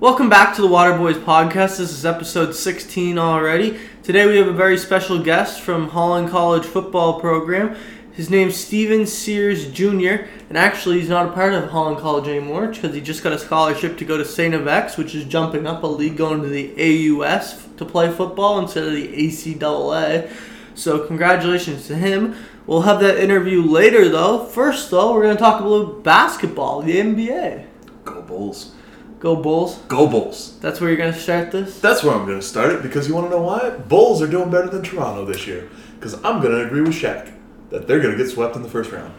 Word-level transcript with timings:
Welcome 0.00 0.28
back 0.28 0.54
to 0.54 0.62
the 0.62 0.68
Waterboyz 0.68 1.24
podcast. 1.24 1.78
This 1.78 1.90
is 1.90 2.06
episode 2.06 2.54
16 2.54 3.18
already. 3.18 3.80
Today 4.04 4.26
we 4.26 4.36
have 4.36 4.46
a 4.46 4.52
very 4.52 4.78
special 4.78 5.20
guest 5.20 5.60
from 5.60 5.88
Holland 5.88 6.30
College 6.30 6.64
football 6.64 7.18
program. 7.18 7.74
His 8.12 8.30
name's 8.30 8.54
Stephen 8.54 9.08
Sears 9.08 9.68
Jr. 9.72 10.28
And 10.48 10.56
actually, 10.56 11.00
he's 11.00 11.08
not 11.08 11.26
a 11.26 11.32
part 11.32 11.52
of 11.52 11.70
Holland 11.70 11.98
College 11.98 12.28
anymore 12.28 12.68
because 12.68 12.94
he 12.94 13.00
just 13.00 13.24
got 13.24 13.32
a 13.32 13.40
scholarship 13.40 13.98
to 13.98 14.04
go 14.04 14.16
to 14.16 14.24
St. 14.24 14.54
FX, 14.54 14.96
which 14.96 15.16
is 15.16 15.24
jumping 15.24 15.66
up 15.66 15.82
a 15.82 15.88
league 15.88 16.16
going 16.16 16.42
to 16.42 16.48
the 16.48 16.74
AUS 16.78 17.66
to 17.78 17.84
play 17.84 18.08
football 18.08 18.60
instead 18.60 18.84
of 18.84 18.92
the 18.92 19.08
ACAA. 19.08 20.30
So, 20.76 21.08
congratulations 21.08 21.88
to 21.88 21.96
him. 21.96 22.36
We'll 22.68 22.82
have 22.82 23.00
that 23.00 23.18
interview 23.18 23.62
later, 23.62 24.08
though. 24.08 24.44
First, 24.44 24.92
though, 24.92 25.12
we're 25.12 25.22
going 25.22 25.36
to 25.36 25.42
talk 25.42 25.60
a 25.60 25.66
little 25.66 25.92
basketball, 25.92 26.82
the 26.82 26.98
NBA. 26.98 27.66
Go 28.04 28.22
Bulls. 28.22 28.76
Go 29.18 29.34
Bulls. 29.34 29.78
Go 29.88 30.06
Bulls. 30.06 30.58
That's 30.60 30.80
where 30.80 30.90
you're 30.90 30.98
going 30.98 31.12
to 31.12 31.18
start 31.18 31.50
this? 31.50 31.80
That's 31.80 32.04
where 32.04 32.14
I'm 32.14 32.24
going 32.24 32.38
to 32.38 32.46
start 32.46 32.70
it 32.70 32.82
because 32.82 33.08
you 33.08 33.14
want 33.14 33.26
to 33.26 33.30
know 33.30 33.42
why? 33.42 33.70
Bulls 33.70 34.22
are 34.22 34.28
doing 34.28 34.50
better 34.50 34.68
than 34.68 34.82
Toronto 34.82 35.24
this 35.24 35.46
year. 35.46 35.68
Because 35.96 36.14
I'm 36.24 36.40
going 36.40 36.52
to 36.52 36.64
agree 36.64 36.82
with 36.82 36.92
Shaq 36.92 37.32
that 37.70 37.88
they're 37.88 38.00
going 38.00 38.16
to 38.16 38.22
get 38.22 38.30
swept 38.30 38.54
in 38.54 38.62
the 38.62 38.68
first 38.68 38.92
round. 38.92 39.12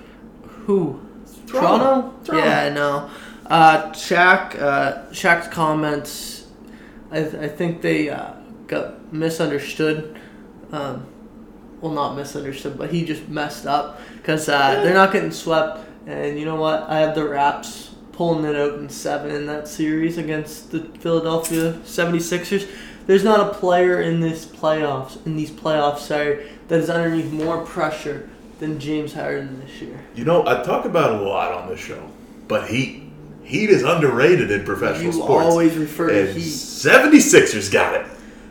Who? 0.66 1.02
Toronto. 1.48 1.78
Toronto? 1.78 2.24
Toronto. 2.24 2.48
Yeah, 2.48 2.62
I 2.62 2.70
know. 2.70 3.10
Uh, 3.46 3.92
Shaq, 3.92 4.62
uh, 4.62 5.08
Shaq's 5.10 5.48
comments, 5.48 6.48
I, 7.12 7.20
I 7.20 7.48
think 7.50 7.82
they 7.82 8.10
uh, 8.10 8.34
got 8.68 9.12
misunderstood. 9.12 10.18
Um, 10.72 11.08
well, 11.82 11.92
not 11.92 12.16
misunderstood, 12.16 12.78
but 12.78 12.92
he 12.92 13.04
just 13.04 13.28
messed 13.28 13.66
up 13.66 14.00
because 14.18 14.48
uh, 14.48 14.82
they're 14.84 14.94
not 14.94 15.12
getting 15.12 15.32
swept. 15.32 15.86
And 16.06 16.40
you 16.40 16.46
know 16.46 16.56
what? 16.56 16.84
I 16.84 17.00
have 17.00 17.16
the 17.16 17.28
Raps 17.28 17.89
pulling 18.20 18.44
it 18.44 18.54
out 18.54 18.74
in 18.74 18.90
seven 18.90 19.34
in 19.34 19.46
that 19.46 19.66
series 19.66 20.18
against 20.18 20.72
the 20.72 20.82
Philadelphia 21.00 21.72
76ers. 21.86 22.70
There's 23.08 23.24
not 23.24 23.40
a 23.40 23.54
player 23.58 24.02
in 24.02 24.20
this 24.20 24.46
playoffs, 24.46 25.26
in 25.26 25.38
these 25.38 25.50
playoffs, 25.50 26.00
sorry, 26.00 26.50
that 26.68 26.82
is 26.82 26.90
underneath 26.90 27.32
more 27.32 27.64
pressure 27.66 28.30
than 28.60 28.78
James 28.78 29.14
Harden 29.14 29.62
this 29.62 29.82
year. 29.82 30.04
You 30.16 30.26
know, 30.26 30.46
I 30.46 30.62
talk 30.64 30.84
about 30.84 31.14
it 31.14 31.22
a 31.22 31.24
lot 31.24 31.54
on 31.54 31.70
this 31.70 31.80
show, 31.80 32.12
but 32.50 32.68
Heat. 32.68 33.04
Heat 33.42 33.70
is 33.70 33.84
underrated 33.84 34.52
in 34.52 34.66
professional 34.66 35.06
You 35.06 35.12
sports. 35.14 35.46
always 35.46 35.78
refer 35.78 36.10
to 36.10 36.20
and 36.32 36.38
Heat. 36.38 36.44
76ers 36.44 37.72
got 37.72 37.94
it. 37.96 38.06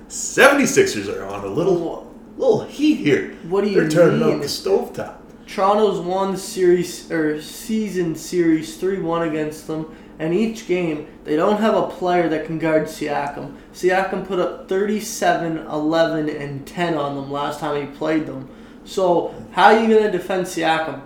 76ers 0.09 1.15
are 1.15 1.27
on 1.27 1.45
a 1.45 1.47
little 1.47 2.11
little 2.39 2.65
heat 2.65 2.95
here. 3.01 3.35
What 3.43 3.65
do 3.65 3.71
you 3.71 3.81
They're 3.83 3.91
turning 3.91 4.21
mean? 4.21 4.37
up 4.37 4.41
the 4.41 4.47
stovetop. 4.47 5.18
Toronto's 5.49 5.99
won 5.99 6.37
series 6.37 7.11
or 7.11 7.41
season 7.41 8.15
series 8.15 8.77
three 8.77 9.01
one 9.01 9.27
against 9.27 9.67
them, 9.67 9.97
and 10.19 10.35
each 10.35 10.67
game 10.67 11.09
they 11.25 11.37
don't 11.37 11.61
have 11.61 11.75
a 11.75 11.89
player 11.89 12.29
that 12.29 12.45
can 12.45 12.59
guard 12.59 12.85
Siakam. 12.85 13.57
Siakam 13.73 14.27
put 14.27 14.39
up 14.39 14.69
37, 14.69 15.59
11, 15.59 16.29
and 16.29 16.67
10 16.67 16.95
on 16.95 17.17
them 17.17 17.33
last 17.33 17.61
time 17.61 17.81
he 17.81 17.97
played 17.97 18.27
them. 18.27 18.49
So 18.85 19.35
how 19.53 19.67
are 19.67 19.81
you 19.83 19.89
gonna 19.89 20.13
defend 20.13 20.45
Siakam? 20.45 21.03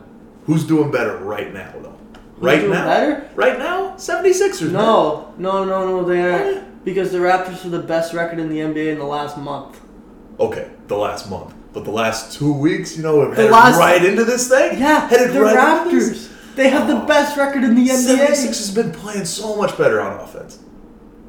Who's 0.47 0.65
doing 0.65 0.91
better 0.91 1.19
right 1.19 1.55
now, 1.55 1.73
though? 1.81 1.98
Who's 2.35 2.43
right 2.43 2.69
now? 2.69 2.85
better? 2.85 3.31
Right 3.37 3.59
now? 3.59 3.95
76ers. 3.95 4.63
man. 4.63 4.73
No, 4.73 5.35
no, 5.39 5.65
no, 5.65 5.87
no, 5.87 6.05
they 6.05 6.20
aren't. 6.20 6.85
Because 6.85 7.13
the 7.13 7.19
Raptors 7.19 7.65
are 7.65 7.69
the 7.69 7.79
best 7.79 8.13
record 8.13 8.41
in 8.41 8.48
the 8.48 8.59
NBA 8.59 8.91
in 8.91 8.98
the 8.98 9.05
last 9.05 9.39
month. 9.39 9.81
Okay, 10.41 10.69
the 10.89 10.97
last 10.97 11.30
month. 11.30 11.55
But 11.73 11.85
the 11.85 11.91
last 11.91 12.33
two 12.39 12.53
weeks, 12.53 12.97
you 12.97 13.03
know, 13.03 13.21
have 13.21 13.31
The 13.31 13.37
headed 13.37 13.53
last- 13.53 13.79
right 13.79 14.05
into 14.05 14.25
this 14.25 14.49
thing? 14.49 14.79
Yeah, 14.79 15.09
headed 15.09 15.33
the 15.33 15.41
right 15.43 15.57
Raptors. 15.57 16.29
They 16.55 16.69
have 16.69 16.87
the 16.87 16.97
Oh. 16.97 17.07
best 17.07 17.37
record 17.39 17.65
in 17.65 17.75
the 17.75 17.91
NBA. 17.91 17.95
76 18.19 18.59
has 18.59 18.71
been 18.71 18.91
playing 18.93 19.25
so 19.25 19.57
much 19.57 19.77
better 19.79 20.01
on 20.01 20.21
offense. 20.21 20.59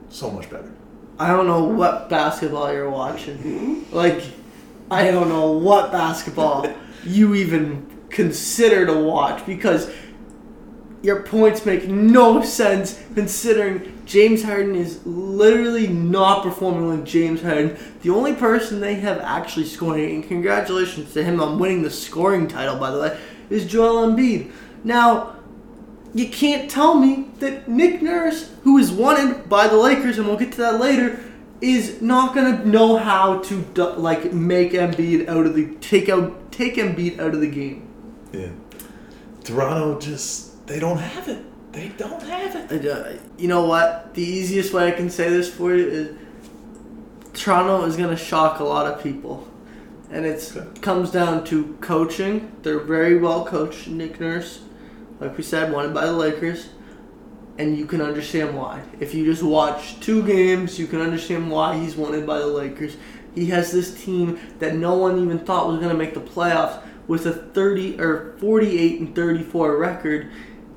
So 0.09 0.29
much 0.29 0.49
better. 0.49 0.69
I 1.17 1.29
don't 1.29 1.47
know 1.47 1.63
what 1.63 2.09
basketball 2.09 2.73
you're 2.73 2.89
watching. 2.89 3.85
Like, 3.93 4.21
I 4.91 5.11
don't 5.11 5.29
know 5.29 5.51
what 5.51 5.91
basketball 5.93 6.67
you 7.05 7.35
even 7.35 7.85
consider 8.09 8.85
to 8.85 8.93
watch 8.93 9.45
because 9.45 9.87
your 11.03 11.21
points 11.21 11.65
make 11.65 11.87
no 11.87 12.41
sense 12.41 12.99
considering 13.13 14.01
James 14.05 14.41
Harden 14.41 14.73
is 14.73 15.05
literally 15.05 15.87
not 15.87 16.43
performing 16.43 16.89
like 16.89 17.05
James 17.05 17.41
Harden. 17.41 17.77
The 18.01 18.09
only 18.09 18.33
person 18.33 18.79
they 18.79 18.95
have 18.95 19.19
actually 19.19 19.65
scoring, 19.65 20.15
and 20.15 20.27
congratulations 20.27 21.13
to 21.13 21.23
him 21.23 21.39
on 21.39 21.59
winning 21.59 21.83
the 21.83 21.91
scoring 21.91 22.47
title, 22.47 22.77
by 22.77 22.89
the 22.89 22.99
way, 22.99 23.19
is 23.49 23.65
Joel 23.65 24.07
Embiid. 24.07 24.51
Now, 24.85 25.35
you 26.13 26.29
can't 26.29 26.71
tell 26.71 26.95
me 26.95 27.29
that 27.39 27.67
Nick 27.67 28.01
Nurse, 28.01 28.51
who 28.63 28.77
is 28.77 28.91
wanted 28.91 29.49
by 29.49 29.67
the 29.67 29.77
Lakers, 29.77 30.17
and 30.17 30.27
we'll 30.27 30.37
get 30.37 30.53
to 30.53 30.57
that 30.59 30.79
later, 30.79 31.19
is 31.59 32.01
not 32.01 32.33
gonna 32.35 32.63
know 32.65 32.97
how 32.97 33.39
to 33.39 33.55
like 33.97 34.31
make 34.33 34.71
Embiid 34.71 35.27
out 35.27 35.45
of 35.45 35.55
the 35.55 35.75
take 35.75 36.07
out 36.09 36.51
take 36.51 36.75
Embiid 36.75 37.19
out 37.19 37.33
of 37.33 37.41
the 37.41 37.49
game. 37.49 37.87
Yeah. 38.31 38.49
Toronto 39.43 39.99
just, 39.99 40.52
they 40.65 40.79
don't 40.79 40.97
have 40.97 41.27
it. 41.27 41.43
They 41.73 41.89
don't 41.97 42.21
have 42.23 42.71
it. 42.71 42.85
Uh, 42.85 43.13
you 43.37 43.47
know 43.47 43.65
what? 43.65 44.13
The 44.13 44.21
easiest 44.23 44.73
way 44.73 44.87
I 44.87 44.91
can 44.91 45.09
say 45.09 45.29
this 45.29 45.51
for 45.53 45.73
you 45.75 45.87
is 45.87 46.17
Toronto 47.33 47.85
is 47.85 47.95
gonna 47.95 48.15
shock 48.17 48.59
a 48.59 48.63
lot 48.63 48.85
of 48.85 49.01
people, 49.03 49.47
and 50.11 50.25
it 50.25 50.51
Okay. 50.55 50.67
comes 50.81 51.09
down 51.09 51.43
to 51.45 51.75
coaching. 51.81 52.51
They're 52.61 52.79
very 52.79 53.17
well 53.17 53.43
coached, 53.45 53.87
Nick 53.87 54.19
Nurse, 54.19 54.59
like 55.19 55.35
we 55.37 55.43
said, 55.43 55.73
wanted 55.73 55.93
by 55.95 56.05
the 56.05 56.13
Lakers, 56.13 56.69
and 57.57 57.75
you 57.77 57.85
can 57.85 58.01
understand 58.01 58.55
why. 58.55 58.81
If 58.99 59.15
you 59.15 59.25
just 59.25 59.41
watch 59.43 59.99
two 59.99 60.21
games, 60.23 60.77
you 60.77 60.85
can 60.85 61.01
understand 61.01 61.49
why 61.49 61.77
he's 61.77 61.95
wanted 61.95 62.27
by 62.27 62.37
the 62.39 62.47
Lakers. 62.47 62.97
He 63.33 63.47
has 63.47 63.71
this 63.71 63.91
team 64.03 64.39
that 64.59 64.75
no 64.75 64.95
one 64.95 65.17
even 65.19 65.39
thought 65.39 65.67
was 65.67 65.79
gonna 65.79 65.95
make 65.95 66.13
the 66.13 66.19
playoffs 66.21 66.79
with 67.07 67.25
a 67.25 67.31
30 67.33 67.99
or 67.99 68.35
48 68.37 68.99
and 68.99 69.15
34 69.15 69.75
record 69.77 70.27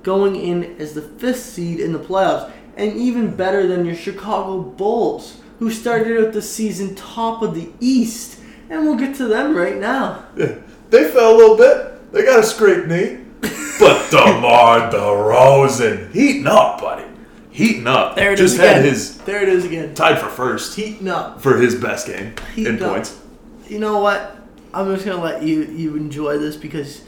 going 0.07 0.37
in 0.37 0.77
as 0.81 0.95
the 0.95 1.03
fifth 1.03 1.43
seed 1.43 1.81
in 1.81 1.93
the 1.93 1.99
playoffs, 1.99 2.51
and 2.77 2.93
even 2.93 3.35
better 3.35 3.67
than 3.67 3.85
your 3.85 3.97
Chicago 3.97 4.61
Bulls, 4.63 5.41
who 5.59 5.69
started 5.71 6.25
out 6.25 6.33
the 6.33 6.41
season 6.41 6.95
top 6.95 7.43
of 7.43 7.55
the 7.57 7.69
East. 7.81 8.39
And 8.71 8.85
we'll 8.85 8.97
get 8.97 9.17
to 9.17 9.27
them 9.27 9.57
right 9.57 9.77
now. 9.77 10.25
Yeah. 10.37 10.55
They 10.91 11.09
fell 11.11 11.35
a 11.35 11.37
little 11.37 11.57
bit. 11.57 12.13
They 12.13 12.25
got 12.25 12.39
a 12.41 12.43
scraped 12.45 12.87
knee. 12.89 13.19
But 13.79 14.11
DeMar 14.11 14.91
DeRozan, 14.91 16.11
heating 16.13 16.47
up, 16.47 16.81
buddy. 16.81 17.05
Heating 17.51 17.87
up. 17.87 18.17
There 18.17 18.33
it 18.33 18.37
Just 18.37 18.55
is 18.55 18.61
had 18.61 18.85
his 18.85 19.19
There 19.19 19.43
it 19.43 19.51
is 19.51 19.65
again. 19.67 19.95
tied 19.95 20.19
for 20.19 20.29
first 20.29 20.77
Heating 20.77 21.09
up. 21.09 21.41
for 21.43 21.59
his 21.59 21.75
best 21.75 22.07
game 22.07 22.33
Heating 22.55 22.77
in 22.77 22.83
up. 22.83 22.93
points. 22.93 23.21
You 23.69 23.79
know 23.79 23.99
what? 24.01 24.37
I'm 24.73 24.93
just 24.95 25.05
gonna 25.07 25.23
let 25.23 25.43
you 25.43 25.65
you 25.65 25.95
enjoy 25.97 26.39
this 26.39 26.57
because 26.57 27.03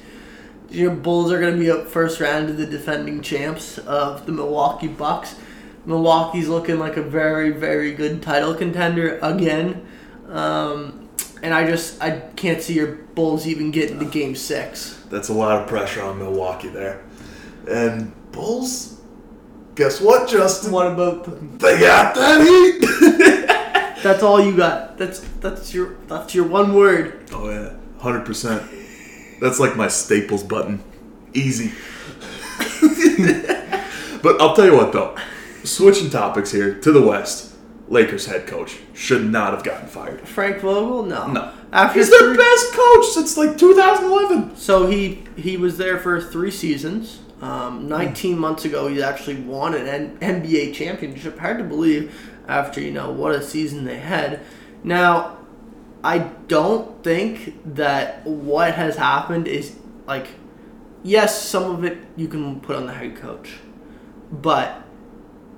your 0.70 0.90
Bulls 0.90 1.32
are 1.32 1.40
gonna 1.40 1.56
be 1.56 1.70
up 1.70 1.86
first 1.86 2.20
round 2.20 2.48
to 2.48 2.52
the 2.52 2.66
defending 2.66 3.22
champs 3.22 3.78
of 3.78 4.26
the 4.26 4.32
Milwaukee 4.32 4.88
Bucks. 4.88 5.34
Milwaukee's 5.86 6.48
looking 6.48 6.78
like 6.78 6.96
a 6.96 7.02
very 7.02 7.50
very 7.50 7.92
good 7.94 8.22
title 8.22 8.54
contender 8.54 9.18
again, 9.22 9.86
um, 10.28 11.08
and 11.42 11.54
I 11.54 11.66
just 11.66 12.02
I 12.02 12.20
can't 12.36 12.62
see 12.62 12.74
your 12.74 12.96
Bulls 13.14 13.46
even 13.46 13.70
getting 13.70 13.98
to 13.98 14.04
Game 14.04 14.34
Six. 14.34 15.02
That's 15.10 15.28
a 15.28 15.32
lot 15.32 15.60
of 15.60 15.68
pressure 15.68 16.02
on 16.02 16.18
Milwaukee 16.18 16.68
there. 16.68 17.02
And 17.68 18.12
Bulls, 18.32 19.00
guess 19.74 20.00
what, 20.00 20.28
Justin? 20.28 20.72
What 20.72 20.86
about 20.88 21.24
them? 21.24 21.56
They 21.58 21.80
got 21.80 22.14
that 22.14 22.46
heat. 22.46 22.84
That's 24.02 24.22
all 24.22 24.40
you 24.40 24.56
got. 24.56 24.96
That's 24.98 25.20
that's 25.40 25.74
your 25.74 25.96
that's 26.06 26.34
your 26.34 26.46
one 26.46 26.74
word. 26.74 27.28
oh 27.32 27.50
yeah, 27.50 27.72
hundred 27.98 28.24
percent. 28.24 28.62
That's 29.40 29.58
like 29.60 29.76
my 29.76 29.88
Staples 29.88 30.42
button. 30.42 30.82
Easy. 31.34 31.72
but 34.22 34.40
I'll 34.40 34.54
tell 34.54 34.66
you 34.66 34.76
what 34.76 34.92
though. 34.92 35.16
Switching 35.64 36.10
topics 36.10 36.52
here 36.52 36.74
to 36.80 36.92
the 36.92 37.02
West. 37.02 37.54
Lakers 37.88 38.26
head 38.26 38.46
coach 38.46 38.76
should 38.92 39.24
not 39.24 39.54
have 39.54 39.64
gotten 39.64 39.88
fired. 39.88 40.20
Frank 40.28 40.60
Vogel? 40.60 41.04
No. 41.04 41.26
No. 41.28 41.52
After 41.72 41.98
He's 41.98 42.10
their 42.10 42.20
three- 42.34 42.36
best 42.36 42.72
coach 42.74 43.06
since 43.06 43.36
like 43.38 43.56
2011. 43.56 44.56
So 44.56 44.86
he 44.86 45.24
he 45.36 45.56
was 45.56 45.78
there 45.78 45.98
for 45.98 46.20
three 46.20 46.50
seasons. 46.50 47.20
Um, 47.40 47.88
19 47.88 48.36
months 48.36 48.64
ago, 48.64 48.88
he 48.88 49.00
actually 49.02 49.36
won 49.36 49.72
an 49.74 49.86
N- 49.86 50.18
NBA 50.42 50.74
championship. 50.74 51.38
Hard 51.38 51.58
to 51.58 51.64
believe 51.64 52.12
after 52.48 52.80
you 52.80 52.90
know 52.90 53.10
what 53.10 53.32
a 53.34 53.40
season 53.42 53.84
they 53.84 53.98
had. 53.98 54.40
Now, 54.82 55.37
I 56.02 56.18
don't 56.18 57.02
think 57.02 57.74
that 57.74 58.24
what 58.26 58.74
has 58.74 58.96
happened 58.96 59.48
is 59.48 59.76
like, 60.06 60.28
yes, 61.02 61.42
some 61.42 61.70
of 61.72 61.84
it 61.84 61.98
you 62.16 62.28
can 62.28 62.60
put 62.60 62.76
on 62.76 62.86
the 62.86 62.94
head 62.94 63.16
coach, 63.16 63.56
but 64.30 64.82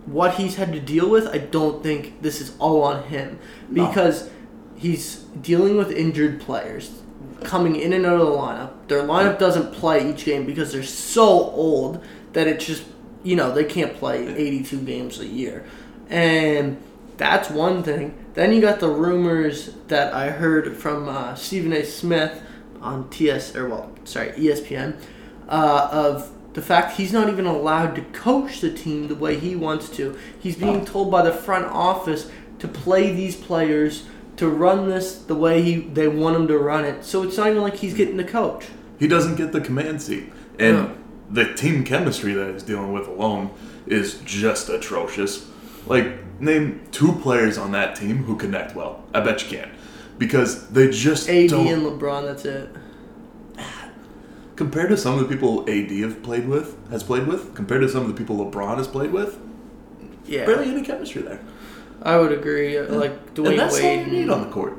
what 0.06 0.34
he's 0.34 0.56
had 0.56 0.72
to 0.72 0.80
deal 0.80 1.10
with, 1.10 1.26
I 1.28 1.38
don't 1.38 1.82
think 1.82 2.22
this 2.22 2.40
is 2.40 2.56
all 2.58 2.82
on 2.82 3.04
him 3.04 3.38
No. 3.68 3.86
because 3.86 4.30
he's 4.76 5.16
dealing 5.40 5.76
with 5.76 5.90
injured 5.90 6.40
players 6.40 7.02
coming 7.44 7.76
in 7.76 7.92
and 7.92 8.06
out 8.06 8.20
of 8.20 8.26
the 8.26 8.32
lineup. 8.32 8.70
Their 8.88 9.02
lineup 9.02 9.38
doesn't 9.38 9.72
play 9.72 10.10
each 10.10 10.24
game 10.24 10.46
because 10.46 10.72
they're 10.72 10.82
so 10.82 11.26
old 11.28 12.02
that 12.32 12.46
it's 12.46 12.64
just 12.64 12.84
you 13.22 13.36
know 13.36 13.52
they 13.52 13.64
can't 13.64 13.94
play 13.94 14.26
82 14.34 14.80
games 14.80 15.20
a 15.20 15.26
year. 15.26 15.64
And 16.08 16.82
that's 17.20 17.50
one 17.50 17.82
thing. 17.82 18.14
Then 18.32 18.50
you 18.54 18.62
got 18.62 18.80
the 18.80 18.88
rumors 18.88 19.74
that 19.88 20.14
I 20.14 20.30
heard 20.30 20.74
from 20.74 21.06
uh, 21.06 21.34
Stephen 21.34 21.70
A. 21.74 21.84
Smith 21.84 22.42
on 22.80 23.10
TS 23.10 23.54
or 23.54 23.68
well, 23.68 23.92
sorry, 24.04 24.30
ESPN, 24.30 24.98
uh, 25.46 25.88
of 25.92 26.32
the 26.54 26.62
fact 26.62 26.96
he's 26.96 27.12
not 27.12 27.28
even 27.28 27.44
allowed 27.44 27.94
to 27.96 28.00
coach 28.00 28.60
the 28.62 28.72
team 28.72 29.08
the 29.08 29.14
way 29.14 29.38
he 29.38 29.54
wants 29.54 29.90
to. 29.90 30.18
He's 30.40 30.56
being 30.56 30.86
told 30.86 31.10
by 31.10 31.20
the 31.20 31.32
front 31.32 31.66
office 31.66 32.30
to 32.58 32.66
play 32.66 33.12
these 33.14 33.36
players 33.36 34.06
to 34.38 34.48
run 34.48 34.88
this 34.88 35.16
the 35.18 35.34
way 35.34 35.60
he 35.60 35.76
they 35.76 36.08
want 36.08 36.36
him 36.36 36.48
to 36.48 36.56
run 36.56 36.86
it. 36.86 37.04
So 37.04 37.22
it's 37.22 37.36
not 37.36 37.48
even 37.48 37.60
like 37.60 37.76
he's 37.76 37.92
getting 37.92 38.16
the 38.16 38.24
coach. 38.24 38.64
He 38.98 39.06
doesn't 39.06 39.36
get 39.36 39.52
the 39.52 39.60
command 39.60 40.00
seat. 40.00 40.32
And 40.58 40.76
No. 40.76 40.96
the 41.30 41.52
team 41.52 41.84
chemistry 41.84 42.32
that 42.32 42.50
he's 42.54 42.62
dealing 42.62 42.94
with 42.94 43.06
alone 43.06 43.50
is 43.86 44.14
just 44.24 44.70
atrocious. 44.70 45.46
Like, 45.86 46.40
name 46.40 46.86
two 46.92 47.12
players 47.12 47.58
on 47.58 47.72
that 47.72 47.96
team 47.96 48.24
who 48.24 48.36
connect 48.36 48.74
well. 48.74 49.04
I 49.14 49.20
bet 49.20 49.42
you 49.42 49.58
can. 49.58 49.70
Because 50.18 50.68
they 50.68 50.90
just 50.90 51.28
AD 51.28 51.50
don't. 51.50 51.66
and 51.66 51.82
LeBron, 51.82 52.26
that's 52.26 52.44
it. 52.44 52.68
compared 54.56 54.90
to 54.90 54.96
some 54.96 55.18
of 55.18 55.20
the 55.20 55.34
people 55.34 55.62
AD 55.70 55.90
have 55.90 56.22
played 56.22 56.46
with, 56.46 56.76
has 56.90 57.02
played 57.02 57.26
with, 57.26 57.54
compared 57.54 57.80
to 57.82 57.88
some 57.88 58.02
of 58.02 58.08
the 58.08 58.14
people 58.14 58.36
LeBron 58.36 58.76
has 58.76 58.86
played 58.86 59.10
with, 59.12 59.38
Yeah, 60.26 60.44
barely 60.44 60.70
any 60.70 60.82
chemistry 60.82 61.22
there. 61.22 61.40
I 62.02 62.16
would 62.18 62.32
agree. 62.32 62.76
Uh, 62.76 62.94
Like 62.94 63.12
and 63.12 63.36
Dwyane 63.36 63.56
that's 63.56 63.74
all 63.76 63.82
Wade 63.82 64.06
you 64.06 64.12
need 64.12 64.22
and 64.22 64.30
on 64.32 64.42
the 64.42 64.50
court. 64.50 64.76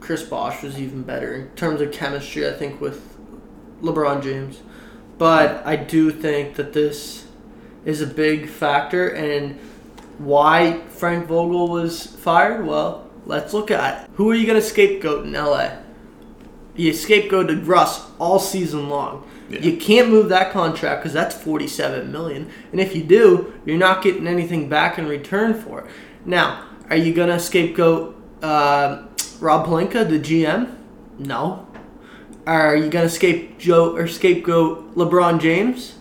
Chris 0.00 0.22
Bosh 0.22 0.62
was 0.62 0.78
even 0.78 1.02
better 1.02 1.34
in 1.34 1.48
terms 1.56 1.80
of 1.80 1.90
chemistry. 1.92 2.46
I 2.48 2.52
think 2.52 2.80
with 2.80 3.16
LeBron 3.82 4.22
James, 4.22 4.60
but 5.18 5.66
I 5.66 5.76
do 5.76 6.10
think 6.10 6.54
that 6.56 6.72
this 6.72 7.26
is 7.84 8.00
a 8.00 8.06
big 8.06 8.48
factor 8.48 9.08
and 9.08 9.58
why 10.18 10.80
Frank 10.88 11.26
Vogel 11.26 11.68
was 11.68 12.06
fired. 12.06 12.66
Well, 12.66 13.10
let's 13.26 13.52
look 13.52 13.70
at 13.70 14.04
it. 14.04 14.10
who 14.14 14.30
are 14.30 14.34
you 14.34 14.46
going 14.46 14.60
to 14.60 14.66
scapegoat 14.66 15.26
in 15.26 15.32
LA? 15.32 15.72
You 16.76 16.92
scapegoated 16.92 17.66
Russ 17.66 18.10
all 18.18 18.38
season 18.38 18.88
long. 18.88 19.28
Yeah. 19.48 19.60
You 19.60 19.76
can't 19.76 20.08
move 20.08 20.28
that 20.30 20.52
contract 20.52 21.02
because 21.02 21.12
that's 21.12 21.34
forty-seven 21.36 22.10
million, 22.10 22.50
and 22.72 22.80
if 22.80 22.96
you 22.96 23.04
do, 23.04 23.52
you're 23.66 23.76
not 23.76 24.02
getting 24.02 24.26
anything 24.26 24.68
back 24.70 24.98
in 24.98 25.06
return 25.06 25.52
for 25.54 25.80
it. 25.80 25.90
Now, 26.24 26.66
are 26.88 26.96
you 26.96 27.12
gonna 27.12 27.38
scapegoat 27.38 28.16
uh, 28.42 29.02
Rob 29.40 29.66
Pelinka, 29.66 30.08
the 30.08 30.18
GM? 30.18 30.74
No. 31.18 31.68
Are 32.46 32.74
you 32.74 32.88
gonna 32.88 33.08
scape 33.10 33.58
Joe 33.58 33.94
or 33.94 34.08
scapegoat 34.08 34.94
LeBron 34.96 35.40
James? 35.40 35.98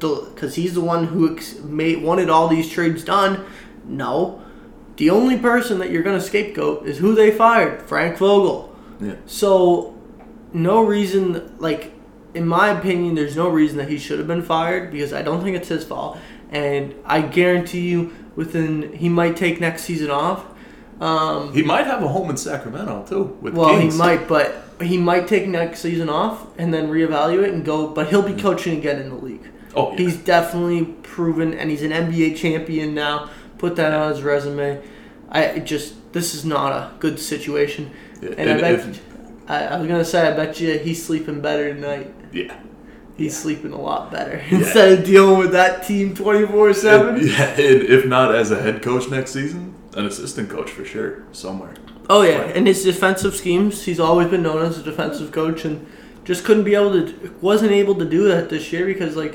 Because 0.00 0.54
he's 0.54 0.74
the 0.74 0.80
one 0.80 1.06
who 1.06 1.34
ex- 1.36 1.58
made, 1.60 2.02
wanted 2.02 2.28
all 2.30 2.48
these 2.48 2.68
trades 2.70 3.04
done. 3.04 3.44
No. 3.84 4.42
The 4.96 5.10
only 5.10 5.38
person 5.38 5.78
that 5.78 5.90
you're 5.90 6.02
gonna 6.02 6.20
scapegoat 6.20 6.86
is 6.86 6.98
who 6.98 7.14
they 7.14 7.30
fired, 7.30 7.82
Frank 7.82 8.18
Vogel. 8.18 8.74
Yeah. 9.00 9.14
So, 9.26 9.94
no 10.52 10.82
reason, 10.82 11.56
like, 11.58 11.92
in 12.34 12.46
my 12.46 12.68
opinion, 12.68 13.14
there's 13.14 13.36
no 13.36 13.48
reason 13.48 13.78
that 13.78 13.88
he 13.88 13.98
should 13.98 14.18
have 14.18 14.28
been 14.28 14.42
fired 14.42 14.90
because 14.90 15.12
I 15.12 15.22
don't 15.22 15.42
think 15.42 15.56
it's 15.56 15.68
his 15.68 15.84
fault. 15.84 16.18
And 16.50 16.94
I 17.04 17.22
guarantee 17.22 17.88
you, 17.88 18.12
within, 18.36 18.92
he 18.92 19.08
might 19.08 19.36
take 19.36 19.60
next 19.60 19.84
season 19.84 20.10
off. 20.10 20.44
Um, 21.00 21.52
He 21.54 21.62
might 21.62 21.86
have 21.86 22.02
a 22.02 22.08
home 22.08 22.28
in 22.28 22.36
Sacramento 22.36 23.06
too. 23.08 23.38
With 23.40 23.54
well, 23.54 23.70
Kings. 23.70 23.94
he 23.94 23.98
might, 23.98 24.28
but 24.28 24.64
he 24.82 24.98
might 24.98 25.26
take 25.26 25.46
next 25.48 25.80
season 25.80 26.10
off 26.10 26.46
and 26.58 26.74
then 26.74 26.88
reevaluate 26.88 27.52
and 27.52 27.64
go, 27.64 27.86
but 27.88 28.08
he'll 28.08 28.22
be 28.22 28.34
coaching 28.34 28.76
again 28.76 29.00
in 29.00 29.08
the 29.08 29.14
league. 29.16 29.49
Oh, 29.74 29.92
yeah. 29.92 29.98
He's 29.98 30.16
definitely 30.16 30.84
proven, 31.02 31.54
and 31.54 31.70
he's 31.70 31.82
an 31.82 31.90
NBA 31.92 32.36
champion 32.36 32.94
now. 32.94 33.30
Put 33.58 33.76
that 33.76 33.92
on 33.92 34.10
his 34.10 34.22
resume. 34.22 34.82
I 35.30 35.60
just, 35.60 36.12
this 36.12 36.34
is 36.34 36.44
not 36.44 36.72
a 36.72 36.90
good 36.98 37.20
situation. 37.20 37.90
Yeah, 38.20 38.30
And, 38.30 38.38
and 38.38 38.50
I 38.50 38.60
bet, 38.60 38.72
if- 38.88 39.00
I, 39.48 39.64
I 39.66 39.78
was 39.78 39.88
gonna 39.88 40.04
say, 40.04 40.26
I 40.28 40.32
bet 40.36 40.60
you 40.60 40.78
he's 40.78 41.04
sleeping 41.04 41.40
better 41.40 41.72
tonight. 41.74 42.12
yeah. 42.32 42.56
He's 43.16 43.36
sleeping 43.38 43.72
a 43.72 43.80
lot 43.80 44.10
better 44.10 44.42
instead 44.50 44.98
of 44.98 45.04
dealing 45.04 45.38
with 45.38 45.52
that 45.52 45.82
team 45.86 46.14
twenty 46.14 46.46
four 46.46 46.72
seven. 46.72 47.20
yeah, 47.26 47.50
and 47.50 47.82
if 47.82 48.06
not 48.06 48.34
as 48.34 48.50
a 48.50 48.58
head 48.62 48.80
coach 48.80 49.10
next 49.10 49.32
season, 49.32 49.74
an 49.94 50.06
assistant 50.06 50.48
coach 50.48 50.70
for 50.70 50.86
sure 50.86 51.24
somewhere. 51.32 51.74
Oh 52.08 52.22
yeah, 52.22 52.38
Right. 52.38 52.56
and 52.56 52.66
his 52.66 52.82
defensive 52.82 53.34
schemes, 53.36 53.84
he's 53.84 54.00
always 54.00 54.28
been 54.28 54.42
known 54.42 54.62
as 54.64 54.78
a 54.78 54.82
defensive 54.82 55.32
coach, 55.32 55.66
and 55.66 55.86
just 56.24 56.44
couldn't 56.46 56.64
be 56.64 56.74
able 56.74 56.92
to, 56.92 57.34
wasn't 57.42 57.72
able 57.72 57.94
to 57.96 58.06
do 58.06 58.26
that 58.28 58.48
this 58.48 58.72
year 58.72 58.86
because 58.86 59.16
like 59.16 59.34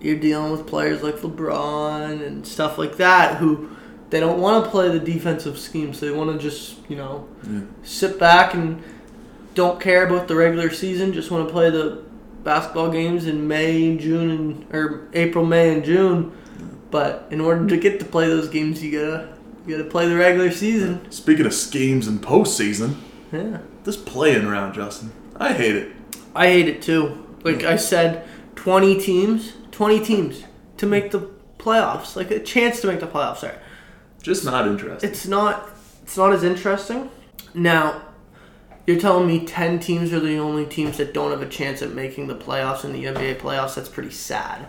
you're 0.00 0.18
dealing 0.18 0.52
with 0.52 0.66
players 0.66 1.02
like 1.02 1.16
LeBron 1.16 2.24
and 2.26 2.46
stuff 2.46 2.78
like 2.78 2.96
that 2.96 3.36
who 3.36 3.68
they 4.10 4.18
don't 4.20 4.40
want 4.40 4.64
to 4.64 4.70
play 4.70 4.88
the 4.88 4.98
defensive 4.98 5.58
schemes. 5.58 6.00
They 6.00 6.10
want 6.10 6.32
to 6.32 6.38
just 6.38 6.76
you 6.88 6.96
know 6.96 7.26
Yeah. 7.50 7.60
sit 7.82 8.18
back 8.18 8.54
and 8.54 8.82
don't 9.54 9.80
care 9.80 10.06
about 10.06 10.28
the 10.28 10.36
regular 10.36 10.70
season. 10.70 11.12
Just 11.12 11.30
want 11.30 11.46
to 11.46 11.52
play 11.52 11.70
the 11.70 12.02
basketball 12.44 12.90
games 12.90 13.26
in 13.26 13.46
May, 13.46 13.96
June, 13.96 14.30
and 14.30 14.66
or 14.74 15.08
April, 15.12 15.44
May, 15.44 15.72
and 15.74 15.84
June. 15.84 16.32
But 16.90 17.26
in 17.30 17.40
order 17.40 17.66
to 17.68 17.76
get 17.76 17.98
to 18.00 18.04
play 18.06 18.26
those 18.26 18.48
games, 18.48 18.82
you 18.82 18.90
gotta 18.92 19.28
you 19.66 19.76
gotta 19.76 19.88
play 19.88 20.08
the 20.08 20.16
regular 20.16 20.50
season. 20.50 21.00
Speaking 21.10 21.46
of 21.46 21.52
schemes 21.54 22.08
and 22.08 22.20
postseason, 22.22 22.94
Yeah. 23.32 23.58
this 23.84 23.96
playing 23.96 24.46
around, 24.46 24.72
Justin, 24.74 25.12
I 25.36 25.52
hate 25.52 25.76
it. 25.76 25.92
I 26.34 26.46
hate 26.46 26.66
it 26.68 26.80
too. 26.82 27.18
Like 27.44 27.62
I 27.64 27.76
said, 27.76 28.24
20 28.56 28.98
teams, 29.00 29.52
20 29.80 30.00
teams 30.04 30.44
to 30.76 30.84
make 30.84 31.10
the 31.10 31.30
playoffs, 31.56 32.14
like 32.14 32.30
a 32.30 32.38
chance 32.38 32.82
to 32.82 32.86
make 32.86 33.00
the 33.00 33.06
playoffs. 33.06 33.38
Sorry, 33.38 33.54
Just 34.20 34.44
not 34.44 34.68
interesting. 34.68 35.08
it's 35.08 35.26
not. 35.26 35.70
It's 36.02 36.18
not 36.18 36.34
as 36.34 36.44
interesting. 36.44 37.08
Now, 37.54 38.02
you're 38.86 39.00
telling 39.00 39.26
me 39.26 39.46
10 39.46 39.80
teams 39.80 40.12
are 40.12 40.20
the 40.20 40.36
only 40.36 40.66
teams 40.66 40.98
that 40.98 41.14
don't 41.14 41.30
have 41.30 41.40
a 41.40 41.48
chance 41.48 41.80
at 41.80 41.94
making 41.94 42.26
the 42.26 42.34
playoffs 42.34 42.84
in 42.84 42.92
the 42.92 43.04
NBA 43.04 43.38
playoffs. 43.38 43.76
That's 43.76 43.88
pretty 43.88 44.10
sad 44.10 44.66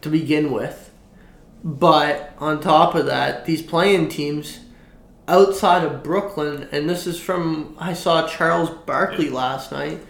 to 0.00 0.08
begin 0.08 0.50
with. 0.50 0.90
But 1.62 2.34
on 2.38 2.60
top 2.60 2.96
of 2.96 3.06
that, 3.06 3.44
these 3.44 3.62
playing 3.62 4.08
teams 4.08 4.58
outside 5.28 5.84
of 5.84 6.02
Brooklyn, 6.02 6.68
and 6.72 6.90
this 6.90 7.06
is 7.06 7.20
from 7.20 7.76
I 7.78 7.92
saw 7.94 8.26
Charles 8.26 8.70
Barkley 8.84 9.30
last 9.30 9.70
night. 9.70 10.00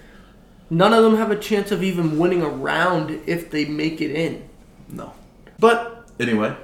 None 0.74 0.92
of 0.92 1.04
them 1.04 1.16
have 1.16 1.30
a 1.30 1.38
chance 1.38 1.70
of 1.70 1.84
even 1.84 2.18
winning 2.18 2.42
a 2.42 2.48
round 2.48 3.22
if 3.26 3.48
they 3.48 3.64
make 3.64 4.00
it 4.00 4.10
in. 4.10 4.48
No. 4.88 5.12
But 5.60 6.08
anyway, 6.18 6.56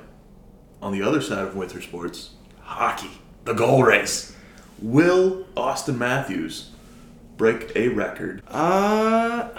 on 0.82 0.90
the 0.92 1.00
other 1.00 1.20
side 1.20 1.46
of 1.46 1.54
winter 1.54 1.80
sports, 1.80 2.30
hockey, 2.62 3.20
the 3.44 3.52
goal 3.52 3.84
race. 3.84 4.34
Will 4.82 5.44
Auston 5.56 5.96
Matthews 5.96 6.70
break 7.36 7.70
a 7.76 7.86
record? 7.88 8.42
Uh, 8.48 9.50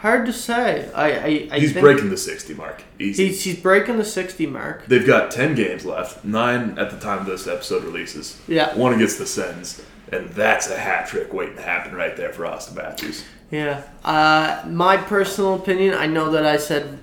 hard 0.00 0.26
to 0.26 0.34
say. 0.34 0.92
I 0.92 1.12
I, 1.12 1.48
I 1.52 1.58
He's 1.58 1.72
breaking 1.72 2.10
the 2.10 2.18
60 2.18 2.52
mark. 2.52 2.84
Easy. 2.98 3.28
He's 3.28 3.42
he's 3.42 3.58
breaking 3.58 3.96
the 3.96 4.04
sixty 4.04 4.46
mark. 4.46 4.84
They've 4.86 5.06
got 5.06 5.30
10 5.30 5.54
games 5.54 5.86
left, 5.86 6.26
nine 6.26 6.78
at 6.78 6.90
the 6.90 7.00
time 7.00 7.24
this 7.24 7.46
episode 7.46 7.84
releases. 7.84 8.38
Yeah. 8.46 8.74
One 8.76 8.92
against 8.92 9.16
the 9.18 9.26
Sens, 9.26 9.80
and 10.12 10.28
that's 10.30 10.68
a 10.68 10.76
hat 10.76 11.08
trick 11.08 11.32
waiting 11.32 11.56
to 11.56 11.62
happen 11.62 11.94
right 11.94 12.14
there 12.18 12.34
for 12.34 12.42
Auston 12.42 12.74
Matthews. 12.74 13.24
Yeah. 13.50 13.82
Uh, 14.04 14.64
my 14.68 14.96
personal 14.96 15.54
opinion. 15.54 15.94
I 15.94 16.06
know 16.06 16.30
that 16.32 16.44
I 16.44 16.56
said 16.58 16.98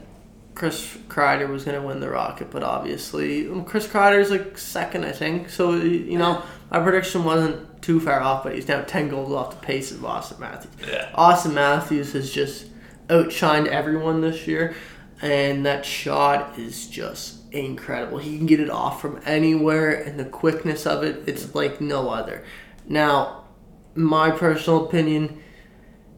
Chris 0.53 0.97
Kreider 1.07 1.49
was 1.49 1.65
going 1.65 1.79
to 1.79 1.85
win 1.85 1.99
the 1.99 2.09
Rocket, 2.09 2.51
but 2.51 2.63
obviously 2.63 3.47
um, 3.49 3.65
Chris 3.65 3.87
Kreider's 3.87 4.31
like 4.31 4.57
second, 4.57 5.05
I 5.05 5.11
think. 5.11 5.49
So 5.49 5.75
you 5.75 6.17
know, 6.17 6.43
my 6.71 6.79
prediction 6.79 7.23
wasn't 7.23 7.81
too 7.81 7.99
far 7.99 8.21
off, 8.21 8.43
but 8.43 8.55
he's 8.55 8.67
now 8.67 8.81
ten 8.81 9.09
goals 9.09 9.31
off 9.31 9.59
the 9.59 9.65
pace 9.65 9.91
of 9.91 9.99
Auston 9.99 10.39
Matthews. 10.39 10.73
Yeah. 10.87 11.11
Auston 11.13 11.53
Matthews 11.53 12.13
has 12.13 12.31
just 12.31 12.67
outshined 13.07 13.67
everyone 13.67 14.21
this 14.21 14.47
year, 14.47 14.75
and 15.21 15.65
that 15.65 15.85
shot 15.85 16.57
is 16.57 16.87
just 16.87 17.51
incredible. 17.51 18.17
He 18.17 18.37
can 18.37 18.45
get 18.45 18.59
it 18.59 18.69
off 18.69 19.01
from 19.01 19.19
anywhere, 19.25 19.91
and 19.91 20.19
the 20.19 20.25
quickness 20.25 20.85
of 20.85 21.03
it, 21.03 21.23
it's 21.27 21.53
like 21.53 21.81
no 21.81 22.09
other. 22.09 22.43
Now, 22.87 23.45
my 23.93 24.31
personal 24.31 24.85
opinion, 24.85 25.41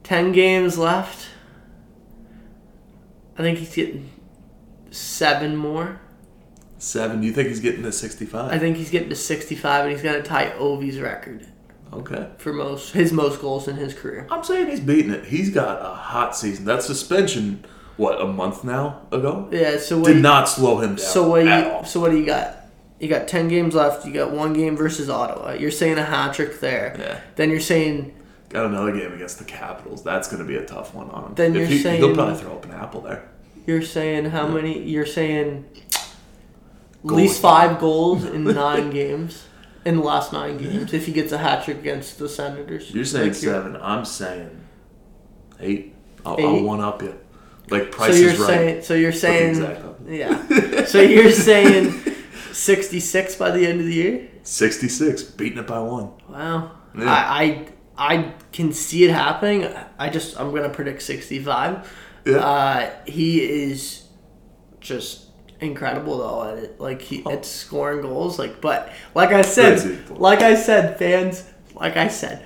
10 0.07 0.31
games 0.31 0.77
left. 0.77 1.27
I 3.37 3.41
think 3.41 3.59
he's 3.59 3.75
getting 3.75 4.09
seven 4.89 5.57
more. 5.57 5.99
Seven. 6.77 7.23
You 7.23 7.33
think 7.33 7.49
he's 7.49 7.59
getting 7.59 7.83
to 7.83 7.91
65? 7.91 8.49
I 8.49 8.57
think 8.57 8.77
he's 8.77 8.89
getting 8.89 9.09
to 9.09 9.17
65, 9.17 9.83
and 9.83 9.91
he's 9.91 10.01
going 10.01 10.15
to 10.15 10.27
tie 10.27 10.51
Ovi's 10.51 10.97
record 11.01 11.45
okay. 11.91 12.29
for 12.37 12.53
most 12.53 12.93
his 12.93 13.11
most 13.11 13.41
goals 13.41 13.67
in 13.67 13.75
his 13.75 13.93
career. 13.93 14.25
I'm 14.31 14.45
saying 14.45 14.69
he's 14.69 14.79
beating 14.79 15.11
it. 15.11 15.25
He's 15.25 15.49
got 15.49 15.81
a 15.81 15.93
hot 15.93 16.37
season. 16.37 16.63
That 16.63 16.83
suspension, 16.83 17.65
what, 17.97 18.21
a 18.21 18.27
month 18.27 18.63
now 18.63 19.01
ago? 19.11 19.49
Yeah. 19.51 19.77
So 19.77 19.97
what? 19.97 20.07
Did 20.07 20.15
you- 20.17 20.21
not 20.21 20.47
slow 20.47 20.77
him 20.79 20.91
down 20.95 20.99
So 20.99 21.27
what? 21.31 21.45
at 21.45 21.65
You, 21.65 21.71
all. 21.73 21.83
so 21.83 21.99
what 21.99 22.11
do 22.11 22.17
you 22.17 22.25
got? 22.25 22.55
You 23.01 23.09
got 23.09 23.27
ten 23.27 23.49
games 23.49 23.75
left. 23.75 24.05
You 24.05 24.13
got 24.13 24.31
one 24.31 24.53
game 24.53 24.77
versus 24.77 25.09
Ottawa. 25.09 25.51
You're 25.51 25.69
saying 25.69 25.97
a 25.97 26.05
hat 26.05 26.33
trick 26.33 26.61
there. 26.61 26.95
Yeah. 26.97 27.19
Then 27.35 27.49
you're 27.49 27.59
saying 27.59 28.13
Got 28.49 28.65
another 28.67 28.91
game 28.93 29.11
against 29.13 29.39
the 29.39 29.45
Capitals. 29.45 30.03
That's 30.03 30.27
going 30.29 30.41
to 30.41 30.47
be 30.47 30.55
a 30.55 30.65
tough 30.65 30.93
one 30.93 31.09
on 31.09 31.25
him. 31.25 31.33
Then 31.35 31.51
If 31.51 31.57
you're 31.57 31.65
he, 31.67 31.79
saying- 31.79 31.97
he'll 32.01 32.13
probably 32.15 32.35
throw 32.35 32.53
up 32.53 32.65
an 32.65 32.71
apple 32.71 33.01
there. 33.01 33.29
you're 33.65 33.81
saying 33.81 34.25
how 34.25 34.47
many? 34.47 34.81
You're 34.83 35.05
saying 35.05 35.65
at 37.03 37.11
least 37.11 37.41
five 37.41 37.79
goals 37.79 38.23
in 38.25 38.43
nine 38.65 38.89
games. 38.89 39.43
In 39.85 39.95
the 39.97 40.03
last 40.03 40.33
nine 40.33 40.57
games, 40.57 40.91
if 40.91 41.05
he 41.05 41.13
gets 41.13 41.31
a 41.31 41.37
hat 41.37 41.63
trick 41.63 41.77
against 41.77 42.19
the 42.19 42.27
Senators. 42.27 42.93
You're 42.93 43.05
saying 43.05 43.27
Like, 43.27 43.35
seven. 43.35 43.77
I'm 43.81 44.03
saying 44.03 44.49
eight. 45.61 45.95
I'll, 46.25 46.35
Eight? 46.37 46.43
I'll 46.45 46.63
one 46.63 46.81
up 46.81 47.01
you. 47.01 47.17
Like 47.69 47.93
So 47.93 48.07
you're 48.07 48.31
is 48.31 48.39
right. 48.39 48.47
saying 48.47 48.81
so 48.83 48.93
you're 48.95 49.11
saying 49.13 49.49
exactly. 49.51 50.17
yeah. 50.19 50.83
So 50.85 50.99
you're 50.99 51.31
saying 51.51 51.93
sixty 52.51 52.99
six 52.99 53.35
by 53.35 53.51
the 53.51 53.65
end 53.65 53.79
of 53.79 53.85
the 53.85 53.93
year? 53.93 54.27
66, 54.43 55.23
beating 55.23 55.57
it 55.59 55.67
by 55.67 55.79
one. 55.79 56.11
Wow. 56.29 56.71
Yeah. 56.97 57.03
I, 57.09 57.43
I 57.43 57.67
I 57.97 58.33
can 58.51 58.71
see 58.73 59.03
it 59.05 59.11
happening. 59.11 59.67
I 59.97 60.09
just 60.09 60.39
I'm 60.39 60.53
gonna 60.53 60.69
predict 60.69 61.01
65. 61.01 61.91
Yeah. 62.25 62.37
Uh, 62.37 62.89
he 63.05 63.41
is 63.41 64.03
just 64.79 65.25
incredible 65.59 66.17
though 66.19 66.43
at 66.51 66.57
it. 66.63 66.79
Like 66.79 67.01
he 67.01 67.25
at 67.25 67.45
scoring 67.45 68.01
goals. 68.01 68.37
Like, 68.37 68.61
but 68.61 68.91
like 69.15 69.31
I 69.31 69.41
said, 69.41 69.79
Crazy. 69.81 69.99
like 70.13 70.41
I 70.41 70.55
said, 70.55 70.97
fans, 70.99 71.49
like 71.75 71.97
I 71.97 72.07
said, 72.07 72.45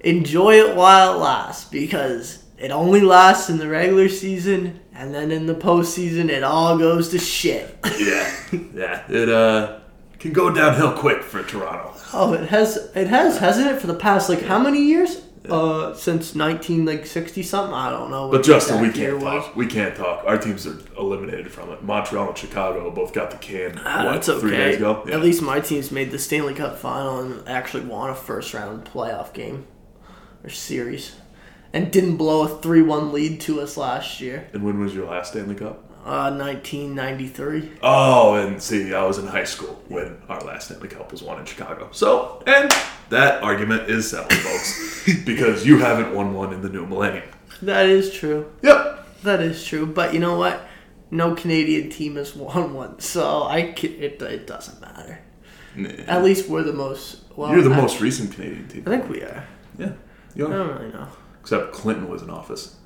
enjoy 0.00 0.54
it 0.56 0.76
while 0.76 1.14
it 1.14 1.18
lasts 1.18 1.68
because 1.70 2.44
it 2.58 2.70
only 2.70 3.00
lasts 3.00 3.50
in 3.50 3.58
the 3.58 3.68
regular 3.68 4.08
season, 4.08 4.80
and 4.94 5.14
then 5.14 5.30
in 5.30 5.46
the 5.46 5.54
postseason, 5.54 6.30
it 6.30 6.42
all 6.42 6.78
goes 6.78 7.10
to 7.10 7.18
shit. 7.18 7.78
yeah, 7.98 8.32
yeah. 8.74 9.04
It 9.08 9.28
uh 9.28 9.80
can 10.18 10.32
go 10.32 10.52
downhill 10.52 10.92
quick 10.92 11.22
for 11.22 11.42
Toronto. 11.42 11.94
Oh, 12.12 12.32
it 12.32 12.48
has. 12.48 12.90
It 12.94 13.08
has, 13.08 13.38
hasn't 13.38 13.68
it? 13.70 13.80
For 13.80 13.86
the 13.86 13.94
past 13.94 14.28
like 14.28 14.42
how 14.42 14.58
many 14.58 14.82
years? 14.82 15.22
Uh, 15.48 15.94
since 15.94 16.34
nineteen 16.34 16.84
like 16.84 17.06
sixty 17.06 17.40
something. 17.40 17.72
I 17.72 17.88
don't 17.88 18.10
know. 18.10 18.28
But 18.32 18.42
Justin, 18.42 18.80
we 18.80 18.90
can't 18.90 19.20
was. 19.20 19.44
talk. 19.44 19.54
We 19.54 19.68
can't 19.68 19.94
talk. 19.94 20.24
Our 20.26 20.38
teams 20.38 20.66
are 20.66 20.76
eliminated 20.98 21.52
from 21.52 21.70
it. 21.70 21.84
Montreal 21.84 22.30
and 22.30 22.36
Chicago 22.36 22.90
both 22.90 23.12
got 23.12 23.30
the 23.30 23.36
can. 23.36 23.80
Ah, 23.84 24.06
what, 24.06 24.12
that's 24.14 24.26
Three 24.26 24.54
okay. 24.54 24.56
days 24.56 24.76
ago. 24.78 25.04
Yeah. 25.06 25.14
At 25.14 25.22
least 25.22 25.42
my 25.42 25.60
team's 25.60 25.92
made 25.92 26.10
the 26.10 26.18
Stanley 26.18 26.54
Cup 26.54 26.78
final 26.78 27.20
and 27.20 27.48
actually 27.48 27.84
won 27.84 28.10
a 28.10 28.14
first 28.16 28.54
round 28.54 28.86
playoff 28.86 29.32
game 29.32 29.68
or 30.42 30.50
series, 30.50 31.14
and 31.72 31.92
didn't 31.92 32.16
blow 32.16 32.42
a 32.42 32.48
three 32.48 32.82
one 32.82 33.12
lead 33.12 33.40
to 33.42 33.60
us 33.60 33.76
last 33.76 34.20
year. 34.20 34.48
And 34.52 34.64
when 34.64 34.80
was 34.80 34.96
your 34.96 35.06
last 35.08 35.30
Stanley 35.30 35.54
Cup? 35.54 35.85
Uh, 36.06 36.30
nineteen 36.30 36.94
ninety 36.94 37.26
three. 37.26 37.72
Oh, 37.82 38.34
and 38.34 38.62
see, 38.62 38.94
I 38.94 39.04
was 39.04 39.18
in 39.18 39.26
high 39.26 39.42
school 39.44 39.82
when 39.88 40.16
our 40.28 40.40
last 40.42 40.66
Stanley 40.66 40.86
Cup 40.88 41.10
was 41.10 41.20
won 41.20 41.40
in 41.40 41.46
Chicago. 41.46 41.88
So, 41.90 42.42
and 42.46 42.70
that 43.10 43.42
argument 43.42 43.90
is 43.90 44.08
settled, 44.10 44.32
folks, 44.34 45.02
because 45.26 45.66
you 45.66 45.78
haven't 45.78 46.14
won 46.14 46.32
one 46.32 46.52
in 46.52 46.62
the 46.62 46.68
new 46.68 46.86
millennium. 46.86 47.28
That 47.62 47.86
is 47.86 48.12
true. 48.12 48.52
Yep. 48.62 49.22
That 49.24 49.40
is 49.42 49.64
true. 49.64 49.84
But 49.84 50.14
you 50.14 50.20
know 50.20 50.38
what? 50.38 50.60
No 51.10 51.34
Canadian 51.34 51.90
team 51.90 52.14
has 52.16 52.36
won 52.36 52.72
one, 52.74 53.00
so 53.00 53.42
I 53.42 53.72
ca- 53.76 53.88
it 53.98 54.22
it 54.22 54.46
doesn't 54.46 54.80
matter. 54.80 55.18
At 56.06 56.22
least 56.22 56.48
we're 56.48 56.62
the 56.62 56.72
most. 56.72 57.22
Well, 57.34 57.50
You're 57.52 57.62
the 57.62 57.72
I- 57.74 57.80
most 57.80 58.00
recent 58.00 58.32
Canadian 58.32 58.68
team. 58.68 58.84
I 58.86 58.90
think 58.90 59.08
we 59.10 59.22
are. 59.22 59.44
Yeah. 59.76 59.92
You 60.36 60.46
I 60.46 60.50
don't 60.50 60.68
really 60.78 60.92
know. 60.92 61.08
Except 61.40 61.72
Clinton 61.72 62.08
was 62.08 62.22
in 62.22 62.30
office. 62.30 62.76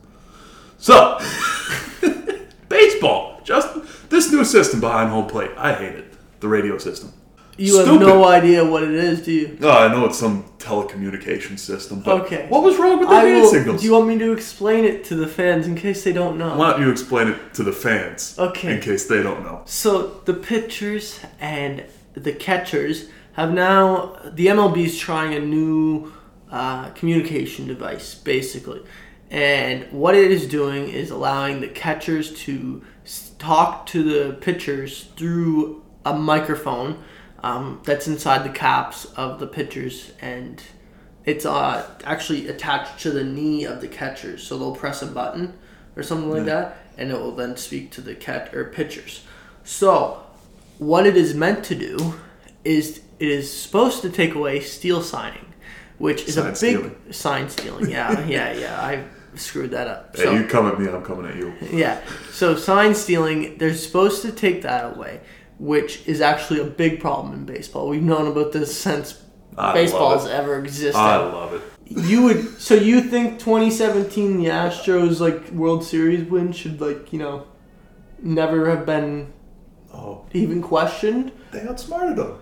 So, 0.78 1.18
baseball. 2.70 3.40
Just 3.44 3.68
this 4.08 4.32
new 4.32 4.44
system 4.46 4.80
behind 4.80 5.10
home 5.10 5.26
plate. 5.26 5.50
I 5.58 5.74
hate 5.74 5.94
it. 5.96 6.14
The 6.40 6.48
radio 6.48 6.78
system. 6.78 7.12
You 7.58 7.76
have 7.76 8.00
no 8.00 8.24
idea 8.24 8.64
what 8.64 8.82
it 8.84 8.92
is, 8.94 9.20
do 9.20 9.32
you? 9.32 9.58
Oh, 9.60 9.68
I 9.70 9.88
know 9.88 10.06
it's 10.06 10.18
some 10.18 10.44
telecommunication 10.56 11.58
system, 11.58 12.00
but 12.00 12.22
Okay. 12.22 12.46
what 12.48 12.62
was 12.62 12.78
wrong 12.78 12.98
with 13.00 13.10
the 13.10 13.14
I 13.14 13.24
hand 13.26 13.42
will, 13.42 13.50
signals? 13.50 13.80
do 13.82 13.86
you 13.86 13.92
want 13.92 14.06
me 14.08 14.16
to 14.18 14.32
explain 14.32 14.86
it 14.86 15.04
to 15.06 15.14
the 15.14 15.26
fans 15.26 15.66
in 15.66 15.74
case 15.74 16.02
they 16.02 16.12
don't 16.14 16.38
know? 16.38 16.56
Why 16.56 16.70
don't 16.70 16.80
you 16.80 16.90
explain 16.90 17.28
it 17.28 17.52
to 17.54 17.62
the 17.62 17.72
fans? 17.72 18.34
Okay. 18.38 18.76
In 18.76 18.80
case 18.80 19.06
they 19.06 19.22
don't 19.22 19.42
know. 19.42 19.60
So 19.66 20.22
the 20.24 20.32
pitchers 20.32 21.20
and 21.38 21.84
the 22.14 22.32
catchers 22.32 23.08
have 23.34 23.52
now 23.52 24.16
the 24.24 24.46
MLB 24.46 24.86
is 24.86 24.98
trying 24.98 25.34
a 25.34 25.40
new 25.40 26.12
uh, 26.50 26.88
communication 26.90 27.66
device, 27.66 28.14
basically, 28.14 28.80
and 29.30 29.90
what 29.92 30.14
it 30.14 30.30
is 30.30 30.46
doing 30.46 30.88
is 30.88 31.10
allowing 31.10 31.60
the 31.60 31.68
catchers 31.68 32.32
to 32.44 32.82
talk 33.38 33.86
to 33.86 34.02
the 34.02 34.34
pitchers 34.34 35.04
through 35.16 35.82
a 36.04 36.14
microphone 36.16 37.02
um, 37.42 37.80
that's 37.84 38.06
inside 38.08 38.44
the 38.44 38.50
caps 38.52 39.04
of 39.16 39.38
the 39.40 39.46
pitchers 39.46 40.12
and. 40.20 40.62
It's 41.26 41.44
uh, 41.44 41.86
actually 42.02 42.48
attached 42.48 43.00
to 43.02 43.10
the 43.10 43.22
knee 43.22 43.64
of 43.64 43.82
the 43.82 43.88
catchers, 43.88 44.42
so 44.42 44.56
they'll 44.56 44.74
press 44.74 45.02
a 45.02 45.06
button 45.06 45.52
or 45.94 46.02
something 46.02 46.30
like 46.30 46.46
that, 46.46 46.78
and 46.96 47.10
it 47.10 47.14
will 47.14 47.36
then 47.36 47.58
speak 47.58 47.90
to 47.92 48.00
the 48.00 48.14
cat 48.14 48.54
or 48.54 48.64
pitchers. 48.64 49.22
So, 49.62 50.22
what 50.78 51.06
it 51.06 51.18
is 51.18 51.34
meant 51.34 51.62
to 51.64 51.74
do 51.74 52.14
is 52.64 53.02
it 53.18 53.28
is 53.28 53.52
supposed 53.52 54.00
to 54.00 54.08
take 54.08 54.34
away 54.34 54.60
steal 54.60 55.02
signing, 55.02 55.52
which 55.98 56.26
is 56.26 56.36
Sign 56.36 56.44
a 56.46 56.48
big 56.48 56.56
stealing. 56.56 56.96
sign 57.10 57.50
stealing. 57.50 57.90
Yeah, 57.90 58.24
yeah, 58.26 58.52
yeah. 58.54 58.80
I 58.80 59.04
screwed 59.34 59.70
that 59.72 59.86
up. 59.86 60.16
Hey, 60.16 60.34
you 60.34 60.46
come 60.46 60.66
at 60.66 60.78
me, 60.78 60.88
I'm 60.88 61.02
coming 61.02 61.26
at 61.30 61.36
you. 61.36 61.52
Yeah. 61.72 62.00
So 62.32 62.56
sign 62.56 62.94
stealing, 62.94 63.58
they're 63.58 63.74
supposed 63.74 64.22
to 64.22 64.32
take 64.32 64.62
that 64.62 64.96
away, 64.96 65.20
which 65.58 66.06
is 66.06 66.20
actually 66.20 66.60
a 66.60 66.64
big 66.64 67.00
problem 67.00 67.32
in 67.34 67.44
baseball. 67.44 67.88
We've 67.88 68.02
known 68.02 68.26
about 68.26 68.52
this 68.52 68.76
since 68.78 69.22
I 69.56 69.72
baseball 69.72 70.18
has 70.18 70.26
ever 70.26 70.58
existed. 70.58 70.98
I 70.98 71.16
love 71.18 71.54
it. 71.54 71.62
you 71.86 72.22
would 72.22 72.60
so 72.60 72.74
you 72.74 73.00
think 73.02 73.38
2017 73.40 74.38
the 74.38 74.46
Astros 74.50 75.20
like 75.20 75.50
World 75.50 75.84
Series 75.84 76.28
win 76.30 76.52
should 76.52 76.80
like, 76.80 77.12
you 77.12 77.18
know, 77.18 77.46
never 78.22 78.68
have 78.70 78.86
been 78.86 79.32
Oh, 79.92 80.24
even 80.32 80.62
questioned? 80.62 81.32
they 81.50 81.62
outsmarted 81.66 82.16
them. 82.16 82.38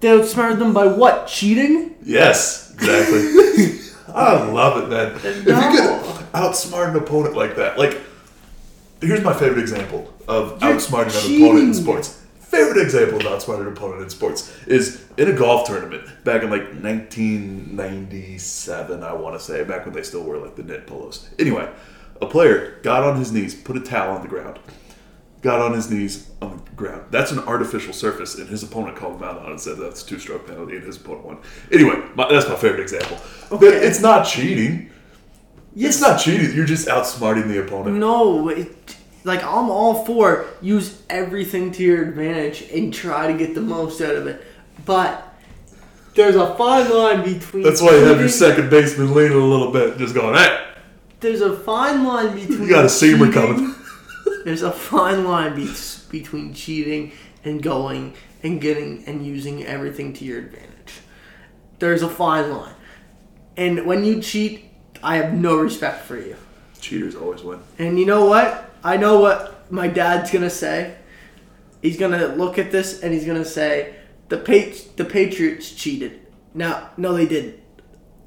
They 0.00 0.08
outsmarted 0.10 0.58
them 0.60 0.72
by 0.72 0.86
what? 0.86 1.26
Cheating? 1.26 1.96
Yes, 2.04 2.72
exactly. 2.74 3.80
I 4.14 4.44
love 4.50 4.82
it, 4.84 4.88
man. 4.88 5.16
If 5.16 5.46
you 5.46 5.52
No. 5.52 6.00
could 6.06 6.21
outsmart 6.32 6.90
an 6.90 6.96
opponent 6.96 7.36
like 7.36 7.56
that, 7.56 7.78
like, 7.78 8.00
here's 9.00 9.22
my 9.22 9.32
favorite 9.32 9.60
example 9.60 10.12
of 10.28 10.62
You're 10.62 10.74
outsmarting 10.74 11.26
an 11.26 11.36
opponent 11.42 11.68
in 11.68 11.74
sports. 11.74 12.18
Favorite 12.40 12.82
example 12.82 13.18
of 13.18 13.24
outsmarting 13.24 13.62
an 13.62 13.68
opponent 13.72 14.02
in 14.02 14.10
sports 14.10 14.54
is 14.66 15.06
in 15.16 15.30
a 15.30 15.32
golf 15.32 15.66
tournament 15.66 16.06
back 16.24 16.42
in 16.42 16.50
like 16.50 16.64
1997, 16.82 19.02
I 19.02 19.14
want 19.14 19.38
to 19.38 19.44
say, 19.44 19.64
back 19.64 19.86
when 19.86 19.94
they 19.94 20.02
still 20.02 20.22
wore 20.22 20.36
like 20.36 20.56
the 20.56 20.62
knit 20.62 20.86
polos. 20.86 21.30
Anyway, 21.38 21.66
a 22.20 22.26
player 22.26 22.78
got 22.82 23.02
on 23.04 23.18
his 23.18 23.32
knees, 23.32 23.54
put 23.54 23.76
a 23.76 23.80
towel 23.80 24.14
on 24.14 24.22
the 24.22 24.28
ground, 24.28 24.58
got 25.40 25.60
on 25.60 25.72
his 25.72 25.90
knees 25.90 26.30
on 26.40 26.62
the 26.64 26.70
ground. 26.72 27.06
That's 27.10 27.32
an 27.32 27.40
artificial 27.40 27.92
surface, 27.92 28.36
and 28.36 28.48
his 28.48 28.62
opponent 28.62 28.96
called 28.96 29.16
him 29.16 29.24
out 29.24 29.38
on 29.38 29.46
it 29.46 29.50
and 29.50 29.60
said 29.60 29.78
that's 29.78 30.02
a 30.02 30.06
two 30.06 30.18
stroke 30.18 30.46
penalty, 30.46 30.76
and 30.76 30.84
his 30.84 30.96
opponent 30.98 31.24
won. 31.24 31.38
Anyway, 31.72 32.00
my, 32.14 32.28
that's 32.30 32.48
my 32.48 32.56
favorite 32.56 32.80
example. 32.80 33.18
Okay. 33.50 33.66
it's 33.66 34.00
not 34.00 34.26
cheating. 34.26 34.90
It's 35.74 36.00
not 36.00 36.20
cheating. 36.20 36.54
You're 36.54 36.66
just 36.66 36.88
outsmarting 36.88 37.48
the 37.48 37.64
opponent. 37.64 37.96
No, 37.96 38.48
it, 38.48 38.96
like 39.24 39.42
I'm 39.42 39.70
all 39.70 40.04
for 40.04 40.46
use 40.60 41.02
everything 41.08 41.72
to 41.72 41.82
your 41.82 42.02
advantage 42.02 42.62
and 42.70 42.92
try 42.92 43.26
to 43.26 43.38
get 43.38 43.54
the 43.54 43.60
most 43.60 44.00
out 44.00 44.16
of 44.16 44.26
it. 44.26 44.44
But 44.84 45.32
there's 46.14 46.36
a 46.36 46.54
fine 46.56 46.90
line 46.90 47.22
between 47.22 47.62
That's 47.62 47.80
why 47.80 47.92
you 47.92 48.04
have 48.04 48.20
your 48.20 48.28
second 48.28 48.68
baseman 48.68 49.14
leaning 49.14 49.38
a 49.38 49.44
little 49.44 49.72
bit, 49.72 49.96
just 49.98 50.14
going, 50.14 50.34
hey, 50.36 50.66
There's 51.20 51.40
a 51.40 51.56
fine 51.56 52.04
line 52.04 52.34
between 52.34 52.62
you 52.62 52.68
got 52.68 52.84
a 52.84 52.88
seamer 52.88 53.32
coming. 53.32 53.74
There's 54.44 54.62
a 54.62 54.72
fine 54.72 55.24
line 55.24 55.54
be- 55.54 55.72
between 56.10 56.52
cheating 56.52 57.12
and 57.44 57.62
going 57.62 58.14
and 58.42 58.60
getting 58.60 59.04
and 59.06 59.24
using 59.24 59.64
everything 59.64 60.12
to 60.14 60.24
your 60.24 60.40
advantage. 60.40 61.00
There's 61.78 62.02
a 62.02 62.08
fine 62.08 62.50
line. 62.50 62.74
And 63.56 63.86
when 63.86 64.04
you 64.04 64.20
cheat, 64.20 64.71
I 65.02 65.16
have 65.16 65.34
no 65.34 65.56
respect 65.56 66.04
for 66.04 66.16
you. 66.16 66.36
Cheaters 66.80 67.14
always 67.14 67.42
win. 67.42 67.60
And 67.78 67.98
you 67.98 68.06
know 68.06 68.24
what? 68.26 68.70
I 68.84 68.96
know 68.96 69.20
what 69.20 69.70
my 69.70 69.88
dad's 69.88 70.30
gonna 70.30 70.50
say. 70.50 70.96
He's 71.80 71.96
gonna 71.96 72.28
look 72.28 72.58
at 72.58 72.70
this 72.72 73.00
and 73.02 73.12
he's 73.12 73.24
gonna 73.24 73.44
say, 73.44 73.94
"The 74.28 74.38
Pat- 74.38 74.96
the 74.96 75.04
Patriots 75.04 75.70
cheated." 75.72 76.20
Now, 76.54 76.90
no, 76.96 77.14
they 77.14 77.26
didn't. 77.26 77.56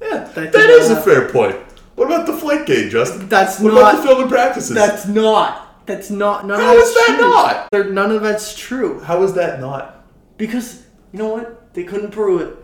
Yeah, 0.02 0.28
That 0.34 0.52
that 0.52 0.70
is 0.70 0.90
a 0.90 0.96
fair 0.96 1.28
point. 1.28 1.56
What 1.94 2.06
about 2.06 2.26
the 2.26 2.34
flight 2.34 2.66
game, 2.66 2.90
Justin? 2.90 3.28
That's 3.28 3.58
what 3.58 3.72
not- 3.72 3.80
about 3.94 3.96
the 4.02 4.08
film 4.08 4.20
and 4.22 4.30
practices? 4.30 4.74
That's 4.76 5.06
not. 5.06 5.86
That's 5.86 6.10
not. 6.10 6.46
None 6.46 6.60
How 6.60 6.74
of 6.76 6.82
is 6.82 6.94
that 6.94 7.06
true. 7.18 7.30
not? 7.30 7.68
There- 7.72 7.84
None 7.84 8.10
of 8.10 8.22
that's 8.22 8.54
true. 8.56 9.00
How 9.00 9.22
is 9.22 9.32
that 9.34 9.60
not? 9.60 10.04
Because 10.36 10.82
you 11.12 11.18
know 11.18 11.28
what? 11.28 11.72
They 11.74 11.84
couldn't 11.84 12.10
prove 12.10 12.40
it. 12.42 12.56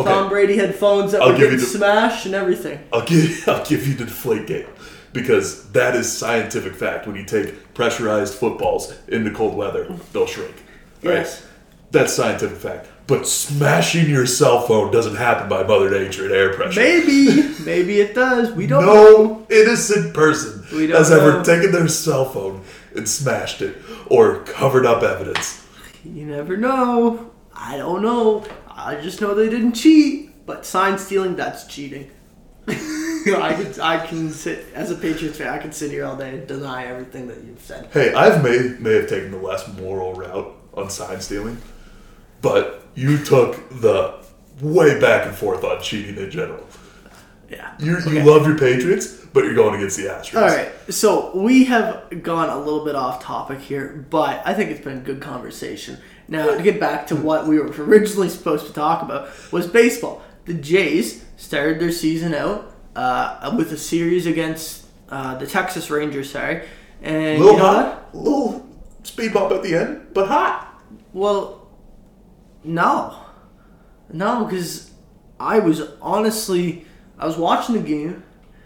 Okay. 0.00 0.10
Tom 0.10 0.28
Brady 0.28 0.56
had 0.56 0.74
phones 0.74 1.12
that 1.12 1.22
I'll 1.22 1.32
were 1.32 1.38
getting 1.38 1.58
the- 1.58 1.64
smashed 1.66 2.26
and 2.26 2.34
everything. 2.34 2.78
I'll 2.92 3.04
give 3.04 3.44
I'll 3.48 3.64
give 3.64 3.86
you 3.86 3.94
the 3.94 4.04
deflate 4.04 4.46
game 4.46 4.66
because 5.12 5.70
that 5.72 5.94
is 5.96 6.10
scientific 6.10 6.74
fact. 6.74 7.06
When 7.06 7.16
you 7.16 7.24
take 7.24 7.74
pressurized 7.74 8.34
footballs 8.34 8.94
into 9.08 9.30
cold 9.30 9.56
weather, 9.56 9.86
they'll 10.12 10.26
shrink. 10.26 10.54
right? 11.02 11.14
Yes. 11.14 11.46
That's 11.90 12.12
scientific 12.12 12.56
fact. 12.58 12.88
But 13.08 13.26
smashing 13.26 14.08
your 14.08 14.24
cell 14.26 14.60
phone 14.62 14.92
doesn't 14.92 15.16
happen 15.16 15.48
by 15.48 15.64
Mother 15.64 15.90
Nature 15.90 16.26
and 16.26 16.32
air 16.32 16.54
pressure. 16.54 16.78
Maybe, 16.78 17.48
maybe 17.64 18.00
it 18.00 18.14
does. 18.14 18.52
We 18.52 18.68
don't 18.68 18.86
know. 18.86 18.94
no 18.94 19.46
innocent 19.50 20.14
person 20.14 20.62
has 20.90 21.10
ever 21.10 21.42
taken 21.42 21.72
their 21.72 21.88
cell 21.88 22.24
phone 22.24 22.62
and 22.94 23.08
smashed 23.08 23.62
it 23.62 23.78
or 24.06 24.44
covered 24.44 24.86
up 24.86 25.02
evidence. 25.02 25.66
You 26.04 26.24
never 26.26 26.56
know. 26.56 27.32
I 27.52 27.76
don't 27.76 28.02
know. 28.02 28.44
I 28.84 29.00
just 29.00 29.20
know 29.20 29.34
they 29.34 29.48
didn't 29.48 29.72
cheat. 29.72 30.46
But 30.46 30.66
sign 30.66 30.98
stealing, 30.98 31.36
that's 31.36 31.66
cheating. 31.66 32.10
I 32.68 33.54
can, 33.54 33.80
I 33.80 34.06
can 34.06 34.30
sit 34.30 34.66
as 34.74 34.90
a 34.90 34.94
Patriots 34.96 35.38
fan. 35.38 35.48
I 35.48 35.58
can 35.58 35.70
sit 35.72 35.90
here 35.90 36.04
all 36.04 36.16
day 36.16 36.30
and 36.30 36.46
deny 36.46 36.86
everything 36.86 37.28
that 37.28 37.44
you've 37.44 37.60
said. 37.60 37.88
Hey, 37.92 38.12
I've 38.14 38.42
may 38.42 38.74
may 38.80 38.94
have 38.94 39.08
taken 39.08 39.30
the 39.30 39.36
less 39.38 39.68
moral 39.76 40.14
route 40.14 40.52
on 40.74 40.88
sign 40.90 41.20
stealing, 41.20 41.58
but 42.42 42.84
you 42.94 43.18
took 43.24 43.68
the 43.80 44.14
way 44.60 44.98
back 45.00 45.26
and 45.26 45.34
forth 45.36 45.62
on 45.64 45.80
cheating 45.82 46.16
in 46.16 46.30
general. 46.30 46.66
Yeah. 47.48 47.74
You 47.78 47.96
Okay. 47.98 48.12
you 48.14 48.22
love 48.22 48.46
your 48.46 48.58
Patriots, 48.58 49.08
but 49.32 49.44
you're 49.44 49.54
going 49.54 49.74
against 49.74 49.96
the 49.96 50.04
Astros. 50.04 50.36
All 50.36 50.48
right, 50.48 50.70
so 50.88 51.36
we 51.36 51.64
have 51.64 52.22
gone 52.22 52.48
a 52.48 52.58
little 52.58 52.84
bit 52.84 52.94
off 52.94 53.22
topic 53.22 53.58
here, 53.60 54.06
but 54.08 54.40
I 54.44 54.54
think 54.54 54.70
it's 54.70 54.84
been 54.84 54.98
a 54.98 55.00
good 55.00 55.20
conversation. 55.20 55.98
Now, 56.30 56.56
to 56.56 56.62
get 56.62 56.80
back 56.80 57.06
to 57.08 57.16
what 57.16 57.46
we 57.46 57.58
were 57.58 57.66
originally 57.66 58.28
supposed 58.30 58.66
to 58.66 58.72
talk 58.72 59.02
about 59.02 59.28
was 59.52 59.66
baseball. 59.66 60.22
The 60.46 60.54
Jays 60.54 61.24
started 61.36 61.78
their 61.80 61.92
season 61.92 62.34
out 62.34 62.72
uh, 62.96 63.52
with 63.58 63.72
a 63.72 63.76
series 63.76 64.26
against 64.26 64.86
uh, 65.10 65.34
the 65.36 65.46
Texas 65.46 65.90
Rangers, 65.90 66.30
sorry, 66.30 66.62
and 67.02 67.40
little 67.40 67.54
you 67.54 67.58
know 67.58 67.64
what? 67.64 67.84
hot, 67.84 68.14
little 68.14 68.66
speed 69.02 69.34
bump 69.34 69.52
at 69.52 69.62
the 69.62 69.74
end, 69.74 70.06
but 70.14 70.28
hot. 70.28 70.80
Well, 71.12 71.68
no, 72.62 73.16
no, 74.12 74.44
because 74.44 74.90
I 75.38 75.58
was 75.58 75.82
honestly 76.00 76.86
I 77.18 77.26
was 77.26 77.36
watching 77.36 77.74
the 77.74 77.82
game. 77.82 78.22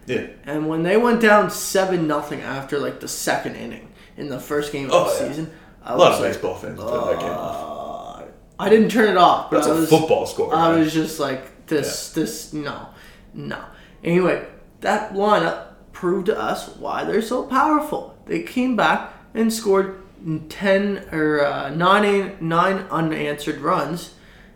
Yeah. 0.07 0.27
And 0.45 0.69
when 0.69 0.83
they 0.83 0.97
went 0.99 1.21
down 1.23 1.51
seven 1.51 2.07
nothing 2.07 2.43
after 2.43 2.79
like 2.79 3.01
the 3.01 3.09
second 3.09 3.57
inning 3.57 3.91
in 4.19 4.29
the 4.29 4.39
first 4.39 4.71
game 4.73 4.87
of 4.87 4.93
Oh, 4.93 5.05
the 5.19 5.25
yeah. 5.25 5.29
season, 5.31 5.51
I 5.85 5.93
A 5.93 5.97
lot 5.97 6.13
of 6.13 6.21
like, 6.21 6.33
baseball 6.33 6.55
fans 6.55 6.79
turn 6.79 6.87
that 6.87 7.21
game 7.21 7.31
off. 7.31 8.23
uh, 8.23 8.25
I 8.59 8.69
didn't 8.69 8.91
turn 8.91 9.11
it 9.11 9.17
off, 9.17 9.51
but 9.51 9.65
I 9.65 9.71
a 9.71 9.75
was, 9.75 9.91
football 9.91 10.27
score. 10.27 10.55
I 10.55 10.77
was 10.77 10.93
just 10.93 11.21
like, 11.21 11.67
this, 11.67 12.11
this, 12.13 12.53
no, 12.53 12.89
no. 13.35 13.63
Anyway, 14.03 14.47
that 14.81 15.13
lineup 15.13 15.75
proved 15.93 16.27
to 16.27 16.39
us 16.39 16.75
why 16.77 17.05
they're 17.05 17.23
so 17.23 17.45
powerful. 17.45 18.17
They 18.27 18.43
came 18.43 18.77
back 18.77 19.13
and 19.35 19.53
scored 19.53 20.01
ten 20.49 21.07
or 21.13 21.45
uh, 21.45 21.71
nine, 21.71 22.37
nine 22.41 22.87
unanswered 22.91 23.61
runs 23.61 24.15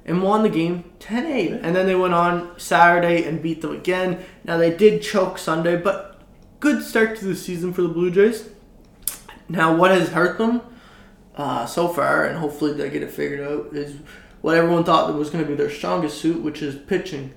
and 0.09 0.23
won 0.23 0.43
the 0.43 0.49
game 0.49 0.91
10-8. 1.01 1.61
And 1.63 1.77
then 1.77 1.87
they 1.87 1.95
went 1.95 2.15
on 2.15 2.59
Saturday 2.59 3.25
and 3.25 3.43
beat 3.43 3.61
them 3.61 3.75
again. 3.75 4.25
Now 4.43 4.57
they 4.57 4.75
did 4.75 5.03
choke 5.03 5.37
Sunday, 5.37 5.77
but 5.77 6.23
good 6.61 6.83
start 6.83 7.19
to 7.19 7.27
the 7.27 7.37
season 7.37 7.75
for 7.75 7.83
the 7.83 7.89
Blue 7.89 8.11
Jays. 8.11 8.49
Now 9.51 9.77
what 9.77 9.91
has 9.91 10.09
hurt 10.09 10.39
them 10.39 10.63
uh, 11.39 11.65
so 11.65 11.89
far, 11.89 12.27
and 12.27 12.37
hopefully 12.37 12.73
they 12.75 12.91
get 12.91 13.03
it 13.03 13.11
figured 13.11 13.41
out, 13.41 13.69
is 13.73 13.97
what 14.43 14.57
everyone 14.57 14.85
thought 14.85 15.13
was 15.15 15.31
going 15.31 15.43
to 15.45 15.49
be 15.49 15.57
their 15.57 15.71
strongest 15.71 16.19
suit, 16.21 16.43
which 16.43 16.61
is 16.63 16.75
pitching. 16.75 17.33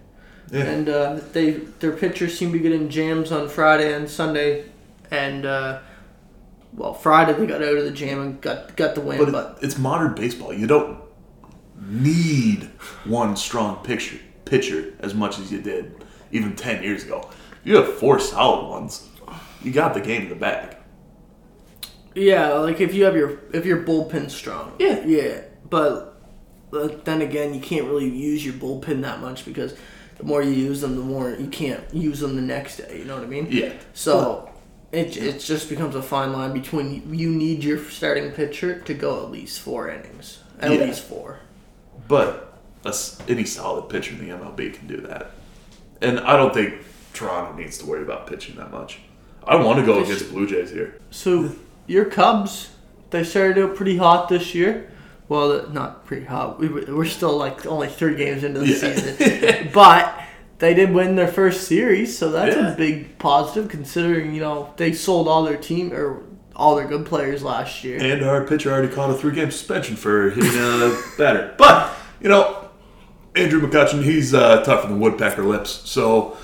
yeah. 0.51 0.63
And 0.63 0.89
uh, 0.89 1.20
they 1.31 1.51
their 1.51 1.93
pitchers 1.93 2.38
seem 2.38 2.51
to 2.51 2.58
be 2.58 2.63
getting 2.63 2.89
jams 2.89 3.31
on 3.31 3.48
Friday 3.48 3.93
and 3.93 4.10
Sunday, 4.10 4.65
and 5.12 5.46
uh, 5.46 5.79
well, 6.74 6.93
Friday 6.93 7.34
they 7.34 7.46
got 7.46 7.62
out 7.62 7.77
of 7.77 7.86
the 7.86 7.91
jam 7.91 8.20
and 8.20 8.41
got 8.41 8.75
got 8.75 8.96
the 8.96 9.01
win, 9.01 9.17
but, 9.20 9.31
but 9.31 9.60
it's 9.62 9.77
modern 9.77 10.15
baseball. 10.15 10.53
You 10.53 10.67
don't 10.67 11.00
need 11.79 12.70
one 13.05 13.36
strong 13.36 13.84
pitcher 13.84 14.17
pitcher 14.45 14.93
as 14.99 15.13
much 15.13 15.39
as 15.39 15.52
you 15.52 15.62
did 15.62 16.04
even 16.32 16.56
ten 16.56 16.84
years 16.84 17.04
ago. 17.04 17.30
You 17.63 17.78
have 17.78 17.93
four 17.95 18.19
solid 18.19 18.69
ones. 18.69 19.08
You 19.63 19.71
got 19.71 19.93
the 19.93 20.02
game 20.02 20.23
in 20.23 20.30
the 20.30 20.36
bag. 20.36 20.75
Yeah, 22.15 22.54
like 22.54 22.82
if 22.82 22.93
you 22.93 23.06
have 23.06 23.15
your 23.15 23.39
if 23.54 23.65
your 23.65 23.84
bullpen's 23.84 24.34
strong. 24.36 24.74
Yeah. 24.80 25.04
Yeah, 25.06 25.41
but 25.69 26.21
uh, 26.74 26.89
then 27.04 27.21
again, 27.21 27.54
you 27.54 27.62
can't 27.62 27.86
really 27.86 28.10
use 28.10 28.43
your 28.45 28.54
bullpen 28.56 29.02
that 29.02 29.19
much 29.21 29.45
because 29.45 29.76
the 30.17 30.24
more 30.24 30.41
you 30.41 30.52
use 30.52 30.82
them, 30.82 30.95
the 30.95 31.02
more 31.02 31.32
you 31.32 31.47
can't 31.47 31.82
use 31.93 32.19
them 32.19 32.36
the 32.36 32.41
next 32.41 32.78
day. 32.78 33.00
You 33.00 33.06
know 33.06 33.15
what 33.15 33.24
I 33.24 33.28
mean? 33.28 33.47
Yeah. 33.50 33.74
So 33.93 34.50
it 34.91 35.15
it 35.17 35.39
just 35.39 35.69
becomes 35.69 35.95
a 35.95 36.02
fine 36.02 36.34
line 36.34 36.54
between 36.54 37.13
you 37.13 37.30
need 37.30 37.63
your 37.63 37.78
starting 37.89 38.32
pitcher 38.32 38.80
to 38.82 38.93
go 38.93 39.24
at 39.24 39.32
least 39.32 39.60
four 39.62 39.89
innings, 39.89 40.39
at 40.60 40.71
Yeah. 40.71 40.86
least 40.86 41.04
four. 41.04 41.39
But 42.08 42.58
a 42.86 42.93
any 43.30 43.45
solid 43.45 43.89
pitcher 43.89 44.13
in 44.15 44.19
the 44.28 44.34
MLB 44.36 44.74
can 44.74 44.88
do 44.88 44.97
that. 44.97 45.32
And 46.02 46.19
I 46.19 46.36
don't 46.36 46.54
think 46.54 46.76
Toronto 47.13 47.56
needs 47.58 47.78
to 47.78 47.86
worry 47.86 48.02
about 48.02 48.28
pitching 48.28 48.56
that 48.56 48.71
much. 48.71 49.00
I 49.43 49.56
want 49.56 49.80
to 49.80 49.86
go 49.86 50.04
against 50.04 50.30
Blue 50.32 50.47
Jays 50.47 50.71
here. 50.71 51.00
So 51.10 51.52
your 51.91 52.06
Cubs, 52.06 52.69
they 53.10 53.23
started 53.23 53.63
out 53.63 53.75
pretty 53.75 53.97
hot 53.97 54.30
this 54.30 54.56
year. 54.56 54.89
Well, 55.27 55.69
not 55.69 56.06
pretty 56.06 56.25
hot. 56.25 56.60
We 56.60 56.67
were, 56.67 57.06
still 57.06 57.38
like 57.38 57.65
only 57.65 57.88
three 57.88 58.15
games 58.15 58.43
into 58.43 58.60
the 58.60 58.67
Yeah. 58.67 58.75
season, 58.95 59.69
but 59.73 60.13
they 60.60 60.73
did 60.73 60.91
win 60.93 61.15
their 61.15 61.27
first 61.27 61.67
series, 61.67 62.17
so 62.17 62.32
that's 62.32 62.56
Yeah. 62.56 62.73
a 62.73 62.75
big 62.75 63.17
positive 63.17 63.69
considering 63.69 64.34
you 64.36 64.41
know 64.41 64.73
they 64.77 64.91
sold 64.93 65.27
all 65.27 65.43
their 65.43 65.58
team 65.58 65.93
or 65.93 66.23
all 66.56 66.75
their 66.75 66.86
good 66.88 67.06
players 67.06 67.43
last 67.43 67.84
year. 67.84 67.97
And 68.01 68.23
our 68.23 68.45
pitcher 68.45 68.71
already 68.71 68.93
caught 68.93 69.10
a 69.10 69.13
three 69.13 69.34
game 69.34 69.51
suspension 69.51 69.95
for 69.95 70.30
hitting 70.32 70.51
a 70.60 70.95
batter. 71.17 71.56
But, 71.58 71.93
you 72.21 72.27
know, 72.30 72.69
Andrew 73.36 73.62
McCutchen, 73.62 74.04
he's 74.04 74.34
uh, 74.34 74.62
tougher 74.63 74.88
than 74.89 74.99
woodpecker 74.99 75.43
lips. 75.43 75.82
So, 75.89 76.38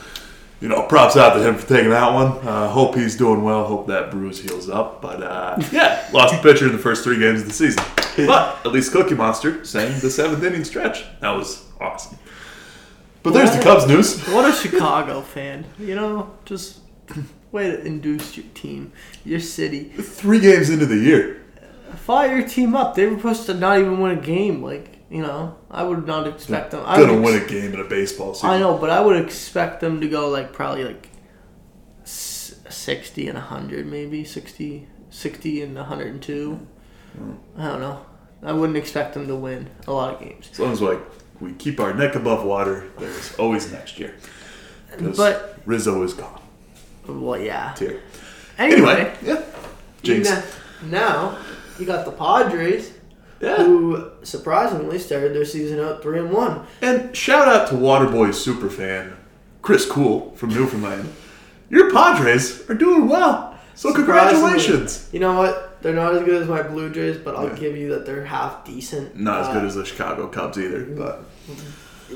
you 0.60 0.68
know, 0.68 0.84
props 0.84 1.16
out 1.16 1.34
to 1.34 1.48
him 1.48 1.56
for 1.56 1.68
taking 1.68 1.92
that 1.92 2.14
one. 2.14 2.32
Uh, 2.48 2.68
hope 2.70 2.96
he's 2.96 3.16
doing 3.16 3.44
well. 3.44 3.66
Hope 3.66 3.88
that 3.88 4.10
bruise 4.10 4.42
heals 4.42 4.70
up. 4.70 5.02
But, 5.02 5.22
uh, 5.22 5.62
yeah, 5.72 6.08
lost 6.12 6.36
the 6.36 6.42
pitcher 6.42 6.66
in 6.66 6.72
the 6.72 6.78
first 6.80 7.04
three 7.04 7.20
games 7.20 7.42
of 7.42 7.48
the 7.48 7.54
season. 7.54 7.84
But 8.26 8.66
at 8.66 8.72
least 8.72 8.92
Cookie 8.92 9.14
Monster 9.14 9.64
sang 9.64 10.00
the 10.00 10.10
seventh 10.10 10.44
inning 10.44 10.64
stretch. 10.64 11.06
That 11.20 11.32
was 11.32 11.64
awesome. 11.80 12.18
But 13.22 13.34
there's 13.34 13.56
the 13.56 13.62
Cubs 13.62 13.88
news. 13.88 14.26
What 14.34 14.50
a 14.50 14.54
Chicago 14.54 15.22
fan, 15.22 15.66
you 15.78 15.96
know, 15.96 16.32
just 16.46 16.80
way 17.52 17.70
to 17.70 17.84
induce 17.84 18.38
your 18.38 18.46
team, 18.54 18.94
your 19.26 19.40
city. 19.40 19.86
Three 19.86 20.40
games 20.40 20.70
into 20.70 20.86
the 20.86 20.98
year. 20.98 21.44
Fire 21.96 22.40
your 22.40 22.48
team 22.48 22.76
up. 22.76 22.96
They 22.96 23.06
were 23.06 23.18
supposed 23.18 23.46
to 23.48 23.54
not 23.54 23.80
even 23.80 24.00
win 24.00 24.18
a 24.18 24.22
game. 24.22 24.64
Like 24.64 24.97
you 25.10 25.22
know, 25.22 25.56
I 25.72 25.84
would 25.84 26.06
not 26.06 26.28
expect 26.28 26.72
them. 26.72 26.84
I 26.86 26.98
Gonna 26.98 27.22
win 27.22 27.36
ex- 27.36 27.46
a 27.46 27.50
game 27.50 27.74
in 27.74 27.80
a 27.80 27.84
baseball 27.86 28.34
season. 28.34 28.50
I 28.50 28.60
know, 28.60 28.78
but 28.78 28.90
I 28.90 29.00
would 29.02 29.18
expect 29.24 29.80
them 29.82 30.02
to 30.02 30.08
go 30.10 30.30
like 30.30 30.54
probably 30.54 30.84
like 30.84 31.10
sixty 32.04 33.28
and 33.28 33.38
hundred, 33.38 33.86
maybe 33.86 34.24
60, 34.24 34.88
60 35.10 35.62
and 35.62 35.78
hundred 35.78 36.08
and 36.08 36.22
two. 36.22 36.60
I 37.58 37.66
don't 37.68 37.80
know. 37.82 38.06
I 38.44 38.54
wouldn't 38.54 38.78
expect 38.78 39.14
them 39.14 39.28
to 39.28 39.36
win 39.36 39.70
a 39.88 39.92
lot 39.94 40.14
of 40.16 40.20
games. 40.20 40.50
As 40.52 40.60
long 40.60 40.72
as 40.72 40.82
like 40.82 41.00
we 41.40 41.54
keep 41.54 41.80
our 41.80 41.94
neck 41.94 42.16
above 42.16 42.46
water, 42.46 42.90
there's 43.00 43.34
always 43.36 43.72
next 43.72 43.98
year. 44.00 44.16
But 45.00 45.58
Rizzo 45.66 46.02
is 46.04 46.14
gone. 46.14 46.42
well, 47.08 47.40
yeah. 47.40 47.76
Anyway, 47.80 48.00
Anyway, 48.58 49.14
yeah. 49.24 49.42
Jinx. 50.02 50.30
now 50.84 51.38
you 51.80 51.86
got 51.86 52.06
the 52.06 52.12
Padres, 52.12 52.94
Yeah. 53.40 53.58
who 53.64 54.10
surprisingly 54.24 54.98
started 55.00 55.34
their 55.36 55.46
season 55.46 55.80
out 55.80 56.02
three 56.02 56.20
and 56.20 56.32
one. 56.32 56.66
And 56.82 57.16
shout 57.16 57.48
out 57.48 57.68
to 57.70 57.76
Waterboy 57.76 58.30
superfan 58.30 59.14
Chris 59.62 59.86
Cool 59.86 60.32
from 60.36 60.50
Newfoundland. 60.50 61.14
Your 61.70 61.92
Padres 61.92 62.70
are 62.70 62.74
doing 62.76 63.08
well. 63.08 63.56
So 63.76 63.94
congratulations. 63.94 65.10
You 65.12 65.20
know 65.20 65.38
what? 65.38 65.82
They're 65.84 65.94
not 65.94 66.16
as 66.16 66.24
good 66.24 66.42
as 66.42 66.48
my 66.48 66.64
Blue 66.64 66.90
Jays, 66.90 67.18
but 67.18 67.36
I'll 67.36 67.50
Yeah. 67.50 67.56
give 67.56 67.78
you 67.78 67.90
that 67.90 68.06
they're 68.06 68.26
half 68.26 68.66
decent. 68.66 69.16
Not 69.16 69.42
as 69.42 69.48
Uh, 69.48 69.54
good 69.54 69.64
as 69.66 69.76
the 69.76 69.86
Chicago 69.86 70.28
Cubs 70.28 70.58
either, 70.58 70.82
but 70.84 71.24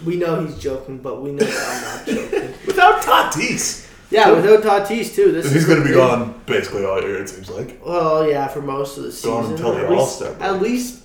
We 0.05 0.15
know 0.15 0.43
he's 0.45 0.57
joking, 0.57 0.99
but 0.99 1.21
we 1.21 1.31
know 1.31 1.45
that 1.45 2.05
I'm 2.07 2.15
not 2.15 2.31
joking. 2.31 2.53
without 2.65 3.01
Tatis, 3.01 3.85
Yeah, 4.09 4.31
without 4.31 4.63
Tatis 4.87 5.13
too. 5.13 5.31
This 5.33 5.51
he's 5.51 5.65
going 5.65 5.81
to 5.81 5.87
be 5.87 5.93
gone 5.93 6.33
basically 6.45 6.85
all 6.85 7.01
year. 7.01 7.17
It 7.17 7.29
seems 7.29 7.49
like. 7.49 7.79
Well, 7.85 8.27
yeah, 8.27 8.47
for 8.47 8.61
most 8.61 8.97
of 8.97 9.03
the 9.03 9.11
season. 9.11 9.31
Gone 9.31 9.51
until 9.51 9.73
the 9.75 9.87
All-Star. 9.87 10.33
At 10.39 10.61
least, 10.61 11.00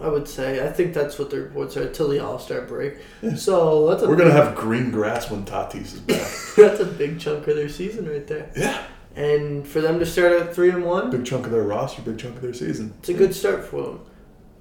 I 0.00 0.08
would 0.08 0.28
say. 0.28 0.64
I 0.66 0.70
think 0.70 0.94
that's 0.94 1.18
what 1.18 1.30
the 1.30 1.40
reports 1.40 1.76
are 1.76 1.82
until 1.82 2.08
the 2.08 2.18
All 2.24 2.38
Star 2.38 2.62
break. 2.62 2.94
So 3.36 3.88
that's 3.88 4.02
a 4.02 4.08
We're 4.08 4.16
going 4.16 4.28
to 4.28 4.34
have 4.34 4.54
green 4.54 4.90
grass 4.90 5.30
when 5.30 5.44
Tatis 5.44 5.94
is 5.94 6.00
back. 6.00 6.28
that's 6.56 6.80
a 6.80 6.84
big 6.86 7.18
chunk 7.20 7.46
of 7.48 7.56
their 7.56 7.68
season 7.68 8.08
right 8.08 8.26
there. 8.26 8.50
yeah. 8.56 8.82
And 9.16 9.66
for 9.66 9.80
them 9.80 9.98
to 9.98 10.06
start 10.06 10.32
out 10.40 10.54
three 10.54 10.70
and 10.70 10.84
one, 10.84 11.10
Big 11.10 11.26
chunk 11.26 11.44
of 11.46 11.50
their 11.50 11.62
roster, 11.62 12.02
big 12.02 12.18
chunk 12.18 12.36
of 12.36 12.42
their 12.42 12.52
season. 12.54 12.94
it's 13.00 13.08
a 13.08 13.14
good 13.14 13.34
start 13.34 13.64
for 13.64 13.82
them. 13.82 14.00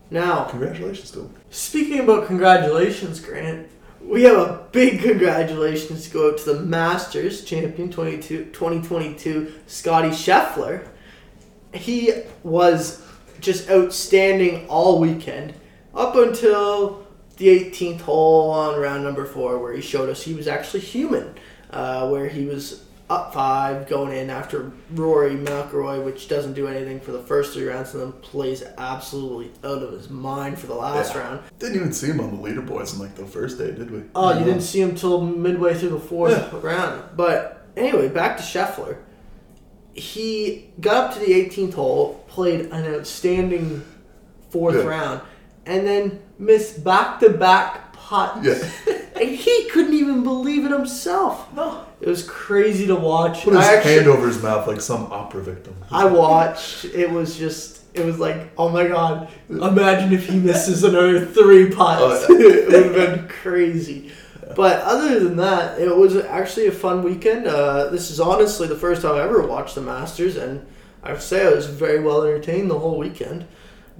Now, 0.09 0.45
Congratulations 0.45 1.11
to 1.11 1.19
them. 1.19 1.35
Speaking 1.51 1.99
about 1.99 2.25
congratulations, 2.27 3.19
Grant, 3.19 3.67
we 4.01 4.23
have 4.23 4.37
a 4.37 4.65
big 4.71 5.01
congratulations 5.01 6.05
to 6.07 6.09
go 6.13 6.29
out 6.31 6.37
to 6.39 6.53
the 6.53 6.61
Masters 6.61 7.43
champion 7.43 7.91
22, 7.91 8.45
2022, 8.45 9.53
Scotty 9.67 10.09
Scheffler. 10.09 10.87
He 11.73 12.13
was 12.43 13.01
just 13.47 13.69
outstanding 13.71 14.67
all 14.67 14.99
weekend 14.99 15.53
up 15.95 16.15
until 16.17 17.07
the 17.37 17.47
18th 17.47 18.01
hole 18.01 18.51
on 18.51 18.77
round 18.79 19.03
number 19.05 19.25
four, 19.25 19.57
where 19.57 19.71
he 19.73 19.81
showed 19.81 20.09
us 20.09 20.21
he 20.23 20.33
was 20.33 20.47
actually 20.49 20.81
human, 20.81 21.33
uh, 21.71 22.07
where 22.09 22.27
he 22.27 22.45
was 22.45 22.83
up 23.09 23.33
five 23.33 23.87
going 23.87 24.11
in 24.11 24.29
after 24.29 24.69
Rory 24.91 25.35
McIlroy, 25.35 26.03
which 26.03 26.27
doesn't 26.27 26.55
do 26.55 26.67
anything 26.67 26.99
for 26.99 27.13
the 27.13 27.21
first 27.23 27.53
three 27.53 27.63
rounds, 27.65 27.93
and 27.93 28.03
then 28.03 28.11
plays 28.21 28.63
absolutely 28.77 29.49
out 29.63 29.81
of 29.81 29.93
his 29.93 30.09
mind 30.09 30.59
for 30.59 30.67
the 30.67 30.75
last 30.75 31.15
Yeah. 31.15 31.21
round. 31.21 31.39
Didn't 31.57 31.75
even 31.77 31.93
see 31.93 32.07
him 32.07 32.19
on 32.19 32.31
the 32.41 32.49
leaderboards 32.49 32.93
in 32.95 32.99
like 32.99 33.15
the 33.15 33.25
first 33.25 33.57
day, 33.57 33.71
did 33.71 33.91
we? 33.91 34.01
Oh, 34.13 34.33
you 34.33 34.41
No. 34.41 34.45
didn't 34.47 34.61
see 34.63 34.81
him 34.81 34.93
till 34.93 35.21
midway 35.21 35.73
through 35.73 35.89
the 35.91 35.99
fourth 35.99 36.31
Yeah. 36.33 36.59
round. 36.61 37.01
But 37.15 37.61
anyway, 37.77 38.09
back 38.09 38.35
to 38.37 38.43
Scheffler. 38.43 38.97
He 39.97 40.69
got 40.79 40.95
up 41.07 41.13
to 41.15 41.19
the 41.19 41.33
18th 41.33 41.73
hole, 41.73 42.23
played 42.27 42.67
an 42.71 42.93
outstanding 42.95 43.83
fourth 44.49 44.75
Yeah. 44.75 44.83
round, 44.83 45.21
and 45.65 45.85
then 45.87 46.19
missed 46.39 46.83
back 46.83 47.19
to 47.21 47.29
back 47.29 47.93
putts. 47.93 48.45
Yeah. 48.45 48.93
and 49.19 49.29
he 49.29 49.67
couldn't 49.69 49.93
even 49.95 50.23
believe 50.23 50.65
it 50.65 50.71
himself. 50.71 51.51
No. 51.53 51.83
It 51.99 52.07
was 52.07 52.23
crazy 52.23 52.85
to 52.87 52.95
watch. 52.95 53.43
Put 53.43 53.55
his 53.55 53.65
I 53.65 53.75
actually- 53.75 53.93
hand 53.95 54.07
over 54.07 54.27
his 54.27 54.41
mouth 54.41 54.67
like 54.67 54.81
some 54.81 55.11
opera 55.11 55.41
victim. 55.41 55.75
I 55.91 56.05
watched. 56.05 56.85
It 56.85 57.09
was 57.09 57.37
just. 57.37 57.75
It 57.95 58.05
was 58.05 58.19
like, 58.19 58.51
oh 58.59 58.69
my 58.69 58.87
god! 58.87 59.27
Imagine 59.49 60.13
if 60.13 60.27
he 60.29 60.37
misses 60.37 60.83
another 60.83 61.25
three 61.25 61.71
putts. 61.71 62.27
Oh, 62.29 62.35
uh, 62.35 62.37
yeah. 62.37 62.47
it 62.55 62.67
would 62.67 62.95
have 62.99 63.15
been 63.17 63.27
crazy. 63.41 64.11
But 64.57 64.81
other 64.81 65.19
than 65.19 65.37
that, 65.37 65.79
it 65.79 65.95
was 65.95 66.15
actually 66.15 66.65
a 66.65 66.71
fun 66.71 67.03
weekend. 67.03 67.45
Uh, 67.45 67.89
this 67.91 68.09
is 68.09 68.19
honestly 68.19 68.67
the 68.67 68.75
first 68.75 69.03
time 69.03 69.13
I 69.13 69.21
ever 69.21 69.45
watched 69.45 69.75
the 69.75 69.81
Masters, 69.81 70.35
and 70.35 70.65
I 71.03 71.11
would 71.11 71.21
say 71.21 71.45
I 71.45 71.51
was 71.51 71.67
very 71.67 71.99
well 71.99 72.23
entertained 72.23 72.71
the 72.71 72.79
whole 72.79 72.97
weekend. 72.97 73.45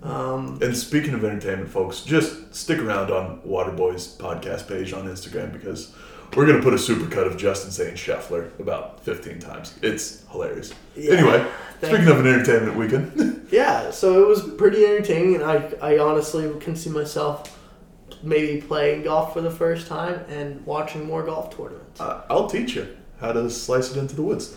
Um, 0.02 0.58
And 0.60 0.76
speaking 0.76 1.14
of 1.14 1.24
entertainment, 1.24 1.70
folks, 1.70 2.02
just 2.02 2.56
stick 2.56 2.80
around 2.80 3.12
on 3.12 3.40
Waterboyz 3.48 4.18
podcast 4.18 4.68
page 4.68 4.94
on 4.94 5.08
Instagram 5.08 5.54
because 5.54 5.94
we're 6.36 6.48
gonna 6.48 6.64
put 6.64 6.74
a 6.74 6.78
supercut 6.78 7.28
of 7.28 7.38
Justin 7.38 7.70
saying 7.70 7.94
Scheffler 7.94 8.50
about 8.60 9.04
15 9.04 9.38
times. 9.38 9.76
It's 9.84 10.24
hilarious. 10.32 10.74
Yeah. 10.96 11.14
Anyway, 11.14 11.48
speaking 11.84 12.08
of 12.08 12.20
an 12.20 12.28
entertainment 12.34 12.76
weekend, 12.76 13.48
yeah, 13.52 13.92
so 13.92 14.24
it 14.24 14.28
was 14.28 14.42
pretty 14.42 14.84
entertaining, 14.86 15.36
and 15.36 15.44
I, 15.44 15.72
I 15.82 16.00
honestly 16.00 16.52
can 16.60 16.76
see 16.76 16.90
myself 16.90 17.54
maybe 18.24 18.62
playing 18.62 19.04
golf 19.04 19.34
for 19.34 19.42
the 19.42 19.52
first 19.52 19.88
time 19.88 20.20
and 20.30 20.66
watching 20.66 21.06
more 21.06 21.24
golf 21.24 21.56
tournaments. 21.56 22.00
uh, 22.02 22.24
I'll 22.30 22.48
teach 22.50 22.76
you 22.76 22.96
how 23.20 23.32
to 23.32 23.50
slice 23.50 23.92
it 23.92 23.98
into 23.98 24.16
the 24.16 24.22
woods. 24.24 24.56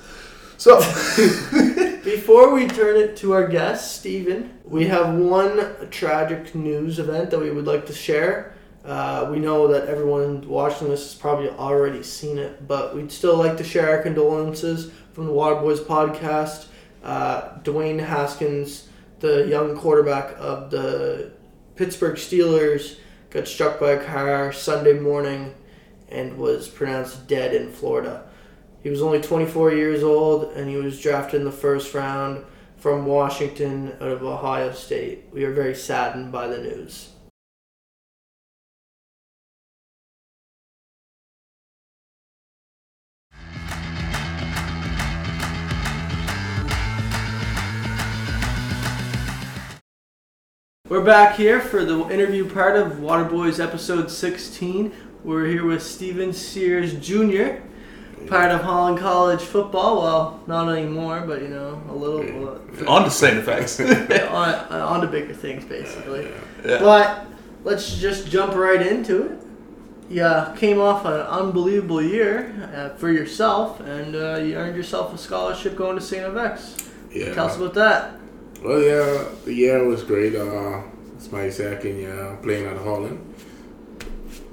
So, 0.57 0.79
Before 2.05 2.53
we 2.55 2.67
turn 2.67 2.97
it 2.97 3.17
to 3.19 3.33
our 3.33 3.47
guest, 3.47 3.97
Stephen, 3.97 4.59
we 4.65 4.87
have 4.87 5.15
one 5.15 5.89
tragic 5.91 6.55
news 6.55 6.99
event 6.99 7.31
that 7.31 7.39
we 7.39 7.51
would 7.51 7.67
like 7.67 7.87
to 7.87 7.93
share. 7.93 8.55
Uh, 8.85 9.29
we 9.31 9.39
know 9.39 9.69
that 9.69 9.87
everyone 9.89 10.47
watching 10.49 10.89
this 10.89 11.03
has 11.03 11.15
probably 11.15 11.51
already 11.51 12.03
seen 12.03 12.39
it, 12.39 12.67
but 12.67 12.95
we'd 12.97 13.13
still 13.13 13.37
like 13.37 13.57
to 13.59 13.65
share 13.65 13.91
our 13.91 14.03
condolences 14.03 14.91
from 15.13 15.27
the 15.27 15.33
Waterboyz 15.33 15.81
podcast. 15.81 16.67
Uh, 17.05 17.59
Dwayne 17.61 18.01
Haskins, 18.01 18.89
the 19.21 19.47
young 19.47 19.77
quarterback 19.77 20.35
of 20.39 20.71
the 20.71 21.33
Pittsburgh 21.77 22.17
Steelers, 22.17 22.99
got 23.31 23.47
struck 23.47 23.79
by 23.79 23.93
a 23.93 24.05
car 24.05 24.53
Sunday 24.53 24.93
morning 24.93 25.55
and 26.09 26.37
was 26.37 26.69
pronounced 26.69 27.29
dead 27.29 27.55
in 27.55 27.71
Florida. 27.71 28.25
He 28.83 28.91
was 28.91 29.03
only 29.03 29.21
24 29.21 29.73
years 29.73 30.03
old 30.03 30.53
and 30.57 30.69
he 30.69 30.77
was 30.77 31.01
drafted 31.01 31.41
in 31.41 31.45
the 31.45 31.53
first 31.53 31.95
round 31.95 32.45
from 32.77 33.07
Washington 33.07 33.93
out 34.01 34.09
of 34.09 34.23
Ohio 34.23 34.73
State. 34.73 35.25
We 35.33 35.45
are 35.45 35.53
very 35.53 35.75
saddened 35.75 36.33
by 36.33 36.49
the 36.49 36.59
news. 36.59 37.11
We're 50.91 51.05
back 51.05 51.37
here 51.37 51.61
for 51.61 51.85
the 51.85 52.09
interview 52.09 52.53
part 52.53 52.75
of 52.75 52.95
Waterboyz 52.95 53.63
episode 53.63 54.11
16. 54.11 54.93
We're 55.23 55.47
here 55.47 55.65
with 55.65 55.85
Stephen 55.85 56.33
Sears 56.33 56.95
Jr., 56.95 57.63
part 58.27 58.51
of 58.51 58.63
Holland 58.63 58.99
College 58.99 59.41
football. 59.41 60.03
Well, 60.03 60.43
not 60.49 60.69
anymore, 60.69 61.21
but 61.21 61.43
you 61.43 61.47
know, 61.47 61.81
a 61.89 61.95
little. 61.95 62.61
on 62.89 63.05
to 63.05 63.11
Saint 63.13 63.47
FX. 63.47 63.79
on, 64.33 64.55
on 64.73 65.01
to 65.03 65.07
bigger 65.07 65.33
things, 65.33 65.65
basically. 65.65 66.29
Yeah. 66.65 66.81
But 66.81 67.25
let's 67.63 67.97
just 67.97 68.27
jump 68.27 68.57
right 68.57 68.85
into 68.85 69.27
it. 69.27 69.43
Yeah, 70.09 70.57
came 70.59 70.81
off 70.81 71.05
an 71.05 71.21
unbelievable 71.21 72.03
year 72.03 72.69
uh, 72.75 72.97
for 72.97 73.13
yourself, 73.13 73.79
and 73.79 74.17
uh, 74.17 74.39
you 74.39 74.57
earned 74.57 74.75
yourself 74.75 75.15
a 75.15 75.19
scholarship 75.19 75.77
going 75.77 75.95
to 75.95 76.03
St. 76.03 76.25
FX. 76.25 76.91
Yeah. 77.13 77.33
Tell 77.33 77.47
us 77.47 77.57
about 77.57 77.75
that. 77.75 78.20
Well, 78.63 78.81
yeah, 78.83 79.25
the 79.45 79.55
year 79.55 79.85
was 79.85 80.03
great. 80.03 80.35
Uh, 80.37 80.83
it's 81.17 81.31
my 81.33 81.49
second 81.51 81.97
year 81.99 82.39
playing 82.43 82.67
at 82.67 82.77
Holland. 82.77 83.19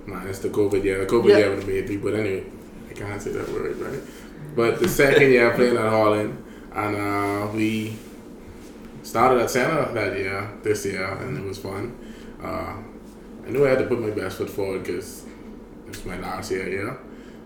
Minus 0.06 0.40
the 0.40 0.50
COVID 0.50 0.84
year. 0.84 1.00
The 1.06 1.12
COVID 1.14 1.30
Yeah. 1.30 1.38
year 1.38 1.50
would 1.50 1.60
have 1.60 1.68
made 1.68 1.90
me, 1.90 1.98
but 1.98 2.14
anyway, 2.14 2.44
I 2.90 2.94
can't 2.94 3.22
say 3.22 3.32
that 3.32 3.50
word, 3.52 3.78
right? 3.78 4.00
But 4.56 4.80
the 4.80 4.88
second 4.88 5.32
year 5.32 5.52
playing 5.52 5.76
at 5.76 5.90
Holland, 5.90 6.42
and 6.74 6.96
uh, 6.96 7.48
we 7.54 7.98
started 9.04 9.42
at 9.42 9.50
center 9.50 9.92
that 9.94 10.18
year, 10.18 10.50
this 10.64 10.86
year, 10.86 11.04
and 11.06 11.38
it 11.38 11.44
was 11.46 11.58
fun. 11.58 11.94
Uh, 12.42 12.74
I 13.46 13.50
knew 13.50 13.66
I 13.66 13.70
had 13.70 13.80
to 13.80 13.86
put 13.86 14.00
my 14.00 14.12
best 14.12 14.38
foot 14.38 14.50
forward 14.50 14.84
because 14.84 15.26
it's 15.90 16.06
my 16.06 16.18
last 16.18 16.52
year, 16.52 16.68
yeah. 16.70 16.96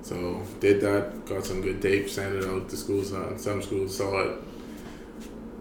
So 0.03 0.41
did 0.59 0.81
that, 0.81 1.25
got 1.25 1.45
some 1.45 1.61
good 1.61 1.81
tape, 1.81 2.07
sent 2.09 2.35
it 2.35 2.45
out 2.45 2.69
to 2.69 2.77
schools. 2.77 3.13
Uh, 3.13 3.35
some 3.37 3.61
schools 3.63 3.97
saw 3.97 4.19
it. 4.21 4.31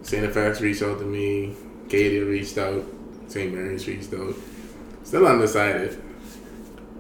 St. 0.03 0.33
FX 0.33 0.61
reached 0.61 0.83
out 0.83 0.99
to 0.99 1.05
me. 1.05 1.55
Katie 1.89 2.21
reached 2.21 2.59
out. 2.59 2.85
St. 3.29 3.53
Mary's 3.53 3.87
reached 3.87 4.13
out. 4.15 4.35
Still 5.05 5.27
undecided, 5.27 6.01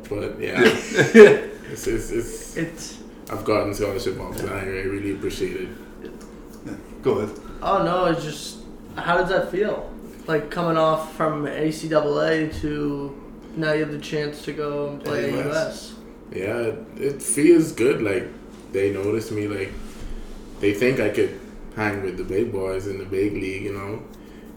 but 0.08 0.40
yeah, 0.40 0.60
it's, 0.64 1.86
it's, 1.86 2.10
it's 2.10 2.56
It's 2.56 2.98
I've 3.30 3.44
gotten 3.44 3.72
scholarship 3.74 4.18
offers 4.18 4.40
and 4.40 4.50
I 4.50 4.62
really 4.64 5.12
appreciate 5.12 5.68
it. 5.68 7.02
Go 7.02 7.18
ahead. 7.18 7.38
oh 7.62 7.82
no, 7.84 8.06
it's 8.06 8.24
just 8.24 8.58
how 8.96 9.16
does 9.16 9.28
that 9.28 9.50
feel? 9.50 9.92
Like 10.26 10.50
coming 10.50 10.76
off 10.76 11.14
from 11.16 11.44
ACAA 11.44 12.58
to 12.60 13.16
now 13.56 13.72
you 13.72 13.80
have 13.80 13.92
the 13.92 13.98
chance 13.98 14.42
to 14.44 14.52
go 14.52 14.88
and 14.88 15.04
play 15.04 15.32
AUS. 15.32 15.46
US. 15.46 15.94
Yeah, 16.32 16.58
it, 16.58 16.86
it 16.96 17.22
feels 17.22 17.72
good. 17.72 18.02
Like 18.02 18.28
they 18.72 18.92
notice 18.92 19.30
me. 19.30 19.46
Like 19.46 19.72
they 20.60 20.74
think 20.74 21.00
I 21.00 21.10
could 21.10 21.40
hang 21.80 22.02
with 22.02 22.16
the 22.16 22.24
big 22.24 22.46
boys 22.52 22.86
in 22.86 22.98
the 22.98 23.04
big 23.18 23.32
league. 23.44 23.64
You 23.68 23.74
know, 23.78 24.02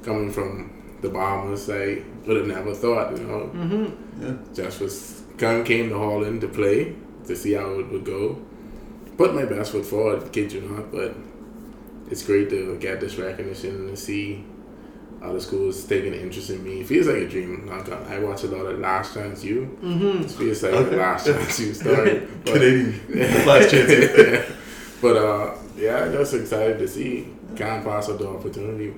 coming 0.04 0.32
from 0.32 0.98
the 1.02 1.10
Bahamas, 1.10 1.70
I 1.70 2.02
would 2.26 2.38
have 2.38 2.48
never 2.48 2.74
thought. 2.84 3.08
You 3.18 3.24
know, 3.30 3.42
Mm-hmm. 3.54 4.24
Yeah. 4.24 4.36
just 4.54 4.80
was 4.82 4.96
come 5.38 5.64
came 5.64 5.90
to 5.90 5.98
Holland 5.98 6.42
to 6.42 6.48
play 6.48 6.96
to 7.28 7.36
see 7.36 7.54
how 7.54 7.70
it 7.80 7.88
would 7.92 8.06
go. 8.06 8.24
Put 9.18 9.34
my 9.36 9.46
best 9.46 9.72
foot 9.72 9.86
forward, 9.86 10.32
kid 10.32 10.52
you 10.54 10.62
not, 10.62 10.92
but 10.92 11.16
it's 12.12 12.24
great 12.30 12.50
to 12.50 12.78
get 12.80 13.00
this 13.00 13.16
recognition 13.18 13.72
and 13.76 13.90
to 13.96 13.98
see 13.98 14.44
other 15.22 15.40
schools 15.40 15.84
taking 15.86 16.14
an 16.14 16.20
interest 16.20 16.50
in 16.50 16.64
me. 16.64 16.82
It 16.82 16.88
feels 16.88 17.08
like 17.08 17.18
a 17.18 17.28
dream. 17.30 17.66
Not 17.66 17.86
gonna- 17.86 18.06
I 18.10 18.20
watch 18.20 18.44
a 18.44 18.48
lot 18.48 18.66
of 18.66 18.80
Last 18.80 19.14
Chance 19.14 19.44
U. 19.46 19.78
Mm-hmm. 19.82 20.24
It 20.24 20.32
feels 20.32 20.64
like 20.64 20.74
Okay. 20.74 20.90
the 20.90 20.98
Last 20.98 21.26
Chance 21.28 21.60
U 21.60 21.74
story. 21.82 22.14
but- 22.44 22.54
Canadian 22.54 23.46
last 23.52 23.72
chance. 23.72 24.46
but 25.04 25.16
uh, 25.18 25.56
yeah, 25.78 26.06
I 26.06 26.12
just 26.12 26.34
excited 26.34 26.80
to 26.80 26.88
see. 26.88 27.28
Can't 27.56 27.84
pass 27.84 28.08
the 28.08 28.28
opportunity. 28.28 28.96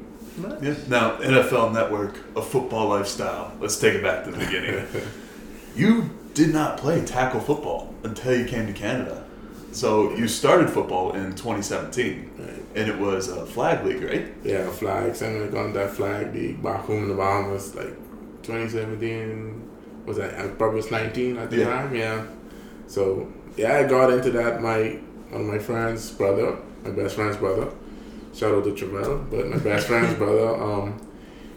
Yeah. 0.62 0.76
Now, 0.88 1.18
NFL 1.18 1.74
Network, 1.74 2.16
a 2.38 2.42
football 2.42 2.88
lifestyle. 2.90 3.52
Let's 3.60 3.78
take 3.80 3.96
it 3.96 4.04
back 4.04 4.24
to 4.26 4.32
the 4.32 4.38
beginning. 4.38 4.86
you 5.76 6.10
did 6.34 6.54
not 6.54 6.78
play 6.78 7.04
tackle 7.06 7.40
football 7.42 7.94
until 8.04 8.38
you 8.40 8.46
came 8.46 8.66
to 8.68 8.74
Canada. 8.74 9.26
So 9.72 10.14
you 10.16 10.28
started 10.30 10.70
football 10.70 11.14
in 11.16 11.32
2017, 11.36 12.32
Right. 12.40 12.50
and 12.76 12.90
it 12.90 12.98
was 12.98 13.28
a 13.28 13.46
flag 13.46 13.86
league, 13.86 14.04
right? 14.04 14.28
Yeah, 14.44 14.70
flag. 14.70 15.22
And 15.22 15.42
we 15.42 15.48
got 15.50 15.74
that 15.74 15.92
flag 15.92 16.34
league 16.34 16.62
back 16.64 16.82
home 16.86 17.04
in 17.04 17.10
the 17.10 17.16
Bahamas, 17.16 17.76
like 17.76 17.94
2017. 18.44 19.70
Was 20.06 20.18
that? 20.18 20.40
I 20.40 20.48
probably 20.50 20.78
was 20.78 20.92
19 20.92 21.38
at 21.38 21.50
the 21.50 21.58
Yeah. 21.58 21.66
time. 21.66 21.96
Yeah. 21.96 22.26
So 22.88 23.28
yeah, 23.58 23.78
I 23.80 23.84
got 23.84 24.12
into 24.14 24.32
that. 24.32 24.62
My 24.62 24.98
one 25.30 25.42
of 25.42 25.48
my 25.48 25.60
friends' 25.60 26.12
brother, 26.12 26.58
my 26.84 26.92
best 26.92 27.16
friend's 27.16 27.38
brother. 27.38 27.70
Shout 28.34 28.54
out 28.54 28.64
to 28.66 28.74
Travell, 28.76 29.18
but 29.32 29.48
my 29.48 29.58
best 29.58 29.88
friend's 29.88 30.14
brother. 30.18 30.62
Um, 30.62 31.00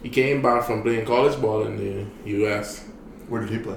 he 0.03 0.09
came 0.09 0.41
back 0.43 0.65
from 0.65 0.83
playing 0.83 1.07
college 1.07 1.41
ball 1.41 1.65
in 1.67 1.77
the 1.77 2.31
U.S. 2.31 2.85
Where 3.29 3.41
did 3.41 3.51
he 3.51 3.59
play? 3.59 3.77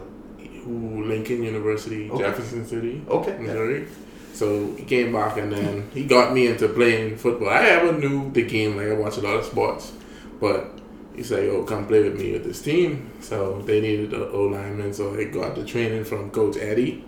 Lincoln 0.65 1.43
University, 1.43 2.09
Okay. 2.11 2.23
Jefferson 2.23 2.65
City, 2.65 3.01
Okay. 3.09 3.31
Yeah. 3.33 3.39
Missouri. 3.47 3.87
So 4.33 4.73
he 4.75 4.83
came 4.85 5.11
back 5.11 5.37
and 5.37 5.51
then 5.51 5.89
he 5.93 6.05
got 6.05 6.33
me 6.33 6.47
into 6.47 6.67
playing 6.69 7.17
football. 7.17 7.49
I 7.49 7.63
ever 7.65 7.91
knew 7.93 8.31
the 8.31 8.43
game, 8.43 8.77
like 8.77 8.87
I 8.87 8.93
watch 8.93 9.17
a 9.17 9.21
lot 9.21 9.35
of 9.35 9.45
sports, 9.45 9.91
but 10.39 10.79
he 11.15 11.23
said, 11.23 11.45
"Yo, 11.45 11.63
come 11.63 11.85
play 11.85 12.03
with 12.03 12.17
me 12.19 12.31
with 12.33 12.45
this 12.45 12.61
team." 12.61 13.11
So 13.19 13.61
they 13.65 13.81
needed 13.81 14.13
an 14.13 14.29
O 14.31 14.43
lineman, 14.43 14.93
so 14.93 15.13
I 15.15 15.25
got 15.25 15.55
the 15.55 15.65
training 15.65 16.05
from 16.05 16.29
Coach 16.31 16.55
Eddie. 16.57 17.03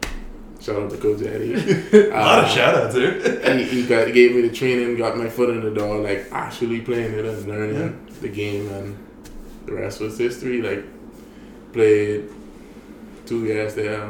Shout 0.63 0.81
out 0.81 0.89
to 0.91 0.97
Coach 0.97 1.21
Eddie. 1.23 1.53
A 1.55 2.09
lot 2.15 2.39
Uh, 2.39 2.43
of 2.45 2.49
shout 2.49 2.75
outs 2.75 2.95
there. 2.95 3.57
he, 3.57 3.63
he 3.65 3.85
got 3.85 4.13
gave 4.13 4.33
me 4.33 4.41
the 4.47 4.55
training, 4.55 4.95
got 4.95 5.17
my 5.17 5.27
foot 5.27 5.49
in 5.49 5.61
the 5.61 5.71
door, 5.71 5.99
like 5.99 6.27
actually 6.31 6.79
playing 6.79 7.13
it 7.13 7.25
and 7.25 7.47
learning 7.47 8.07
the 8.21 8.29
game, 8.29 8.69
and 8.71 8.97
the 9.65 9.73
rest 9.73 9.99
was 9.99 10.17
history. 10.17 10.61
Like 10.61 10.85
played 11.73 12.29
two 13.25 13.43
years 13.45 13.75
there, 13.75 14.07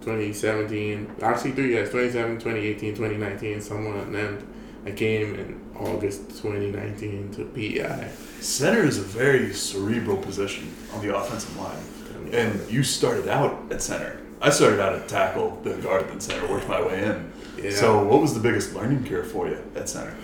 2017, 0.00 1.16
actually 1.22 1.52
three 1.52 1.68
years, 1.68 1.90
2017, 1.90 2.38
2018, 2.40 2.94
2019, 2.96 3.60
somewhere, 3.60 3.98
and 4.02 4.14
then 4.14 4.46
I 4.86 4.90
came 4.92 5.34
in 5.34 5.60
August 5.76 6.30
2019 6.42 7.30
to 7.34 7.44
PEI. 7.44 8.10
Center 8.40 8.82
is 8.82 8.98
a 8.98 9.02
very 9.02 9.52
cerebral 9.52 10.16
position 10.16 10.74
on 10.94 11.06
the 11.06 11.14
offensive 11.16 11.56
line. 11.56 11.78
And 12.32 12.60
you 12.70 12.82
started 12.82 13.28
out 13.28 13.70
at 13.70 13.82
center. 13.82 14.20
I 14.40 14.50
started 14.50 14.80
out 14.80 14.94
at 14.94 15.08
tackle, 15.08 15.60
then 15.62 15.80
guard, 15.80 16.08
then 16.08 16.20
center, 16.20 16.48
worked 16.48 16.68
my 16.68 16.80
way 16.80 17.04
in. 17.04 17.32
Yeah. 17.62 17.70
So, 17.72 18.02
what 18.04 18.20
was 18.20 18.32
the 18.34 18.40
biggest 18.40 18.74
learning 18.74 19.06
curve 19.06 19.30
for 19.30 19.48
you 19.48 19.62
at 19.76 19.88
center? 19.88 20.16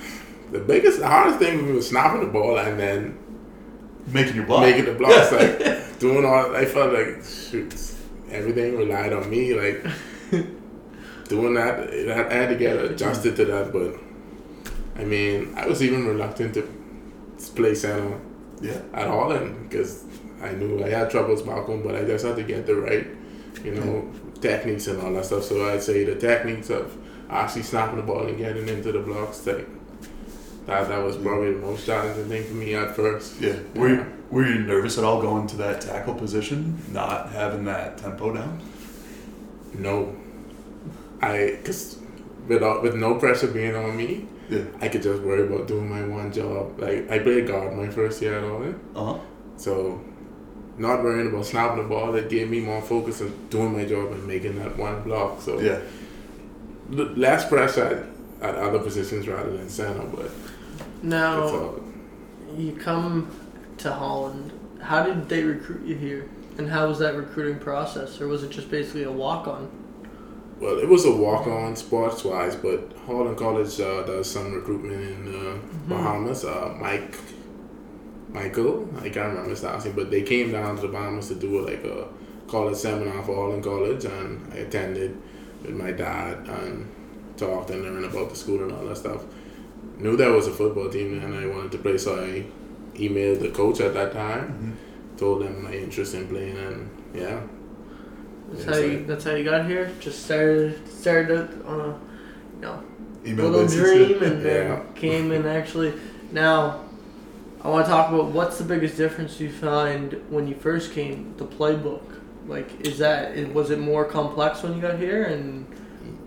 the 0.50 0.60
biggest, 0.60 1.00
the 1.00 1.08
hardest 1.08 1.38
thing 1.38 1.74
was 1.74 1.88
snapping 1.88 2.20
the 2.20 2.32
ball 2.32 2.58
and 2.58 2.78
then 2.78 3.18
Making 4.06 4.36
your 4.36 4.46
block. 4.46 4.60
making 4.60 4.84
the 4.84 4.92
blocks, 4.92 5.32
like 5.32 5.98
doing 5.98 6.24
all. 6.24 6.54
I 6.54 6.64
felt 6.64 6.92
like 6.92 7.24
shoot, 7.24 7.74
everything 8.30 8.76
relied 8.76 9.12
on 9.12 9.28
me. 9.28 9.52
Like 9.52 9.84
doing 11.28 11.54
that, 11.54 11.90
I 11.90 12.32
had 12.32 12.48
to 12.50 12.56
get 12.56 12.76
adjusted 12.76 13.34
to 13.36 13.44
that. 13.46 13.72
But 13.72 13.94
I 14.94 15.04
mean, 15.04 15.52
I 15.56 15.66
was 15.66 15.82
even 15.82 16.06
reluctant 16.06 16.54
to 16.54 16.62
play 17.56 17.74
center 17.74 18.20
yeah. 18.60 18.80
at 18.94 19.08
Holland 19.08 19.68
because 19.68 20.04
I 20.40 20.52
knew 20.52 20.84
I 20.84 20.88
had 20.88 21.10
troubles 21.10 21.42
back 21.42 21.64
home, 21.64 21.82
but 21.82 21.96
I 21.96 22.04
just 22.04 22.24
had 22.24 22.36
to 22.36 22.44
get 22.44 22.66
the 22.66 22.76
right, 22.76 23.06
you 23.64 23.72
know, 23.72 24.10
techniques 24.40 24.86
and 24.86 25.00
all 25.02 25.12
that 25.14 25.24
stuff. 25.24 25.44
So 25.44 25.68
I'd 25.68 25.82
say 25.82 26.04
the 26.04 26.14
techniques 26.16 26.70
of 26.70 26.96
actually 27.30 27.62
snapping 27.62 27.96
the 27.96 28.02
ball 28.02 28.26
and 28.26 28.36
getting 28.38 28.68
into 28.68 28.92
the 28.92 29.00
blocks, 29.00 29.46
like 29.46 29.66
that, 30.66 30.88
that 30.88 31.02
was 31.02 31.16
probably 31.16 31.52
the 31.54 31.60
most 31.60 31.86
challenging 31.86 32.28
thing 32.28 32.44
for 32.44 32.54
me 32.54 32.74
at 32.74 32.94
first. 32.94 33.40
Yeah. 33.40 33.56
Were 33.74 33.88
you, 33.88 34.06
were 34.30 34.46
you 34.46 34.58
nervous 34.60 34.98
at 34.98 35.04
all 35.04 35.20
going 35.20 35.46
to 35.48 35.56
that 35.56 35.80
tackle 35.80 36.14
position, 36.14 36.80
not 36.92 37.30
having 37.30 37.64
that 37.64 37.98
tempo 37.98 38.34
down? 38.34 38.60
No, 39.74 40.14
I 41.20 41.56
because 41.62 41.98
without 42.48 42.82
with 42.82 42.94
no 42.94 43.16
pressure 43.16 43.48
being 43.48 43.74
on 43.74 43.96
me, 43.96 44.26
Yeah. 44.48 44.64
I 44.80 44.88
could 44.88 45.02
just 45.02 45.22
worry 45.22 45.46
about 45.46 45.66
doing 45.68 45.88
my 45.88 46.04
one 46.06 46.32
job. 46.32 46.78
Like 46.80 47.10
I 47.10 47.18
played 47.18 47.46
guard 47.48 47.76
my 47.76 47.88
first 47.88 48.20
year 48.22 48.38
at 48.38 48.44
Holland. 48.44 48.80
Uh 48.94 49.04
huh. 49.04 49.18
So, 49.56 50.00
not 50.78 51.02
worrying 51.02 51.28
about 51.28 51.46
snapping 51.46 51.82
the 51.82 51.88
ball, 51.88 52.12
that 52.12 52.28
gave 52.28 52.50
me 52.50 52.60
more 52.60 52.82
focus 52.82 53.20
on 53.22 53.32
doing 53.50 53.72
my 53.72 53.84
job 53.84 54.12
and 54.12 54.26
making 54.26 54.58
that 54.58 54.76
one 54.76 55.02
block. 55.02 55.40
So, 55.40 55.58
Yeah. 55.58 55.78
l- 56.92 57.12
less 57.16 57.48
pressure 57.48 58.06
at, 58.42 58.48
at 58.50 58.54
other 58.56 58.78
positions 58.78 59.26
rather 59.28 59.50
than 59.56 59.68
center, 59.68 60.04
but 60.14 60.30
Now, 61.02 61.74
you 62.56 62.72
come 62.72 63.28
to 63.78 63.92
Holland. 63.92 64.52
How 64.80 65.02
did 65.02 65.28
they 65.28 65.42
recruit 65.42 65.84
you 65.86 65.94
here? 65.96 66.28
And 66.58 66.68
how 66.70 66.88
was 66.88 66.98
that 67.00 67.14
recruiting 67.16 67.58
process? 67.58 68.20
Or 68.20 68.28
was 68.28 68.42
it 68.42 68.50
just 68.50 68.70
basically 68.70 69.02
a 69.04 69.12
walk 69.12 69.46
on? 69.46 69.68
Well, 70.58 70.78
it 70.78 70.88
was 70.88 71.04
a 71.04 71.12
walk 71.14 71.46
on 71.46 71.76
sports 71.76 72.24
wise, 72.24 72.56
but 72.56 72.92
Holland 73.06 73.36
College 73.36 73.78
uh, 73.78 74.02
does 74.04 74.30
some 74.30 74.54
recruitment 74.54 74.94
in 75.02 75.34
uh, 75.34 75.58
Bahamas. 75.86 76.44
Uh, 76.46 76.74
Mike, 76.80 77.14
Michael, 78.36 78.86
I 78.98 79.08
can't 79.08 79.28
remember 79.30 79.50
his 79.50 79.62
last 79.62 79.86
name, 79.86 79.96
but 79.96 80.10
they 80.10 80.22
came 80.22 80.52
down 80.52 80.76
to 80.76 80.82
the 80.82 80.88
Bahamas 80.88 81.28
to 81.28 81.34
do 81.34 81.64
like 81.64 81.82
a 81.84 82.06
college 82.46 82.76
seminar 82.76 83.22
for 83.22 83.34
Holland 83.34 83.64
College, 83.64 84.04
and 84.04 84.52
I 84.52 84.56
attended 84.56 85.16
with 85.62 85.74
my 85.74 85.90
dad 85.90 86.46
and 86.46 86.86
talked 87.38 87.70
and 87.70 87.82
learned 87.82 88.04
about 88.04 88.28
the 88.28 88.36
school 88.36 88.62
and 88.62 88.72
all 88.72 88.84
that 88.84 88.98
stuff. 88.98 89.24
Knew 89.96 90.16
there 90.18 90.32
was 90.32 90.46
a 90.48 90.52
football 90.52 90.90
team 90.90 91.18
and 91.22 91.34
I 91.34 91.46
wanted 91.46 91.72
to 91.72 91.78
play, 91.78 91.96
so 91.96 92.22
I 92.22 92.44
emailed 92.98 93.40
the 93.40 93.48
coach 93.48 93.80
at 93.80 93.94
that 93.94 94.12
time, 94.12 94.44
mm-hmm. 94.46 95.16
told 95.16 95.42
him 95.42 95.64
my 95.64 95.72
interest 95.72 96.12
in 96.14 96.28
playing, 96.28 96.58
and 96.58 96.90
yeah, 97.14 97.40
That's 98.50 98.64
how 98.64 98.74
I- 98.74 98.84
you. 98.84 99.06
That's 99.06 99.24
how 99.24 99.34
you 99.34 99.44
got 99.44 99.64
here. 99.64 99.90
Just 99.98 100.26
started 100.26 100.86
started 100.86 101.64
on 101.64 101.80
a, 101.80 101.98
you 102.56 102.60
know, 102.60 102.84
Email 103.24 103.48
little 103.48 103.62
basis, 103.62 103.80
dream, 103.80 104.10
yeah. 104.20 104.28
and 104.28 104.44
then 104.44 104.94
came 104.94 105.32
and 105.32 105.46
actually. 105.46 105.94
Now, 106.32 106.85
I 107.66 107.68
want 107.68 107.84
to 107.86 107.90
talk 107.90 108.12
about 108.12 108.26
what's 108.26 108.58
the 108.58 108.64
biggest 108.64 108.96
difference 108.96 109.40
you 109.40 109.50
find 109.50 110.12
when 110.30 110.46
you 110.46 110.54
first 110.54 110.92
came. 110.92 111.34
The 111.36 111.46
playbook, 111.46 112.00
like, 112.46 112.86
is 112.86 112.98
that 112.98 113.36
it, 113.36 113.52
was 113.52 113.72
it 113.72 113.80
more 113.80 114.04
complex 114.04 114.62
when 114.62 114.76
you 114.76 114.80
got 114.80 115.00
here 115.00 115.24
and 115.24 115.66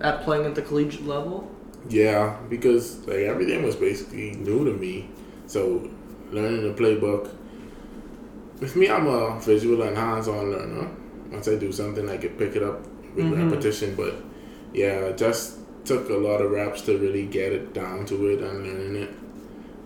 at 0.02 0.24
playing 0.24 0.46
at 0.46 0.54
the 0.56 0.62
collegiate 0.62 1.06
level? 1.06 1.50
Yeah, 1.88 2.36
because 2.50 3.08
like 3.08 3.20
everything 3.20 3.64
was 3.64 3.78
basically 3.78 4.32
new 4.32 4.66
to 4.66 4.74
me. 4.74 5.12
So 5.48 5.90
learning 6.30 6.64
the 6.64 6.74
playbook. 6.74 7.34
With 8.60 8.76
me, 8.76 8.90
I'm 8.90 9.08
a 9.08 9.40
visual 9.40 9.82
and 9.84 9.96
hands-on 9.96 10.52
learner. 10.52 10.92
Once 11.32 11.48
I 11.48 11.56
do 11.56 11.72
something, 11.72 12.10
I 12.10 12.18
can 12.18 12.32
pick 12.32 12.58
it 12.58 12.64
up 12.64 12.82
with 13.16 13.24
Mhm. 13.28 13.50
repetition. 13.50 13.96
But 13.96 14.16
yeah, 14.74 15.06
it 15.06 15.18
just 15.18 15.60
took 15.86 16.10
a 16.10 16.18
lot 16.18 16.42
of 16.42 16.52
reps 16.52 16.82
to 16.82 16.98
really 16.98 17.26
get 17.26 17.54
it 17.54 17.74
down 17.74 18.06
to 18.08 18.28
it 18.28 18.42
and 18.42 18.68
learning 18.68 18.96
it. 19.04 19.10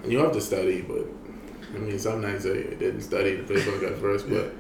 And 0.02 0.12
you 0.12 0.18
have 0.18 0.32
to 0.32 0.42
study, 0.42 0.82
but 0.82 1.06
I 1.74 1.78
mean, 1.78 1.98
some 2.00 2.22
nights 2.22 2.46
I 2.46 2.54
didn't 2.54 3.02
study 3.02 3.36
the 3.38 3.44
playbook 3.54 3.84
at 3.92 3.98
first. 3.98 4.30
But 4.30 4.54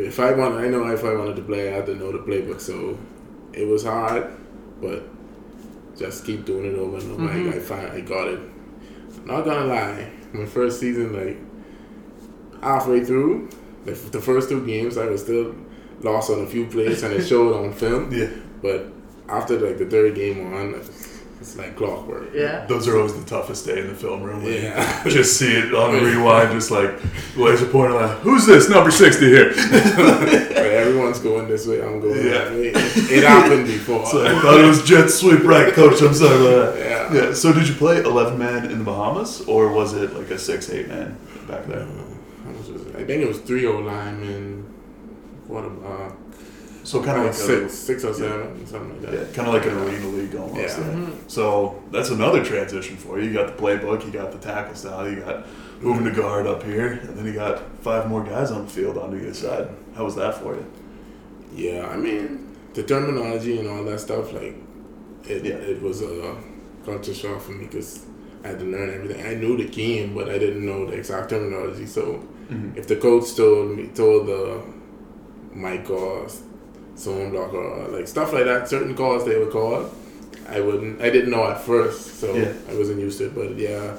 if 0.00 0.18
I 0.20 0.32
want, 0.32 0.54
I 0.54 0.68
know 0.68 0.86
if 0.88 1.04
I 1.04 1.14
wanted 1.14 1.36
to 1.36 1.42
play, 1.42 1.68
I 1.68 1.76
had 1.76 1.86
to 1.86 1.94
know 1.94 2.12
the 2.12 2.18
playbook. 2.18 2.60
So 2.60 2.98
it 3.52 3.66
was 3.66 3.84
hard, 3.84 4.26
but 4.80 5.08
just 5.96 6.24
keep 6.24 6.44
doing 6.44 6.66
it 6.66 6.78
over 6.78 6.96
and 6.98 7.12
over. 7.12 7.22
Mhm. 7.34 7.52
I, 7.52 7.56
I 7.56 7.60
find 7.60 7.86
I 7.92 8.00
got 8.00 8.28
it. 8.28 8.40
Not 9.26 9.44
gonna 9.44 9.66
lie, 9.66 10.10
my 10.32 10.46
first 10.46 10.80
season, 10.80 11.12
like 11.12 11.36
halfway 12.62 13.04
through, 13.04 13.50
the, 13.84 13.92
the 13.92 14.20
first 14.20 14.48
two 14.48 14.64
games, 14.66 14.96
I 14.96 15.06
was 15.06 15.22
still 15.22 15.54
lost 16.00 16.30
on 16.30 16.40
a 16.40 16.46
few 16.46 16.66
plays, 16.66 17.02
and 17.02 17.12
it 17.14 17.26
showed 17.26 17.54
on 17.54 17.72
film. 17.72 18.12
Yeah. 18.18 18.30
But 18.62 18.86
after 19.28 19.58
like 19.58 19.78
the 19.78 19.86
third 19.86 20.14
game 20.14 20.54
on, 20.54 20.74
it's 21.42 21.56
like 21.56 21.76
clockwork. 21.76 22.32
Yeah. 22.32 22.64
Those 22.66 22.86
are 22.86 22.96
always 22.96 23.14
the 23.18 23.24
toughest 23.28 23.66
day 23.66 23.80
in 23.80 23.88
the 23.88 23.94
film 23.94 24.22
room. 24.22 24.44
Yeah. 24.44 25.02
just 25.08 25.36
see 25.38 25.52
it 25.52 25.74
on 25.74 25.92
the 25.94 26.00
rewind, 26.00 26.52
just 26.52 26.70
like 26.70 26.90
laser 27.36 27.66
pointer 27.66 27.94
like, 27.94 28.18
who's 28.18 28.46
this 28.46 28.68
number 28.70 28.90
60 28.90 29.26
here? 29.26 29.52
But 30.62 30.70
everyone's 30.88 31.18
going 31.18 31.48
this 31.48 31.66
way. 31.66 31.82
I'm 31.82 32.00
going 32.00 32.24
Yeah. 32.24 32.32
that 32.32 32.52
way. 32.52 32.68
It, 32.68 33.10
it 33.10 33.24
happened 33.24 33.66
before. 33.66 34.06
So 34.06 34.24
I 34.24 34.40
thought 34.40 34.60
it 34.60 34.66
was 34.66 34.84
jet 34.84 35.08
sweep 35.08 35.42
right, 35.44 35.72
coach. 35.72 36.00
I'm 36.00 36.14
sorry 36.14 36.36
about 36.46 36.74
that. 36.74 36.78
yeah. 36.78 37.12
Yeah. 37.28 37.34
So 37.34 37.52
did 37.52 37.68
you 37.68 37.74
play 37.74 38.00
11 38.00 38.38
man 38.38 38.70
in 38.70 38.78
the 38.78 38.84
Bahamas, 38.84 39.40
or 39.42 39.72
was 39.72 39.94
it 39.94 40.14
like 40.14 40.30
a 40.30 40.38
six 40.38 40.70
eight 40.70 40.88
man 40.88 41.18
back 41.48 41.66
then? 41.66 41.88
How 42.44 42.50
much 42.50 42.68
was 42.68 42.82
it? 42.86 42.94
I 42.96 43.04
think 43.04 43.22
it 43.22 43.28
was 43.28 43.40
three 43.40 43.66
O 43.66 43.78
linemen. 43.78 44.62
What 45.48 45.64
about 45.64 46.16
So 46.84 47.02
kind 47.02 47.10
of 47.18 47.24
like 47.24 47.26
like 47.26 47.34
six, 47.34 47.72
a, 47.72 47.76
six 47.76 48.04
or 48.04 48.08
oh 48.08 48.12
seven, 48.12 48.66
something 48.66 49.02
like 49.02 49.12
yeah, 49.12 49.20
that. 49.20 49.34
kind 49.34 49.46
of 49.48 49.54
like 49.54 49.66
an 49.66 49.78
arena 49.78 50.06
league 50.08 50.34
almost. 50.34 50.78
Yeah. 50.78 50.84
yeah. 50.86 50.94
Mhm. 50.94 51.30
So 51.30 51.82
that's 51.92 52.10
another 52.10 52.44
transition 52.44 52.96
for 52.96 53.20
you. 53.20 53.28
You 53.28 53.34
got 53.34 53.56
the 53.56 53.62
playbook, 53.62 54.04
you 54.04 54.10
got 54.10 54.32
the 54.32 54.38
tackle 54.38 54.74
style, 54.74 55.08
you 55.08 55.20
got 55.20 55.46
moving 55.80 56.04
the 56.04 56.10
guard 56.10 56.46
up 56.46 56.62
here, 56.64 56.88
and 56.92 57.16
then 57.16 57.24
you 57.26 57.34
got 57.34 57.60
five 57.82 58.08
more 58.08 58.24
guys 58.24 58.50
on 58.50 58.64
the 58.64 58.70
field 58.70 58.98
on 58.98 59.14
either 59.16 59.32
side. 59.34 59.68
How 59.94 60.04
was 60.04 60.16
that 60.16 60.34
for 60.38 60.54
you? 60.56 60.66
Yeah, 61.54 61.86
I 61.86 61.96
mean 61.96 62.56
the 62.74 62.82
terminology 62.82 63.58
and 63.58 63.68
all 63.68 63.84
that 63.84 64.00
stuff. 64.00 64.32
Like 64.32 64.56
it, 65.28 65.44
Yeah. 65.44 65.54
it 65.54 65.80
was 65.82 66.02
a 66.02 66.36
culture 66.84 67.14
shock 67.14 67.40
for 67.40 67.52
me 67.52 67.66
because 67.66 68.06
I 68.44 68.48
had 68.48 68.58
to 68.58 68.64
learn 68.64 68.92
everything. 68.92 69.24
I 69.24 69.34
knew 69.34 69.56
the 69.56 69.68
game, 69.68 70.14
but 70.14 70.28
I 70.28 70.38
didn't 70.38 70.64
know 70.66 70.86
the 70.86 70.94
exact 70.94 71.30
terminology. 71.30 71.86
So 71.86 72.02
mm-hmm. 72.50 72.76
if 72.76 72.88
the 72.88 72.96
coach 72.96 73.36
told 73.36 73.76
me, 73.76 73.86
told 73.88 74.28
uh, 74.28 74.34
the 74.34 74.62
mic 75.54 75.88
or 75.90 76.26
zone 76.96 77.30
block 77.30 77.52
or 77.52 77.88
like 77.88 78.06
stuff 78.08 78.32
like 78.32 78.44
that, 78.44 78.68
certain 78.68 78.94
calls 78.94 79.24
they 79.24 79.38
would 79.38 79.50
call, 79.50 79.90
I 80.48 80.60
wouldn't. 80.60 81.00
I 81.00 81.10
didn't 81.10 81.30
know 81.30 81.44
at 81.50 81.60
first, 81.60 82.20
so 82.20 82.34
Yeah. 82.34 82.52
I 82.68 82.74
wasn't 82.74 83.00
used 83.00 83.18
to 83.18 83.26
it. 83.26 83.34
But 83.34 83.56
yeah, 83.56 83.96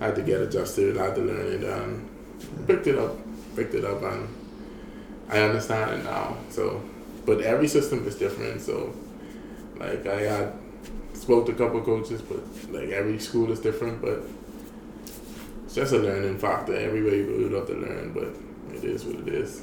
I 0.00 0.06
had 0.06 0.16
to 0.16 0.22
get 0.22 0.40
adjusted. 0.40 0.98
I 0.98 1.06
had 1.06 1.14
to 1.14 1.22
learn 1.22 1.46
it 1.46 1.64
and 1.64 2.08
picked 2.66 2.86
it 2.86 2.98
up, 2.98 3.16
picked 3.56 3.74
it 3.74 3.84
up, 3.84 4.02
and 4.02 4.28
I 5.30 5.38
understand 5.40 6.00
it 6.00 6.04
now. 6.04 6.36
So, 6.50 6.82
but 7.24 7.40
every 7.40 7.68
system 7.68 8.06
is 8.06 8.16
different. 8.16 8.60
So, 8.60 8.94
like 9.76 10.06
I 10.06 10.20
had 10.22 10.52
spoke 11.14 11.46
to 11.46 11.52
a 11.52 11.54
couple 11.54 11.80
coaches, 11.82 12.20
but 12.20 12.40
like 12.70 12.90
every 12.90 13.18
school 13.18 13.50
is 13.52 13.60
different. 13.60 14.02
But 14.02 14.22
it's 15.64 15.74
just 15.74 15.92
a 15.92 15.98
learning 15.98 16.38
factor. 16.38 16.74
Everywhere 16.76 17.14
you 17.14 17.26
go, 17.26 17.32
you 17.38 17.54
have 17.54 17.66
to 17.68 17.74
learn. 17.74 18.12
But 18.12 18.74
it 18.76 18.84
is 18.84 19.04
what 19.04 19.26
it 19.26 19.28
is. 19.28 19.62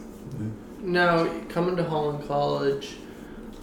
Now, 0.82 1.28
coming 1.50 1.76
to 1.78 1.84
Holland 1.84 2.28
College, 2.28 2.96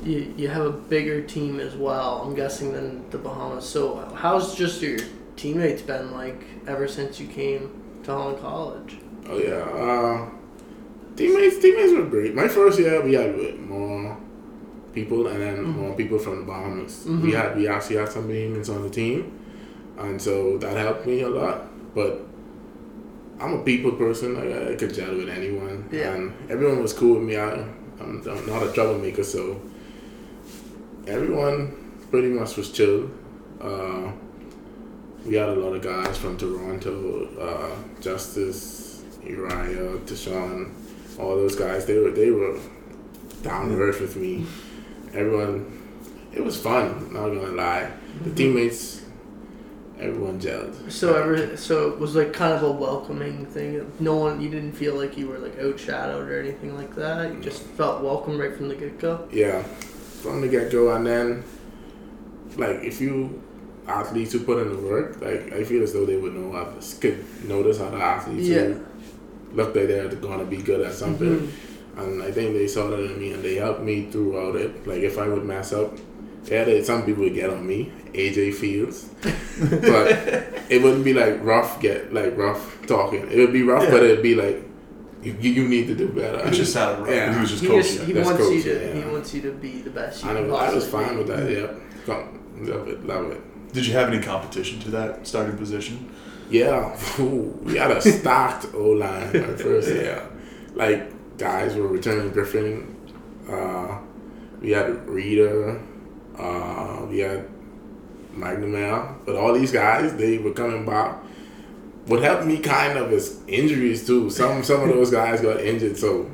you, 0.05 0.33
you 0.37 0.49
have 0.49 0.65
a 0.65 0.73
bigger 0.73 1.21
team 1.23 1.59
as 1.59 1.75
well, 1.75 2.23
I'm 2.23 2.35
guessing, 2.35 2.73
than 2.73 3.09
the 3.11 3.19
Bahamas. 3.19 3.69
So, 3.69 3.97
how's 4.15 4.55
just 4.55 4.81
your 4.81 4.99
teammates 5.37 5.83
been 5.83 6.13
like 6.13 6.45
ever 6.67 6.87
since 6.87 7.19
you 7.19 7.27
came 7.27 7.83
to 8.05 8.13
Holland 8.13 8.41
College? 8.41 8.99
Oh 9.29 9.39
yeah. 9.39 9.57
Uh, 9.57 10.31
teammates 11.17 11.59
teammates 11.59 11.93
were 11.93 12.05
great. 12.05 12.35
My 12.35 12.49
first 12.49 12.79
year 12.79 13.03
we 13.03 13.15
had 13.15 13.59
more 13.61 14.17
people 14.95 15.27
and 15.27 15.41
then 15.41 15.63
more 15.63 15.95
people 15.95 16.19
from 16.19 16.41
the 16.41 16.45
Bahamas. 16.45 17.05
We 17.07 17.33
had 17.33 17.57
we 17.57 17.69
actually 17.69 17.97
had 17.97 18.09
some 18.11 18.29
Bahamians 18.29 18.75
on 18.75 18.83
the 18.83 18.91
team, 18.91 19.39
and 19.99 20.21
so 20.21 20.59
that 20.59 20.77
helped 20.77 21.07
me 21.07 21.21
a 21.23 21.29
lot. 21.29 21.67
But 21.95 22.27
I'm 23.41 23.55
a 23.55 23.63
people 23.63 23.93
person. 23.93 24.37
I, 24.37 24.73
I 24.73 24.77
could 24.77 24.93
gel 24.95 25.17
with 25.17 25.29
anyone, 25.29 25.89
Yeah. 25.93 26.15
and 26.15 26.33
everyone 26.51 26.83
was 26.83 26.93
cool 26.93 27.15
with 27.19 27.25
me. 27.25 27.37
I, 27.37 27.51
I'm, 28.01 28.23
I'm 28.29 28.47
not 28.47 28.63
a 28.65 28.73
troublemaker, 28.73 29.23
so 29.25 29.61
everyone 31.07 31.73
pretty 32.11 32.29
much 32.29 32.57
was 32.57 32.71
chill. 32.73 33.11
Uh, 33.61 34.13
we 35.25 35.35
had 35.35 35.49
a 35.49 35.55
lot 35.55 35.75
of 35.75 35.83
guys 35.83 36.17
from 36.17 36.37
Toronto, 36.37 37.27
uh, 37.39 38.01
Justice, 38.01 39.03
Uriah, 39.25 39.99
Deshaun, 40.07 40.73
all 41.19 41.35
those 41.37 41.57
guys. 41.57 41.87
They 41.87 41.99
were 41.99 42.11
they 42.11 42.31
were 42.31 42.59
down 43.43 43.69
to 43.69 43.75
earth 43.81 44.01
with 44.01 44.17
me. 44.17 44.47
Everyone, 45.13 45.67
it 46.33 46.43
was 46.45 46.57
fun. 46.61 47.13
Not 47.13 47.29
gonna 47.29 47.53
lie, 47.53 47.91
the 48.25 48.31
teammates, 48.35 48.98
everyone 50.01 50.41
gelled. 50.41 50.91
So 50.91 51.15
ever 51.15 51.57
so 51.57 51.91
it 51.93 51.99
was 51.99 52.15
like 52.15 52.33
kind 52.33 52.53
of 52.53 52.63
a 52.63 52.71
welcoming 52.71 53.47
thing. 53.47 53.91
No 54.01 54.17
one 54.17 54.41
you 54.41 54.49
didn't 54.49 54.73
feel 54.73 54.95
like 54.95 55.17
you 55.17 55.29
were 55.29 55.39
like 55.39 55.59
outshadowed 55.59 56.29
or 56.29 56.41
anything 56.41 56.77
like 56.77 56.95
that. 56.97 57.33
You 57.33 57.41
just 57.41 57.63
felt 57.63 58.03
welcome 58.03 58.39
right 58.39 58.57
from 58.57 58.69
the 58.69 58.75
get 58.75 58.99
go. 58.99 59.29
Yeah, 59.33 59.63
from 60.23 60.41
the 60.41 60.49
get 60.49 60.71
go, 60.71 60.95
and 60.95 61.07
then 61.07 61.45
like 62.57 62.83
if 62.83 63.01
you 63.01 63.43
athletes 63.87 64.33
who 64.33 64.41
put 64.41 64.61
in 64.61 64.71
the 64.71 64.83
work, 64.83 65.21
like 65.21 65.53
I 65.53 65.65
feel 65.65 65.83
as 65.83 65.93
though 65.93 66.05
they 66.05 66.17
would 66.17 66.35
know 66.35 66.53
how 66.53 66.73
could 67.01 67.25
notice 67.45 67.79
how 67.79 67.91
the 67.91 67.99
athletes 67.99 68.49
Yeah. 68.49 68.65
who 68.65 68.87
look 69.53 69.75
like 69.75 69.89
they're 69.89 70.09
to 70.09 70.47
be 70.49 70.59
good 70.59 70.87
at 70.87 70.93
something, 70.93 71.41
mm-hmm. 71.41 72.01
and 72.01 72.23
I 72.23 72.31
think 72.31 72.53
they 72.55 72.69
saw 72.69 72.91
that 72.91 73.01
in 73.01 73.19
me 73.19 73.33
and 73.33 73.43
they 73.43 73.57
helped 73.57 73.83
me 73.83 74.11
throughout 74.11 74.57
it. 74.57 74.87
Like 74.87 75.01
if 75.01 75.19
I 75.19 75.27
would 75.27 75.45
mess 75.45 75.73
up, 75.73 75.97
yeah, 76.45 76.65
they, 76.65 76.83
some 76.83 77.05
people 77.05 77.25
would 77.25 77.35
get 77.35 77.51
on 77.51 77.67
me, 77.67 77.93
AJ 78.13 78.55
Fields, 78.55 79.09
but 79.61 80.09
it 80.71 80.83
wouldn't 80.83 81.05
be 81.05 81.15
like 81.15 81.43
rough 81.43 81.81
get 81.81 82.13
like 82.13 82.37
rough 82.37 82.87
talking. 82.87 83.31
It 83.31 83.37
would 83.39 83.53
be 83.53 83.63
rough, 83.63 83.85
Yeah. 83.85 83.91
but 83.91 84.03
it'd 84.03 84.23
be 84.23 84.35
like. 84.35 84.65
You, 85.21 85.33
you 85.41 85.67
need 85.67 85.89
to 85.89 85.97
do 85.97 86.09
better. 86.11 86.47
It 86.47 86.53
just 86.53 86.73
sounded 86.73 87.03
right. 87.03 87.13
Yeah. 87.13 87.35
He 87.35 87.41
was 87.41 87.51
just 87.51 87.63
He 87.63 87.69
coaching. 87.69 87.83
just 87.97 88.05
he 88.07 88.13
That's 88.13 88.27
wants 88.29 88.41
you 88.41 88.63
coaching, 88.63 88.93
to 88.93 89.03
he 89.03 89.11
wants 89.11 89.35
you 89.35 89.43
to 89.43 89.51
be 89.53 89.81
the 89.83 89.91
best 89.91 90.23
you 90.23 90.31
I, 90.31 90.35
know, 90.35 90.55
I 90.55 90.73
was 90.73 90.87
fine 90.89 91.19
with 91.19 91.27
that. 91.27 91.51
Yep. 91.51 91.81
Come, 92.07 92.65
love 92.65 92.87
it. 92.87 93.05
Love 93.05 93.33
it. 93.33 93.73
Did 93.73 93.85
you 93.89 93.95
have 93.95 94.09
any 94.13 94.23
competition 94.23 94.79
to 94.79 94.91
that 94.93 95.27
starting 95.27 95.57
position? 95.59 96.09
Yeah. 96.51 96.97
Ooh, 97.19 97.59
we 97.65 97.77
had 97.77 97.91
a 97.91 98.01
stacked 98.01 98.67
O 98.75 98.91
line 98.91 99.33
my 99.33 99.57
first 99.57 99.89
year. 99.89 100.23
Like 100.75 101.37
guys 101.37 101.75
were 101.75 101.89
returning 101.89 102.31
Griffin. 102.31 102.95
Uh, 103.51 103.99
we 104.61 104.71
had 104.71 105.05
Reader. 105.09 105.83
Uh, 106.39 107.05
we 107.11 107.19
had 107.19 107.47
McNamara. 108.35 109.15
But 109.25 109.37
all 109.37 109.53
these 109.55 109.73
guys, 109.73 110.15
they 110.17 110.39
were 110.39 110.53
coming 110.53 110.85
by. 110.85 111.15
What 112.07 112.23
helped 112.23 112.47
me 112.47 112.59
kind 112.59 112.97
of 112.99 113.13
is 113.13 113.41
injuries 113.47 114.07
too. 114.07 114.31
Some 114.31 114.63
some 114.63 114.81
of 114.83 114.89
those 114.89 115.11
guys 115.11 115.41
got 115.41 115.61
injured, 115.61 115.97
so 115.99 116.31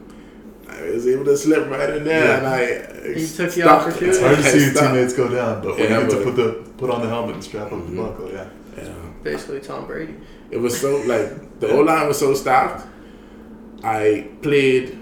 I 0.68 0.82
was 0.82 1.06
able 1.08 1.24
to 1.24 1.36
slip 1.36 1.68
right 1.68 1.90
in 1.90 2.04
there, 2.04 2.24
Yeah. 2.24 2.36
and 2.38 2.46
I 2.46 2.60
You 3.08 3.26
took 3.26 3.46
the 3.46 3.62
stuck. 3.62 3.80
opportunity. 3.82 4.06
It's 4.06 4.20
hard 4.20 4.36
to 4.38 4.44
I 4.44 4.50
see 4.52 4.64
your 4.66 4.74
teammates 4.74 5.14
go 5.14 5.28
down, 5.28 5.62
but 5.62 5.76
when 5.76 5.90
Yeah, 5.90 6.00
you 6.00 6.06
get 6.06 6.10
to 6.18 6.24
put 6.24 6.36
the 6.36 6.48
put 6.78 6.90
on 6.90 7.00
the 7.02 7.08
helmet 7.08 7.34
and 7.34 7.42
strap 7.44 7.72
up 7.72 7.78
Mhm. 7.78 7.90
the 7.96 8.02
buckle, 8.02 8.30
yeah. 8.30 8.44
Yeah. 8.76 8.88
Basically 9.24 9.60
Tom 9.60 9.86
Brady. 9.86 10.14
It 10.50 10.58
was 10.58 10.78
so 10.80 10.96
like 11.06 11.58
the 11.60 11.72
O 11.72 11.80
line 11.80 12.06
was 12.06 12.18
so 12.18 12.34
stacked. 12.34 12.84
I 13.82 14.28
played 14.42 14.96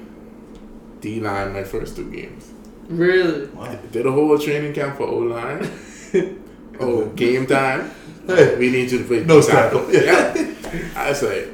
D 1.02 1.20
line 1.20 1.52
my 1.52 1.64
first 1.64 1.96
two 1.96 2.10
games. 2.10 2.50
Really? 2.88 3.46
Wow. 3.48 3.74
Did 3.90 4.06
a 4.06 4.12
whole 4.12 4.38
training 4.38 4.74
camp 4.74 4.96
for 4.96 5.04
O 5.04 5.18
line. 5.18 5.68
oh, 6.80 7.06
game 7.16 7.46
time. 7.46 7.90
Hey. 8.26 8.56
We 8.58 8.70
need 8.70 8.90
you 8.92 8.98
to 8.98 9.04
play 9.04 9.24
No 9.24 9.40
D 9.40 9.46
tackle. 9.48 9.86
tackle. 9.90 9.94
Yeah. 9.94 10.90
I 10.96 11.08
was 11.10 11.22
like, 11.22 11.48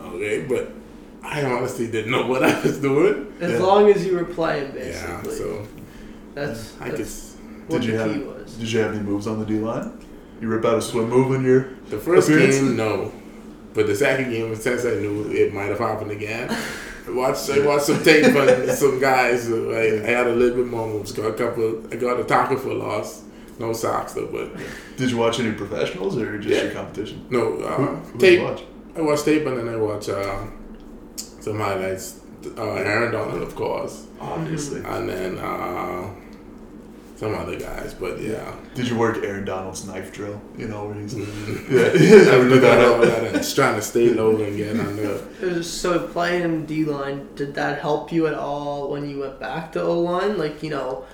okay, 0.00 0.44
but 0.48 0.72
I 1.22 1.44
honestly 1.44 1.86
didn't 1.90 2.10
know 2.10 2.26
what 2.26 2.42
I 2.42 2.60
was 2.62 2.78
doing. 2.78 3.32
As 3.40 3.52
Yeah. 3.52 3.58
long 3.58 3.90
as 3.90 4.04
you 4.06 4.16
were 4.16 4.24
playing 4.24 4.72
basically. 4.72 5.32
Yeah, 5.32 5.38
so 5.38 5.66
that's, 6.34 6.74
I 6.80 6.90
could. 6.90 6.98
that's 7.00 7.36
what 7.68 7.80
Did 7.82 7.90
you 7.90 7.96
the 7.96 8.04
have 8.04 8.12
key 8.14 8.22
was. 8.22 8.54
Did 8.54 8.72
you 8.72 8.80
have 8.80 8.94
any 8.94 9.02
moves 9.02 9.26
on 9.26 9.38
the 9.38 9.46
D 9.46 9.54
line? 9.58 10.04
You 10.40 10.48
rip 10.48 10.64
out 10.64 10.78
a 10.78 10.82
swim 10.82 11.08
move 11.10 11.34
in 11.34 11.44
your 11.44 11.68
The 11.90 11.98
first 11.98 12.28
Appearance? 12.28 12.56
game, 12.56 12.76
no. 12.76 13.12
But 13.74 13.86
the 13.86 13.94
second 13.94 14.30
game, 14.30 14.54
since 14.56 14.84
I 14.84 14.94
knew 14.94 15.30
it 15.30 15.52
might 15.54 15.66
have 15.68 15.78
happened 15.78 16.10
again, 16.10 16.48
I 17.06 17.10
watched 17.12 17.50
I 17.50 17.66
watched 17.66 17.84
some 17.86 18.02
tape 18.02 18.34
on 18.36 18.68
some 18.76 18.98
guys. 19.00 19.50
uh, 19.50 19.70
I, 19.70 20.06
had 20.08 20.26
a 20.26 20.32
little 20.34 20.56
bit 20.58 20.66
more 20.66 20.86
moves. 20.86 21.12
Got 21.12 21.26
a 21.26 21.32
couple. 21.32 21.82
I 21.92 21.96
got 21.96 22.20
a 22.20 22.24
tackle 22.24 22.56
for 22.58 22.72
loss. 22.74 23.22
No 23.58 23.72
socks 23.72 24.14
though, 24.14 24.26
but 24.26 24.50
Did 24.96 25.10
you 25.10 25.18
watch 25.18 25.38
any 25.40 25.52
professionals 25.52 26.16
or 26.16 26.38
just 26.38 26.54
Yeah. 26.54 26.62
your 26.64 26.72
competition? 26.72 27.26
no 27.30 27.58
uh, 27.58 27.76
who 27.76 28.18
did 28.18 28.20
tape. 28.20 28.38
you 28.40 28.44
watch? 28.46 28.62
I 28.96 29.00
watched 29.02 29.24
tape 29.26 29.46
and 29.46 29.58
then 29.58 29.68
I 29.68 29.76
watch 29.76 30.08
uh, 30.08 30.46
some 31.40 31.58
highlights. 31.58 32.20
Uh, 32.56 32.62
Aaron 32.72 33.12
Donald, 33.12 33.42
of 33.42 33.54
course, 33.54 34.06
Obviously. 34.18 34.80
and 34.82 35.06
then 35.08 35.38
uh, 35.38 36.08
some 37.20 37.34
other 37.34 37.56
guys. 37.58 37.92
But 37.92 38.18
yeah, 38.20 38.54
Did 38.74 38.88
you 38.88 38.96
work 38.96 39.18
Aaron 39.22 39.44
Donald's 39.44 39.86
knife 39.86 40.10
drill? 40.10 40.40
You 40.56 40.68
know 40.68 40.86
where 40.86 40.94
he's 40.94 41.14
Mhm. 41.14 41.70
yeah. 41.70 41.80
I 42.32 42.34
Ever 42.34 42.48
do 42.48 42.54
look 42.54 42.64
at 42.64 42.84
all 42.86 42.98
that? 43.00 43.06
that 43.10 43.24
and 43.24 43.36
just 43.36 43.54
trying 43.54 43.74
to 43.76 43.82
stay 43.82 44.08
low 44.08 44.36
and 44.42 44.56
get 44.56 44.80
under. 44.80 45.02
It 45.42 45.52
was- 45.56 45.70
So 45.70 46.06
playing 46.08 46.64
D 46.64 46.84
line, 46.86 47.28
did 47.36 47.54
that 47.54 47.80
help 47.80 48.10
you 48.10 48.26
at 48.26 48.34
all 48.34 48.90
when 48.90 49.08
you 49.10 49.20
went 49.20 49.38
back 49.38 49.70
to 49.72 49.82
O 49.82 50.00
line? 50.00 50.38
Like 50.38 50.62
you 50.62 50.70
know, 50.70 51.04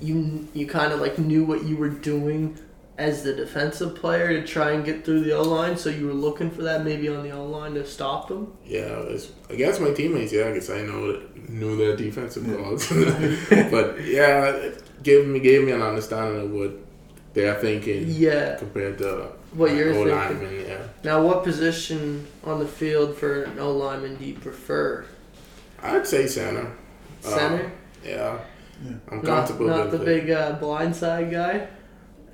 you 0.00 0.48
you 0.54 0.66
kind 0.66 0.92
of 0.94 1.00
like 1.00 1.18
knew 1.18 1.44
what 1.44 1.64
you 1.64 1.76
were 1.76 1.90
doing 1.90 2.58
as 3.00 3.22
the 3.22 3.32
defensive 3.32 3.94
player 3.94 4.28
to 4.28 4.46
try 4.46 4.72
and 4.72 4.84
get 4.84 5.04
through 5.04 5.20
the 5.24 5.32
O 5.32 5.42
line. 5.42 5.76
So 5.76 5.88
you 5.90 6.06
were 6.06 6.12
looking 6.12 6.50
for 6.50 6.62
that 6.62 6.84
maybe 6.84 7.08
on 7.08 7.22
the 7.22 7.30
O 7.32 7.44
line 7.46 7.74
to 7.74 7.86
stop 7.86 8.28
them. 8.28 8.52
Yeah, 8.66 9.00
it's 9.14 9.30
against 9.48 9.80
my 9.80 9.90
teammates. 9.92 10.32
Yeah, 10.32 10.48
I 10.48 10.52
guess 10.52 10.68
I 10.70 10.82
know 10.82 11.20
knew 11.48 11.76
their 11.76 11.96
defensive 11.96 12.46
Yeah. 12.46 13.68
but 13.70 14.04
yeah, 14.04 14.50
it 14.50 14.82
gave 15.02 15.26
me 15.26 15.40
gave 15.40 15.64
me 15.64 15.72
an 15.72 15.82
understanding 15.82 16.42
of 16.42 16.50
what 16.52 16.72
they're 17.32 17.54
thinking 17.54 18.04
Yeah. 18.08 18.56
compared 18.56 18.98
to 18.98 19.28
What 19.54 19.74
you're 19.74 19.94
O 19.94 20.04
thinking. 20.28 20.66
Yeah, 20.68 20.82
Now, 21.02 21.22
what 21.22 21.42
position 21.42 22.26
on 22.44 22.58
the 22.60 22.66
field 22.66 23.16
for 23.16 23.44
an 23.44 23.58
O 23.58 23.72
lineman 23.72 24.16
do 24.16 24.24
you 24.26 24.34
prefer? 24.34 25.06
I'd 25.82 26.06
say 26.06 26.26
center. 26.26 26.66
Uh, 27.24 27.28
Center, 27.38 27.72
yeah, 28.04 28.38
Yeah. 28.84 28.92
I'm 29.10 29.16
not 29.22 29.24
comfortable 29.24 29.66
not 29.68 29.90
the 29.90 29.98
with 29.98 30.08
it. 30.08 30.26
big 30.26 30.30
uh, 30.30 30.58
blindside 30.58 31.30
guy. 31.30 31.66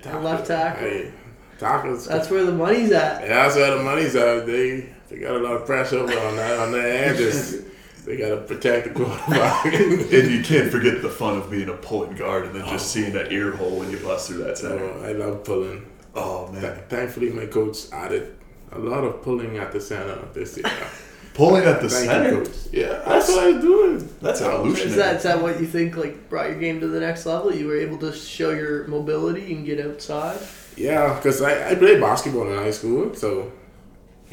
Tackle. 0.03 0.21
left 0.21 0.47
tackle. 0.47 0.89
Hey, 0.89 1.13
tackles. 1.59 2.07
That's 2.07 2.31
where 2.31 2.45
the 2.45 2.53
money's 2.53 2.93
at. 2.93 3.23
Yeah, 3.23 3.29
that's 3.29 3.57
where 3.57 3.77
the 3.77 3.83
money's 3.83 4.15
at. 4.15 4.47
They 4.47 4.93
they 5.09 5.19
got 5.19 5.37
a 5.37 5.39
lot 5.39 5.55
of 5.55 5.67
pressure 5.67 6.01
on 6.01 6.07
that 6.37 6.59
on 6.59 6.73
their 6.73 7.11
edges. 7.11 7.65
they 8.07 8.17
got 8.17 8.29
to 8.29 8.37
protect 8.39 8.89
the 8.89 8.95
quarterback. 8.95 9.65
And 9.75 10.31
you 10.31 10.43
can't 10.43 10.71
forget 10.71 11.03
the 11.03 11.09
fun 11.09 11.39
of 11.39 11.51
being 11.51 11.69
a 11.69 11.75
pulling 11.75 12.15
guard 12.15 12.47
and 12.47 12.55
then 12.55 12.63
just 12.67 12.97
oh. 12.97 13.01
seeing 13.01 13.13
that 13.15 13.33
ear 13.33 13.53
hole 13.57 13.79
when 13.79 13.91
you 13.91 13.99
bust 13.99 14.29
through 14.29 14.45
that 14.45 14.57
center. 14.57 14.79
so 14.79 15.01
oh, 15.01 15.05
I 15.05 15.13
love 15.13 15.45
pulling. 15.45 15.87
Oh 16.15 16.49
Th- 16.51 16.63
man, 16.63 16.83
Thankfully, 16.89 17.31
my 17.31 17.47
coach 17.47 17.91
added 17.93 18.37
a 18.73 18.79
lot 18.79 19.05
of 19.05 19.23
pulling 19.23 19.59
at 19.59 19.73
the 19.73 19.81
center 19.81 20.13
of 20.13 20.33
this 20.35 20.57
year. 20.57 20.67
pulling 21.37 21.65
at 21.65 21.83
the 21.83 21.89
Thank 21.89 22.11
center. 22.11 22.31
you. 22.31 22.51
Yeah, 22.73 23.03
that's 23.07 23.29
what 23.29 23.45
I 23.45 23.51
was 23.53 23.63
doing. 23.63 24.15
That's 24.21 24.41
Yeah, 24.41 24.47
oh, 24.49 24.55
evolutionary. 24.61 24.91
Is 24.91 24.97
that, 24.97 25.17
is 25.17 25.23
that 25.25 25.43
what 25.43 25.61
you 25.61 25.67
think 25.67 25.97
like 25.97 26.29
brought 26.31 26.49
your 26.51 26.59
game 26.59 26.81
to 26.81 26.89
the 26.89 27.01
next 27.01 27.27
level? 27.27 27.55
You 27.55 27.67
were 27.67 27.77
able 27.77 27.99
to 27.99 28.13
show 28.13 28.51
your 28.51 28.87
mobility 28.87 29.55
and 29.55 29.65
get 29.65 29.79
outside. 29.79 30.39
Yeah, 30.77 31.15
because 31.15 31.43
I, 31.43 31.71
I 31.71 31.75
played 31.75 32.01
basketball 32.01 32.51
in 32.51 32.57
high 32.57 32.71
school, 32.71 33.15
so 33.15 33.53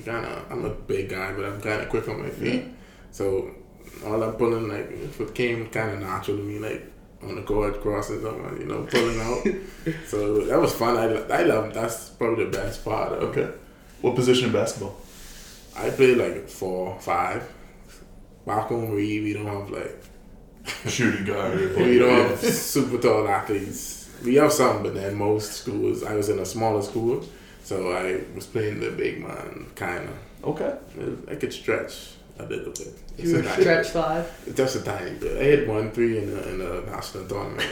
kind 0.05 0.25
of 0.25 0.51
I'm 0.51 0.65
a 0.65 0.69
big 0.69 1.09
guy, 1.09 1.33
but 1.33 1.45
I'm 1.45 1.61
kind 1.61 1.81
of 1.81 1.89
quick 1.89 2.07
on 2.07 2.21
my 2.21 2.29
feet. 2.29 2.65
So 3.11 3.51
all 4.05 4.19
that 4.19 4.37
pulling 4.37 4.67
like 4.69 4.89
it 4.91 5.35
came 5.35 5.69
kind 5.69 5.91
of 5.91 5.99
natural 5.99 6.37
to 6.37 6.43
me, 6.43 6.59
like 6.59 6.83
on 7.21 7.35
the 7.35 7.41
court 7.43 7.81
crossing 7.81 8.21
someone, 8.21 8.55
uh, 8.55 8.59
you 8.59 8.65
know, 8.65 8.83
pulling 8.83 9.19
out. 9.21 9.43
so 10.07 10.45
that 10.45 10.59
was 10.59 10.73
fun. 10.73 10.97
I 10.97 11.39
I 11.39 11.43
love 11.43 11.73
that's 11.73 12.09
probably 12.09 12.45
the 12.45 12.51
best 12.51 12.83
part. 12.83 13.11
Of, 13.13 13.23
Okay. 13.29 13.49
What 14.01 14.15
position 14.15 14.47
in 14.47 14.51
basketball? 14.53 14.97
I 15.75 15.89
played 15.89 16.17
like 16.17 16.47
four, 16.49 16.99
five. 16.99 17.47
Malcolm 18.45 18.81
home, 18.87 18.95
we 18.95 19.21
we 19.21 19.33
don't 19.33 19.45
have 19.47 19.69
like 19.69 20.03
Shooting 20.87 21.25
guard. 21.25 21.59
or- 21.61 21.77
we 21.83 21.99
don't 21.99 22.29
have 22.29 22.39
super 22.39 22.97
tall 22.97 23.27
athletes. 23.27 24.09
We 24.23 24.35
have 24.35 24.53
some, 24.53 24.83
but 24.83 24.93
then 24.93 25.15
most 25.15 25.53
schools. 25.53 26.03
I 26.03 26.13
was 26.15 26.29
in 26.29 26.39
a 26.39 26.45
smaller 26.45 26.81
school, 26.81 27.23
so 27.63 27.91
I 27.91 28.21
was 28.35 28.45
playing 28.45 28.79
the 28.79 28.91
big 28.91 29.19
man, 29.21 29.65
kind 29.75 30.07
of. 30.09 30.15
Okay. 30.51 30.73
I 31.29 31.35
could 31.35 31.51
stretch 31.53 32.11
a 32.39 32.43
little 32.45 32.71
bit. 32.71 32.93
It's 33.17 33.29
You 33.29 33.35
a 33.35 33.37
were 33.39 33.43
tiny- 33.43 33.61
stretch 33.61 33.87
five. 33.89 34.55
Just 34.55 34.75
a 34.77 34.81
tiny 34.81 35.11
bit. 35.15 35.37
I 35.37 35.43
hit 35.43 35.67
one 35.67 35.91
three 35.91 36.17
in 36.19 36.29
the, 36.33 36.49
in 36.49 36.57
the 36.59 36.81
national 36.85 37.25
tournament. 37.27 37.69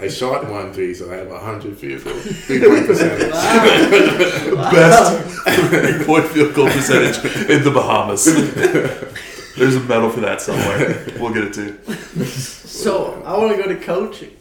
I 0.00 0.08
shot 0.08 0.48
one 0.48 0.72
three, 0.72 0.94
so 0.94 1.10
I 1.12 1.16
have 1.16 1.30
a 1.30 1.38
hundred 1.38 1.76
field 1.76 2.04
goal, 2.04 2.14
three 2.14 2.60
point 2.60 2.86
percentage. 2.86 3.32
Wow. 3.32 4.70
Best 4.72 5.28
three 5.44 6.04
point 6.06 6.24
field 6.26 6.54
goal 6.54 6.66
percentage 6.68 7.24
in 7.50 7.64
the 7.64 7.70
Bahamas. 7.70 8.24
There's 9.56 9.74
a 9.74 9.80
medal 9.80 10.08
for 10.08 10.20
that 10.20 10.40
somewhere. 10.40 11.04
we'll 11.18 11.34
get 11.34 11.44
it 11.44 11.54
too. 11.54 12.24
So 12.24 13.20
I 13.24 13.36
want 13.36 13.56
to 13.56 13.60
go 13.60 13.68
to 13.68 13.76
coaching. 13.76 14.36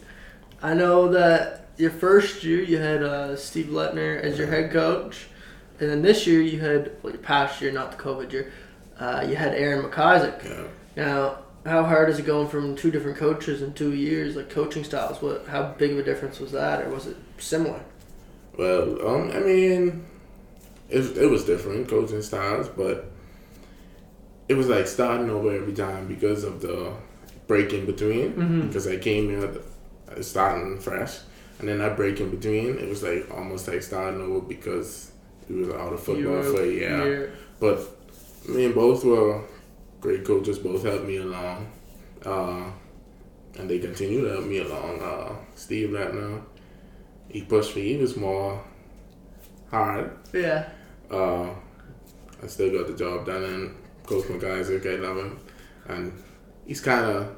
I 0.62 0.76
know 0.76 1.08
that 1.10 1.70
your 1.78 1.90
first 1.90 2.44
year 2.44 2.62
you 2.62 2.78
had 2.78 3.02
uh, 3.02 3.36
Steve 3.36 3.68
Letner 3.68 4.22
as 4.22 4.38
your 4.38 4.48
head 4.48 4.72
coach, 4.72 5.26
and 5.80 5.90
then 5.90 6.04
this 6.04 6.28
year 6.28 6.42
you 6.42 6.60
had 6.60 6.92
well 7.02 7.14
your 7.14 7.22
past 7.22 7.62
year, 7.62 7.72
not 7.72 7.92
the 7.92 7.98
COVID 7.98 8.32
year, 8.32 8.52
uh, 9.00 9.26
you 9.28 9.36
had 9.36 9.56
Aaron 9.56 9.84
McIsaac. 9.84 10.44
Yeah. 10.44 10.64
Now, 10.96 11.40
how 11.68 11.84
hard 11.84 12.10
is 12.10 12.18
it 12.20 12.26
going 12.26 12.48
from 12.48 12.76
two 12.76 12.92
different 12.92 13.18
coaches 13.18 13.62
in 13.62 13.74
two 13.74 13.94
years, 13.94 14.36
like 14.36 14.50
coaching 14.50 14.84
styles? 14.84 15.22
What, 15.22 15.46
how 15.48 15.64
big 15.78 15.92
of 15.92 16.00
a 16.00 16.04
difference 16.04 16.40
was 16.40 16.52
that, 16.54 16.86
or 16.86 16.90
was 16.90 17.08
it 17.08 17.18
similar? 17.38 17.82
Well, 18.58 19.08
um, 19.08 19.32
I 19.32 19.40
mean, 19.40 20.06
it, 20.90 21.18
it 21.18 21.28
was 21.30 21.46
different 21.46 21.88
coaching 21.88 22.22
styles, 22.22 22.68
but 22.70 23.12
it 24.48 24.56
was 24.56 24.68
like 24.68 24.88
starting 24.88 25.30
over 25.30 25.52
every 25.56 25.74
time 25.74 26.08
because 26.08 26.44
of 26.44 26.62
the 26.62 26.94
break 27.48 27.74
in 27.74 27.86
between. 27.86 28.34
Mhm. 28.34 28.68
Because 28.68 28.88
I 28.88 28.98
came 28.98 29.30
here 29.30 29.52
uh, 30.16 30.22
starting 30.22 30.80
fresh, 30.80 31.20
and 31.60 31.68
then 31.68 31.80
that 31.80 31.96
break 31.98 32.20
in 32.20 32.30
between, 32.30 32.78
it 32.78 32.88
was 32.90 33.04
like 33.04 33.30
almost 33.36 33.68
like 33.68 33.84
starting 33.84 34.22
over 34.22 34.40
because 34.42 35.12
we 35.50 35.64
was 35.64 35.70
out 35.76 35.94
of 35.94 36.00
football 36.02 36.24
You 36.24 36.30
were- 36.30 36.44
for 36.44 36.64
a 36.64 36.68
year. 36.68 37.32
But 37.60 37.80
me 38.48 38.66
and 38.66 38.76
both 38.76 39.04
were 39.04 39.42
great 40.02 40.26
coaches. 40.26 40.60
Both 40.60 40.84
helped 40.84 41.06
me 41.06 41.18
along, 41.18 41.72
uh, 42.26 42.72
and 43.58 43.70
they 43.70 43.80
continue 43.80 44.22
to 44.22 44.32
help 44.32 44.46
me 44.46 44.60
along. 44.60 45.02
Uh, 45.02 45.36
Steve 45.56 45.90
Letner, 45.90 46.42
he 47.30 47.42
pushed 47.42 47.76
me. 47.76 47.98
Was 47.98 48.16
more 48.16 48.64
hard. 49.70 50.18
Yeah. 50.34 50.70
Uh, 51.10 51.50
I 52.44 52.48
still 52.48 52.72
got 52.72 52.88
the 52.88 52.94
job 52.94 53.26
done, 53.26 53.44
and 53.44 53.76
Coach 54.06 54.26
McIsaac, 54.26 54.86
I 54.86 55.00
love 55.02 55.18
him, 55.18 55.40
and 55.88 56.24
he's 56.66 56.82
kind 56.82 57.06
of 57.06 57.36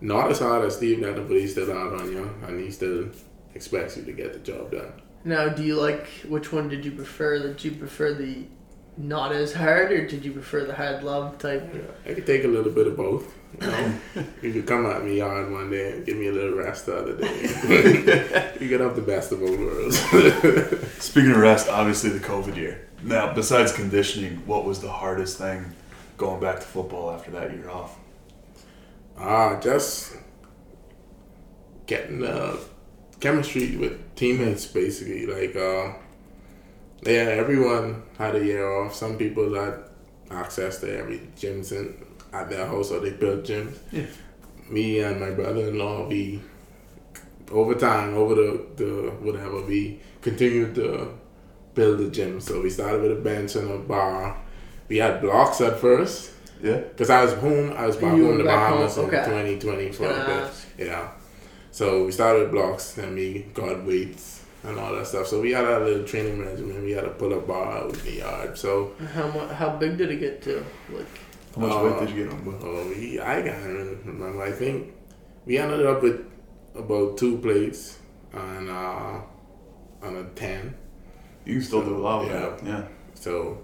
not 0.00 0.30
as 0.30 0.38
hard 0.38 0.64
as 0.64 0.76
Steve 0.76 0.98
Letner, 0.98 1.26
but 1.26 1.36
he's 1.36 1.52
still 1.52 1.72
hard 1.72 2.00
on 2.00 2.12
you, 2.12 2.30
and 2.46 2.60
he 2.60 2.70
still 2.70 3.08
expects 3.54 3.96
you 3.96 4.04
to 4.04 4.12
get 4.12 4.32
the 4.32 4.38
job 4.38 4.70
done. 4.70 4.92
Now, 5.24 5.48
do 5.48 5.64
you 5.64 5.74
like 5.74 6.06
which 6.28 6.52
one 6.52 6.68
did 6.68 6.84
you 6.84 6.92
prefer? 6.92 7.38
Did 7.40 7.64
you 7.64 7.72
prefer 7.72 8.14
the 8.14 8.46
not 8.98 9.32
as 9.32 9.52
hard, 9.52 9.92
or 9.92 10.06
did 10.06 10.24
you 10.24 10.32
prefer 10.32 10.64
the 10.64 10.74
hard 10.74 11.04
love 11.04 11.38
type? 11.38 11.72
I 12.04 12.14
could 12.14 12.26
take 12.26 12.44
a 12.44 12.48
little 12.48 12.72
bit 12.72 12.88
of 12.88 12.96
both. 12.96 13.32
You 13.60 13.66
know, 13.66 13.94
you 14.42 14.52
could 14.52 14.66
come 14.66 14.86
at 14.86 15.04
me 15.04 15.20
hard 15.20 15.50
one 15.50 15.70
day 15.70 15.92
and 15.92 16.04
give 16.04 16.16
me 16.16 16.26
a 16.26 16.32
little 16.32 16.58
rest 16.58 16.86
the 16.86 16.98
other 16.98 17.16
day. 17.16 17.42
you 18.60 18.68
could 18.68 18.80
have 18.80 18.96
the 18.96 19.02
best 19.02 19.30
of 19.30 19.40
both 19.40 19.58
worlds. 19.58 19.98
Speaking 21.02 21.30
of 21.30 21.38
rest, 21.38 21.68
obviously 21.68 22.10
the 22.10 22.18
COVID 22.18 22.56
year. 22.56 22.88
Now, 23.04 23.32
besides 23.32 23.72
conditioning, 23.72 24.42
what 24.46 24.64
was 24.64 24.80
the 24.80 24.90
hardest 24.90 25.38
thing 25.38 25.72
going 26.16 26.40
back 26.40 26.56
to 26.56 26.66
football 26.66 27.12
after 27.12 27.30
that 27.30 27.52
year 27.52 27.70
off? 27.70 27.96
Ah, 29.16 29.60
just 29.60 30.16
getting 31.86 32.20
the 32.20 32.58
chemistry 33.20 33.76
with 33.76 34.14
teammates, 34.16 34.66
basically. 34.66 35.26
Like, 35.26 35.54
uh, 35.54 35.94
yeah, 37.02 37.36
everyone 37.42 38.02
had 38.16 38.34
a 38.34 38.44
year 38.44 38.70
off. 38.70 38.94
Some 38.94 39.16
people 39.16 39.54
had 39.54 39.84
access 40.30 40.80
to 40.80 40.98
every 40.98 41.20
gyms 41.36 41.72
in, 41.72 41.94
at 42.32 42.50
their 42.50 42.66
house, 42.66 42.90
or 42.90 43.00
they 43.00 43.10
built 43.10 43.44
gyms. 43.44 43.78
Yeah. 43.92 44.06
Me 44.68 45.00
and 45.00 45.20
my 45.20 45.30
brother-in-law, 45.30 46.08
we 46.08 46.40
over 47.50 47.74
time, 47.74 48.14
over 48.14 48.34
the, 48.34 48.66
the 48.76 49.10
whatever, 49.20 49.62
we 49.62 50.00
continued 50.20 50.74
to 50.74 51.08
build 51.74 51.98
the 51.98 52.10
gym. 52.10 52.40
So 52.40 52.60
we 52.60 52.70
started 52.70 53.02
with 53.02 53.12
a 53.12 53.20
bench 53.20 53.54
and 53.54 53.70
a 53.70 53.78
bar. 53.78 54.36
We 54.88 54.98
had 54.98 55.20
blocks 55.20 55.60
at 55.60 55.78
first. 55.78 56.32
Yeah. 56.62 56.78
Because 56.78 57.08
I 57.08 57.22
was 57.22 57.34
home, 57.34 57.72
I 57.76 57.86
was 57.86 57.96
back 57.96 58.16
You 58.16 58.26
home 58.26 58.40
in 58.40 58.44
the 58.44 58.50
home, 58.50 58.60
Bahamas 58.60 58.98
in 58.98 59.04
okay. 59.04 59.24
2020 59.24 59.92
for 59.92 60.10
a 60.10 60.26
bit. 60.26 60.86
Yeah. 60.86 61.10
So 61.70 62.04
we 62.04 62.12
started 62.12 62.42
with 62.42 62.50
blocks 62.50 62.98
and 62.98 63.14
we 63.14 63.46
got 63.54 63.84
weights 63.84 64.37
and 64.68 64.78
all 64.78 64.94
that 64.94 65.06
stuff. 65.06 65.26
So 65.26 65.40
we 65.40 65.52
had 65.52 65.64
a 65.64 65.80
little 65.80 66.04
training 66.06 66.40
regimen. 66.40 66.82
We 66.84 66.92
had 66.92 67.04
a 67.04 67.10
pull 67.10 67.34
up 67.34 67.46
bar 67.46 67.78
out 67.78 67.92
in 67.94 68.04
the 68.04 68.12
yard. 68.18 68.56
So 68.58 68.92
How 69.14 69.26
mu- 69.30 69.48
how 69.48 69.70
big 69.76 69.96
did 69.98 70.10
it 70.10 70.20
get 70.20 70.42
to? 70.42 70.64
Like, 70.92 71.06
How 71.54 71.60
much 71.62 71.72
Uh, 71.72 71.84
weight 71.84 71.98
did 72.06 72.16
you 72.16 72.24
get 72.24 72.32
on? 72.32 72.44
Will? 72.44 72.58
oh, 72.62 72.88
we, 72.88 73.18
I 73.20 73.42
can't 73.42 73.64
even 73.70 74.00
remember. 74.04 74.42
I 74.42 74.52
think 74.52 74.92
we 75.46 75.58
ended 75.58 75.84
up 75.86 76.02
with 76.02 76.20
about 76.74 77.16
two 77.18 77.38
plates 77.38 77.98
and 78.32 78.68
uh, 78.68 79.20
on 80.02 80.16
a 80.16 80.24
10. 80.36 80.74
You 81.44 81.54
can 81.54 81.62
still 81.62 81.84
do 81.84 81.96
a 81.96 82.02
lot 82.06 82.22
with 82.24 82.32
Yeah. 82.32 82.40
that. 82.40 82.64
Yeah. 82.66 82.82
So, 83.14 83.58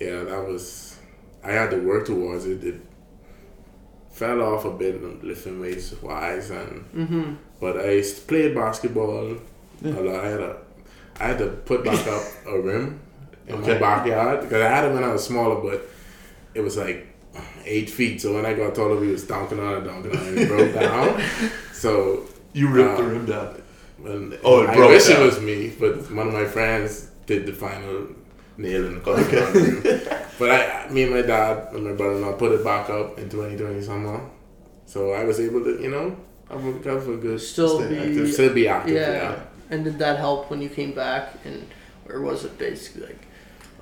yeah, 0.00 0.24
that 0.24 0.46
was. 0.48 0.98
I 1.44 1.52
had 1.52 1.70
to 1.70 1.76
work 1.78 2.06
towards 2.06 2.46
it. 2.46 2.64
It 2.64 2.80
fell 4.10 4.40
off 4.42 4.64
a 4.64 4.70
bit 4.70 5.02
lifting 5.24 5.60
weights 5.60 5.92
wise, 6.02 6.50
and 6.50 6.84
mm-hmm. 6.94 7.34
but 7.60 7.76
I 7.76 7.98
s- 7.98 8.18
played 8.18 8.54
basketball 8.54 9.36
Yeah. 9.84 9.98
a. 10.00 10.20
I 10.22 10.26
had 10.28 10.40
a, 10.40 10.56
I 11.20 11.24
had 11.28 11.38
to 11.38 11.46
put 11.48 11.84
back 11.84 12.06
up 12.06 12.22
a 12.46 12.60
rim 12.60 13.00
in 13.46 13.56
Okay. 13.56 13.74
my 13.74 13.78
backyard 13.78 14.40
because 14.42 14.62
I 14.62 14.68
had 14.68 14.84
it 14.86 14.92
when 14.94 15.04
I 15.04 15.12
was 15.12 15.24
smaller, 15.24 15.60
but 15.60 15.88
it 16.54 16.60
was 16.60 16.76
like 16.76 17.06
eight 17.64 17.90
feet. 17.90 18.20
So 18.20 18.34
when 18.34 18.46
I 18.46 18.54
got 18.54 18.74
taller, 18.74 18.96
we 18.96 19.08
was 19.08 19.24
dunking 19.26 19.58
on 19.60 19.82
it, 19.82 19.84
dunking 19.86 20.16
on 20.16 20.22
it, 20.22 20.28
and 20.28 20.38
it 20.38 20.48
broke 20.48 20.74
down. 20.80 21.20
So 21.72 22.24
You 22.52 22.68
ripped 22.68 22.96
the 22.98 23.04
Uh, 23.04 23.08
rim 23.08 23.26
down. 23.26 23.62
when, 23.98 24.38
Oh, 24.44 24.62
it 24.62 24.70
I 24.70 24.74
broke 24.74 24.90
wish 24.90 25.08
down. 25.08 25.22
it 25.22 25.24
was 25.26 25.40
me, 25.40 25.72
but 25.78 26.10
one 26.12 26.28
of 26.28 26.32
my 26.34 26.44
friends 26.44 27.08
did 27.26 27.46
the 27.46 27.52
final 27.52 28.06
nail 28.56 28.86
in 28.86 28.94
the 28.94 29.00
coffin. 29.00 29.78
Okay. 29.78 30.22
but 30.38 30.50
I, 30.50 30.88
me 30.90 31.02
and 31.04 31.12
my 31.14 31.22
dad 31.22 31.72
and 31.74 31.84
my 31.84 31.92
brother-in-law 31.92 32.32
put 32.34 32.52
it 32.52 32.62
back 32.64 32.88
up 32.90 33.18
in 33.18 33.28
2020 33.28 33.82
somehow. 33.82 34.20
So 34.86 35.12
I 35.12 35.24
was 35.24 35.40
able 35.40 35.64
to, 35.64 35.80
you 35.82 35.90
know, 35.90 36.16
have 36.50 36.64
a, 36.64 36.72
have 36.90 37.08
a 37.08 37.16
good, 37.16 37.40
Still 37.40 37.80
Stay 37.80 37.88
be 37.88 37.98
active. 37.98 38.32
still 38.32 38.54
be 38.54 38.68
active. 38.68 38.94
yeah. 38.94 39.12
Yeah. 39.12 39.34
And 39.70 39.84
did 39.84 39.98
that 39.98 40.18
help 40.18 40.50
when 40.50 40.60
you 40.62 40.68
came 40.68 40.92
back, 40.94 41.34
and 41.44 41.66
or 42.08 42.20
was 42.20 42.44
it 42.44 42.58
basically 42.58 43.06
like, 43.06 43.26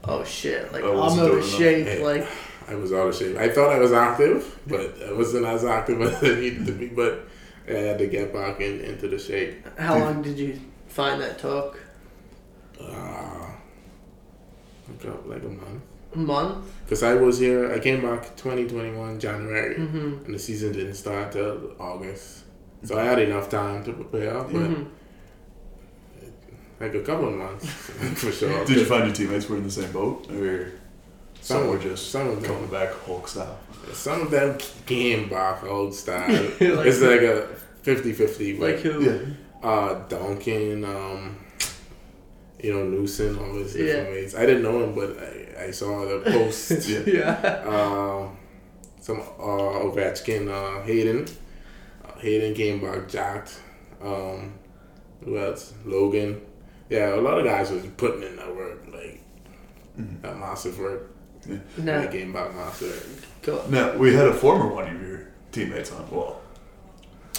oh 0.04 0.22
shit, 0.24 0.72
like 0.72 0.84
I 0.84 0.88
I'm 0.88 1.18
out 1.18 1.30
of 1.32 1.44
shape, 1.44 1.86
Hey. 1.86 2.02
like 2.04 2.26
I 2.68 2.74
was 2.76 2.92
out 2.92 3.08
of 3.08 3.16
shape. 3.16 3.36
I 3.36 3.48
thought 3.48 3.70
I 3.72 3.78
was 3.78 3.92
active, 3.92 4.58
but 4.66 4.94
I 5.08 5.12
wasn't 5.12 5.44
as 5.46 5.64
active 5.64 6.00
as 6.08 6.22
I 6.22 6.34
needed 6.40 6.66
to 6.66 6.72
be. 6.72 6.86
But 6.88 7.28
I 7.68 7.72
had 7.72 7.98
to 7.98 8.06
get 8.06 8.32
back 8.32 8.60
in, 8.60 8.80
into 8.80 9.08
the 9.08 9.18
shape. 9.18 9.66
how 9.78 9.98
long 9.98 10.22
did 10.22 10.38
you 10.38 10.58
find 10.88 11.20
that 11.20 11.38
took? 11.38 11.80
Uh, 12.80 13.50
like 14.88 15.04
a- 15.04 15.28
like 15.28 15.42
a 15.42 15.48
month. 15.48 15.82
A 16.14 16.18
month. 16.18 16.66
Because 16.84 17.02
I 17.02 17.14
was 17.14 17.38
here, 17.38 17.72
I 17.72 17.78
came 17.78 18.02
back 18.02 18.36
2021 18.36 19.18
January, 19.18 19.76
Mm-hmm. 19.76 20.24
and 20.26 20.34
the 20.34 20.38
season 20.38 20.72
didn't 20.72 20.94
start 20.94 21.32
till 21.32 21.72
August. 21.80 22.44
So 22.84 22.98
I 22.98 23.04
had 23.04 23.18
enough 23.18 23.48
time 23.48 23.82
to 23.84 23.92
prepare, 23.92 24.34
but 24.42 24.52
Mm-hmm. 24.52 24.84
Like 26.82 26.94
a 26.94 27.00
couple 27.00 27.28
of 27.28 27.34
months 27.34 27.66
for 28.20 28.32
sure. 28.32 28.64
Did 28.66 28.76
you 28.78 28.84
find 28.84 29.06
your 29.06 29.14
teammates 29.14 29.48
were 29.48 29.56
in 29.56 29.64
the 29.64 29.70
same 29.70 29.92
boat, 29.92 30.30
or 30.30 30.72
some 31.40 31.58
Some 31.62 31.68
were 31.68 31.78
just 31.78 32.10
some 32.10 32.28
of 32.28 32.42
them. 32.42 32.44
coming 32.54 32.70
back 32.70 32.90
Hulk 33.06 33.26
style? 33.28 33.58
Some 33.92 34.22
of 34.22 34.30
them 34.30 34.58
came 34.86 35.28
back 35.28 35.64
old 35.64 35.94
style. 35.94 36.28
Like 36.60 36.86
it's 36.88 37.00
who? 37.00 37.10
like 37.10 37.22
a 37.22 37.48
50-50. 37.84 38.58
Like 38.60 38.74
Like 38.76 38.80
who? 38.84 39.26
uh, 39.62 39.94
Duncan, 40.08 40.84
um, 40.84 41.36
you 42.62 42.72
know, 42.72 42.84
Newsom, 42.84 43.38
all 43.40 43.52
those 43.54 43.72
different 43.72 44.08
Yeah. 44.08 44.14
ways. 44.14 44.34
I 44.36 44.46
didn't 44.46 44.62
know 44.62 44.84
him, 44.84 44.94
but 44.94 45.10
I, 45.18 45.64
I 45.66 45.70
saw 45.72 46.04
the 46.06 46.18
post. 46.30 46.70
Yeah. 46.88 47.00
Yeah. 47.06 47.30
uh, 47.68 48.28
some 49.00 49.20
uh, 49.20 49.82
Ovechkin, 49.86 50.48
uh, 50.48 50.82
Hayden. 50.84 51.26
Uh, 52.04 52.18
Hayden 52.20 52.54
came 52.54 52.80
back 52.80 53.08
jacked. 53.08 53.58
Um, 54.00 54.54
who 55.24 55.36
else? 55.38 55.72
Logan. 55.84 56.40
Yeah, 56.92 57.14
a 57.14 57.22
lot 57.22 57.38
of 57.38 57.44
guys 57.44 57.70
was 57.70 57.82
putting 57.96 58.22
in 58.22 58.36
that 58.36 58.54
work, 58.54 58.82
like 58.92 59.20
Mhm. 59.98 60.20
that 60.22 60.38
massive 60.38 60.78
work. 60.78 61.10
No. 61.78 62.00
They 62.02 62.18
came 62.18 62.32
back 62.32 62.54
massive. 62.54 63.26
Go. 63.42 63.62
Now 63.68 63.96
we 63.96 64.14
had 64.14 64.26
a 64.28 64.32
former 64.34 64.66
one 64.68 64.86
of 64.94 65.00
your 65.02 65.20
teammates 65.52 65.90
on. 65.92 66.04
Well, 66.10 66.40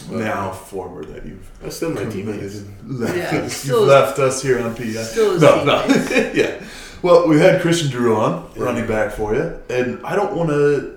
But- 0.09 0.17
now 0.19 0.51
former 0.51 1.05
that 1.05 1.25
you've 1.25 1.47
That's 1.61 1.75
still 1.77 1.91
my 1.91 2.01
committed 2.01 2.25
teammates. 2.25 2.55
and 2.57 2.99
left 2.99 3.15
Yeah, 3.17 3.39
us. 3.45 3.53
still- 3.53 3.79
You've 3.81 3.89
left 3.89 4.19
us 4.19 4.41
here 4.41 4.59
on 4.59 4.75
PI. 4.75 5.03
Still 5.03 5.33
his 5.33 5.41
no, 5.41 5.63
no, 5.63 5.85
yeah. 6.33 6.55
Well, 7.03 7.27
we 7.27 7.39
had 7.39 7.61
Christian 7.61 7.91
Drew 7.91 8.15
on 8.15 8.45
Yeah. 8.55 8.63
running 8.63 8.87
back 8.87 9.11
for 9.11 9.35
you, 9.35 9.53
and 9.69 9.99
I 10.03 10.15
don't 10.15 10.33
want 10.35 10.49
to 10.49 10.91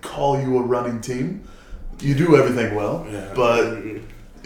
call 0.00 0.40
you 0.40 0.58
a 0.58 0.62
running 0.62 1.00
team. 1.00 1.42
You 2.00 2.14
do 2.14 2.36
everything 2.36 2.74
well, 2.74 3.06
Yeah. 3.12 3.24
but 3.34 3.76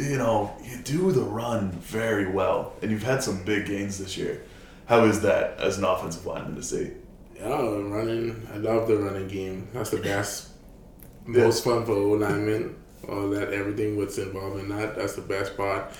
you 0.02 0.18
know 0.18 0.54
you 0.64 0.78
do 0.78 1.12
the 1.12 1.22
run 1.22 1.70
very 1.72 2.30
well, 2.30 2.74
and 2.82 2.90
you've 2.90 3.02
had 3.02 3.22
some 3.22 3.42
big 3.44 3.66
gains 3.66 3.98
this 3.98 4.16
year. 4.16 4.42
How 4.86 5.04
is 5.04 5.20
that 5.22 5.58
as 5.58 5.78
an 5.78 5.84
offensive 5.84 6.26
lineman 6.26 6.56
to 6.56 6.62
see? 6.62 6.92
Yeah, 7.36 7.46
running. 7.46 8.46
I 8.52 8.56
love 8.56 8.88
the 8.88 8.96
running 8.96 9.28
game. 9.28 9.68
That's 9.72 9.90
the 9.90 9.98
best, 9.98 10.50
most 11.26 11.64
fun 11.64 11.84
for 11.84 11.92
old 11.92 12.20
lineman. 12.20 12.76
All 13.08 13.30
that, 13.30 13.52
everything 13.52 13.96
what's 13.96 14.18
involved 14.18 14.60
in 14.60 14.68
that. 14.68 14.96
That's 14.96 15.14
the 15.14 15.22
best 15.22 15.56
part. 15.56 15.92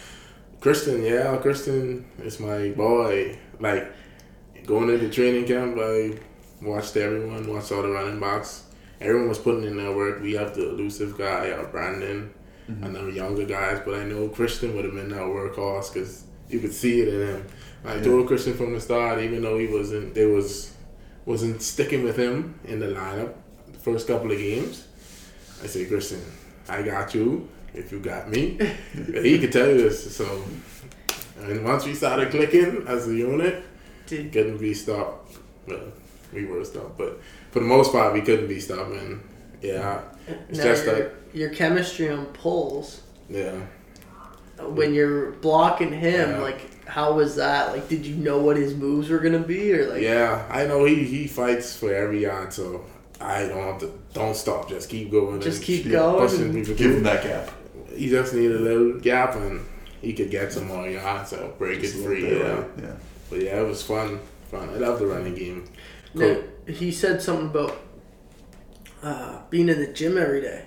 Christian, 0.61 1.03
yeah, 1.03 1.37
Christian 1.39 2.05
is 2.23 2.39
my 2.39 2.71
boy. 2.71 3.37
Like 3.59 3.93
going 4.67 4.91
into 4.91 5.11
training 5.11 5.47
camp, 5.47 5.77
I 5.81 6.19
watched 6.61 6.97
everyone, 6.97 7.53
watched 7.53 7.73
all 7.73 7.83
the 7.83 7.89
running 7.89 8.21
backs, 8.21 8.65
everyone 9.01 9.29
was 9.29 9.39
putting 9.39 9.65
in 9.65 9.77
their 9.77 9.95
work. 9.95 10.23
We 10.23 10.35
have 10.35 10.55
the 10.55 10.69
elusive 10.69 11.19
guy, 11.19 11.51
uh, 11.51 11.65
Brandon, 12.81 12.97
and 13.01 13.09
then 13.09 13.15
younger 13.15 13.45
guys. 13.45 13.81
But 13.85 13.95
I 13.95 14.05
know 14.05 14.29
Christian 14.29 14.75
would 14.75 14.85
have 14.85 14.95
been 14.95 15.09
that 15.11 15.21
workhorse 15.21 15.93
because 15.93 16.25
you 16.49 16.61
could 16.61 16.73
see 16.73 17.01
it 17.01 17.09
in 17.09 17.27
him. 17.29 17.47
I 17.85 17.97
Yeah. 17.97 18.03
told 18.03 18.27
Christian 18.29 18.55
from 18.55 18.73
the 18.75 18.81
start, 18.81 19.21
even 19.21 19.43
though 19.43 19.59
he 19.59 19.67
wasn't, 19.67 20.15
there 20.15 20.29
was 20.29 20.71
wasn't 21.25 21.63
sticking 21.63 22.03
with 22.03 22.17
him 22.17 22.55
in 22.65 22.81
the 22.81 22.87
lineup 22.87 23.33
the 23.73 23.79
first 23.79 24.07
couple 24.09 24.33
of 24.33 24.39
games. 24.39 24.87
I 25.63 25.67
said, 25.69 25.87
Christian, 25.89 26.21
I 26.69 26.83
got 26.83 27.15
you 27.15 27.49
if 27.75 27.93
you 27.93 28.01
got 28.01 28.29
me. 28.29 28.59
he 29.23 29.39
could 29.39 29.53
tell 29.53 29.69
you 29.69 29.79
this. 29.79 30.17
So, 30.17 30.43
and 31.41 31.65
once 31.65 31.85
we 31.87 31.95
started 31.95 32.31
clicking 32.31 32.85
as 32.89 33.09
a 33.09 33.15
unit, 33.15 33.63
couldn't 34.09 34.59
be 34.59 34.75
stopped. 34.75 35.39
Well, 35.67 35.93
we 36.33 36.45
were 36.45 36.65
stopped, 36.65 36.99
but 36.99 37.21
for 37.53 37.61
the 37.61 37.67
most 37.67 37.93
part, 37.93 38.13
we 38.13 38.21
couldn't 38.23 38.49
be 38.49 38.59
stopped. 38.61 38.91
And 38.91 39.23
yeah, 39.63 40.01
it's 40.27 40.59
now 40.59 40.65
just 40.65 40.85
your, 40.85 40.95
like 40.95 41.15
your 41.33 41.51
chemistry 41.51 42.11
on 42.11 42.27
pulls 42.27 43.03
yeah. 43.29 43.61
when 44.59 44.95
you're 44.95 45.33
blocking 45.33 45.93
him. 45.93 46.31
Yeah. 46.31 46.39
Like, 46.39 46.87
how 46.87 47.13
was 47.15 47.37
that? 47.37 47.73
Like, 47.73 47.89
did 47.89 48.05
you 48.05 48.17
know 48.17 48.39
what 48.39 48.57
his 48.57 48.75
moves 48.75 49.09
were 49.09 49.19
gonna 49.19 49.39
be, 49.39 49.73
or 49.73 49.93
like? 49.93 50.03
Yeah, 50.03 50.47
I 50.51 50.67
know 50.67 50.85
he, 50.85 51.05
he 51.05 51.27
fights 51.27 51.77
for 51.77 51.93
every 51.95 52.23
yard, 52.23 52.53
so 52.53 52.85
I 53.21 53.47
don't 53.47 53.63
have 53.63 53.81
to. 53.81 53.99
Don't 54.13 54.37
stop. 54.37 54.69
Just 54.69 54.91
keep 54.91 55.11
going. 55.11 55.41
Just 55.41 55.59
and 55.59 55.67
keep 55.67 55.83
keep 55.85 55.93
going 55.93 56.41
and- 56.41 56.67
Give 56.67 56.97
him 56.97 57.03
that 57.05 57.23
gap. 57.23 57.51
He 57.95 58.09
just 58.09 58.35
need 58.35 58.51
a 58.51 58.59
little 58.59 58.99
gap, 59.01 59.37
and 59.37 59.65
he 60.01 60.13
could 60.13 60.31
get 60.31 60.53
some 60.53 60.67
more 60.69 60.89
yards. 60.89 61.31
So 61.31 61.55
break 61.59 61.81
Just 61.81 61.97
it 61.97 62.05
free. 62.05 62.39
Yeah, 62.39 62.43
right? 62.43 62.71
Yeah. 62.79 62.95
but 63.31 63.41
yeah, 63.41 63.61
it 63.61 63.67
was 63.67 63.83
fun. 63.83 64.21
Fun. 64.51 64.69
I 64.69 64.75
love 64.75 64.99
the 64.99 65.07
running 65.07 65.35
game. 65.35 65.65
Now, 66.15 66.37
he 66.67 66.93
said 66.93 67.23
something 67.23 67.47
about 67.47 67.79
uh, 69.03 69.43
being 69.51 69.69
in 69.69 69.79
the 69.81 69.93
gym 69.93 70.17
every 70.17 70.41
day, 70.41 70.67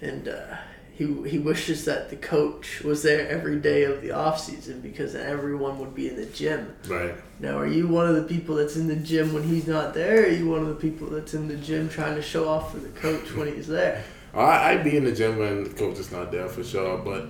and 0.00 0.28
uh, 0.28 0.56
he 0.98 1.04
he 1.28 1.38
wishes 1.38 1.84
that 1.84 2.10
the 2.10 2.16
coach 2.16 2.80
was 2.82 3.02
there 3.02 3.28
every 3.28 3.60
day 3.60 3.84
of 3.84 4.02
the 4.02 4.10
off 4.10 4.40
season 4.40 4.80
because 4.80 5.14
everyone 5.14 5.78
would 5.78 5.94
be 5.94 6.08
in 6.08 6.16
the 6.16 6.26
gym. 6.26 6.74
Right. 6.88 7.14
Now, 7.38 7.58
are 7.58 7.66
you 7.66 7.86
one 7.86 8.08
of 8.08 8.16
the 8.16 8.24
people 8.24 8.56
that's 8.56 8.76
in 8.76 8.88
the 8.88 8.96
gym 8.96 9.32
when 9.32 9.44
he's 9.44 9.68
not 9.68 9.94
there? 9.94 10.22
Or 10.22 10.26
are 10.26 10.28
you 10.28 10.48
one 10.48 10.60
of 10.60 10.68
the 10.68 10.74
people 10.74 11.08
that's 11.08 11.34
in 11.34 11.46
the 11.46 11.56
gym 11.56 11.88
trying 11.88 12.16
to 12.16 12.22
show 12.22 12.48
off 12.48 12.72
for 12.72 12.78
the 12.78 12.88
coach 12.88 13.32
when 13.34 13.54
he's 13.54 13.68
there? 13.68 14.02
I 14.34 14.72
I 14.72 14.76
be 14.78 14.96
in 14.96 15.04
the 15.04 15.12
gym 15.12 15.38
when 15.38 15.64
the 15.64 15.70
coach 15.70 15.98
is 15.98 16.10
not 16.10 16.32
there 16.32 16.48
for 16.48 16.64
sure, 16.64 16.98
but 16.98 17.28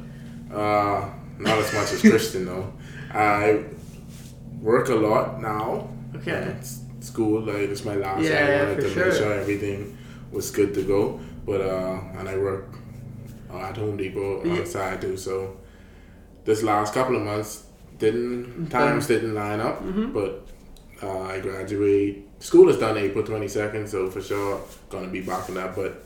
uh, 0.54 1.10
not 1.38 1.58
as 1.58 1.72
much 1.74 1.92
as 1.92 2.00
Christian 2.00 2.46
though. 2.46 2.72
I 3.12 3.64
work 4.60 4.88
a 4.88 4.94
lot 4.94 5.40
now. 5.40 5.90
Okay. 6.16 6.56
School 7.00 7.42
like 7.42 7.56
it's 7.56 7.84
my 7.84 7.94
last. 7.94 8.24
Yeah, 8.24 8.30
I 8.30 8.32
yeah, 8.32 8.62
wanted 8.62 8.76
for 8.76 8.82
to 8.82 8.90
sure. 8.90 9.06
make 9.06 9.14
sure 9.14 9.32
everything 9.34 9.98
was 10.32 10.50
good 10.50 10.74
to 10.74 10.82
go. 10.82 11.20
But 11.46 11.60
uh, 11.60 12.00
and 12.18 12.28
I 12.28 12.36
work 12.36 12.66
uh, 13.52 13.58
at 13.58 13.76
Home 13.76 13.96
Depot 13.96 14.40
on 14.40 14.46
Yeah. 14.54 14.62
the 14.62 14.98
too. 15.00 15.16
So 15.16 15.56
this 16.44 16.62
last 16.62 16.94
couple 16.94 17.16
of 17.16 17.22
months 17.22 17.64
didn't 17.98 18.44
Okay. 18.66 18.70
times 18.70 19.06
didn't 19.06 19.34
line 19.34 19.60
up, 19.60 19.82
Mhm. 19.84 20.12
but 20.12 20.46
uh, 21.02 21.20
I 21.22 21.40
graduate. 21.40 22.24
School 22.40 22.68
is 22.68 22.76
done 22.78 22.96
April 22.96 23.24
twenty 23.24 23.48
second, 23.48 23.88
so 23.88 24.10
for 24.10 24.20
sure 24.20 24.60
gonna 24.90 25.08
be 25.08 25.20
back 25.20 25.48
on 25.48 25.54
that. 25.56 25.74
But 25.74 26.04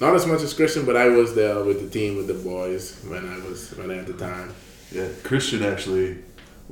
not 0.00 0.14
as 0.14 0.26
much 0.26 0.42
as 0.42 0.52
Christian, 0.54 0.84
but 0.84 0.96
I 0.96 1.08
was 1.08 1.34
there 1.34 1.62
with 1.64 1.80
the 1.80 1.88
team 1.98 2.16
with 2.16 2.26
the 2.26 2.34
boys 2.34 2.96
when 3.08 3.24
I 3.28 3.38
was 3.48 3.70
when 3.76 3.90
I 3.90 3.94
had 3.96 4.06
the 4.06 4.12
time. 4.14 4.50
Yeah. 4.92 5.08
Christian 5.24 5.62
actually, 5.62 6.18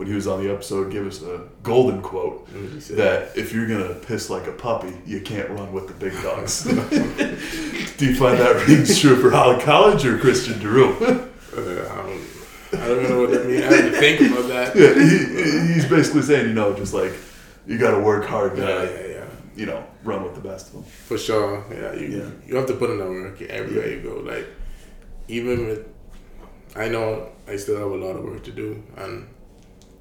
when 0.01 0.09
he 0.09 0.15
was 0.15 0.27
on 0.27 0.43
the 0.43 0.51
episode, 0.51 0.91
gave 0.91 1.07
us 1.07 1.21
a 1.21 1.47
golden 1.63 2.01
quote 2.01 2.49
And 2.55 2.73
he 2.73 2.81
said, 2.81 2.97
that 2.97 3.37
if 3.37 3.53
you're 3.53 3.69
gonna 3.69 3.93
piss 3.97 4.31
like 4.31 4.47
a 4.47 4.53
puppy, 4.53 4.95
you 5.05 5.21
can't 5.21 5.51
run 5.51 5.75
with 5.75 5.89
the 5.89 5.93
big 5.93 6.15
dogs. 6.23 6.65
Do 7.99 8.07
you 8.07 8.17
find 8.17 8.39
that 8.39 8.67
rings 8.67 8.99
true 8.99 9.21
for 9.21 9.31
Holland 9.31 9.61
College 9.61 10.07
or 10.07 10.17
Christian 10.17 10.59
Drew? 10.59 10.95
uh, 11.05 11.29
I 12.73 12.89
don't, 12.89 13.11
know 13.11 13.21
what 13.21 13.31
that 13.33 13.45
means. 13.47 13.63
I 13.63 13.75
had 13.75 13.93
to 13.93 14.01
think 14.01 14.21
about 14.23 14.49
that. 14.49 14.75
yeah, 14.81 14.95
he, 14.95 15.75
he's 15.75 15.85
basically 15.85 16.23
saying, 16.23 16.49
you 16.49 16.55
know, 16.55 16.73
just 16.73 16.95
like 16.95 17.13
you 17.67 17.77
got 17.77 17.91
to 17.91 18.01
work 18.01 18.25
hard 18.25 18.57
to, 18.57 18.63
Yeah, 18.63 18.83
yeah, 18.85 19.07
yeah. 19.07 19.25
you 19.55 19.67
know, 19.67 19.85
run 20.03 20.25
with 20.25 20.35
the 20.35 20.41
best 20.41 20.69
of 20.69 20.73
them. 20.73 20.85
For 20.85 21.19
sure. 21.19 21.63
Yeah, 21.71 21.93
you 21.93 22.07
Yeah. 22.07 22.31
you 22.47 22.57
have 22.57 22.69
to 22.69 22.75
put 22.75 22.89
in 22.89 22.97
the 22.97 23.05
work 23.05 23.43
everywhere 23.43 23.91
you 23.91 24.01
go. 24.01 24.15
Like 24.21 24.47
even 25.29 25.67
with 25.67 25.87
I 26.75 26.89
know 26.89 27.33
I 27.47 27.57
still 27.57 27.77
have 27.77 27.91
a 27.91 28.03
lot 28.07 28.17
of 28.17 28.25
work 28.25 28.45
to 28.45 28.51
do 28.51 28.83
and 28.97 29.27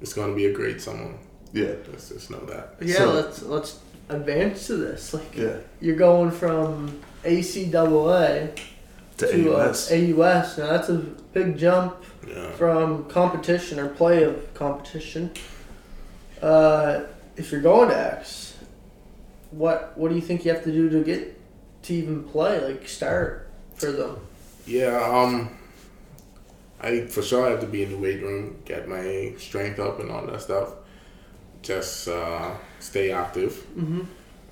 it's 0.00 0.12
gonna 0.12 0.34
be 0.34 0.46
a 0.46 0.52
great 0.52 0.80
summer. 0.80 1.14
Yeah, 1.52 1.74
Let's 1.90 2.08
just 2.10 2.30
know 2.30 2.40
that. 2.46 2.76
Yeah, 2.80 2.96
So- 2.96 3.12
let's 3.12 3.42
let's 3.42 3.78
advance 4.08 4.66
to 4.68 4.76
this. 4.76 5.12
Like, 5.14 5.36
yeah. 5.36 5.56
you're 5.80 5.96
going 5.96 6.30
from 6.30 7.00
ACAA 7.24 8.54
To, 9.18 9.26
to 9.26 9.50
AUS. 9.54 9.90
Uh, 9.90 9.94
AUS. 9.94 10.58
Now 10.58 10.66
that's 10.68 10.88
a 10.88 10.94
big 11.34 11.58
jump 11.58 11.96
Yeah. 12.26 12.50
from 12.52 13.04
competition 13.04 13.78
or 13.78 13.88
play 13.88 14.22
of 14.24 14.52
competition. 14.54 15.30
Uh, 16.42 17.00
if 17.36 17.52
you're 17.52 17.60
going 17.60 17.88
to 17.90 17.98
X, 18.18 18.54
what 19.50 19.92
what 19.96 20.08
do 20.08 20.14
you 20.14 20.20
think 20.22 20.44
you 20.44 20.52
have 20.52 20.64
to 20.64 20.72
do 20.72 20.88
to 20.90 21.02
get 21.04 21.38
to 21.84 21.94
even 21.94 22.22
play? 22.24 22.60
Like 22.60 22.88
start 22.88 23.48
for 23.74 23.90
them. 23.92 24.16
Yeah, 24.66 24.96
um 25.02 25.50
I 26.80 27.02
for 27.06 27.22
sure 27.22 27.50
have 27.50 27.60
to 27.60 27.66
be 27.66 27.82
in 27.82 27.90
the 27.90 27.98
weight 27.98 28.22
room, 28.22 28.62
get 28.64 28.88
my 28.88 29.34
strength 29.38 29.78
up 29.78 30.00
and 30.00 30.10
all 30.10 30.26
that 30.26 30.40
stuff. 30.40 30.70
Just 31.62 32.08
uh, 32.08 32.52
stay 32.78 33.10
active 33.12 33.52
Mm-hmm. 33.76 34.00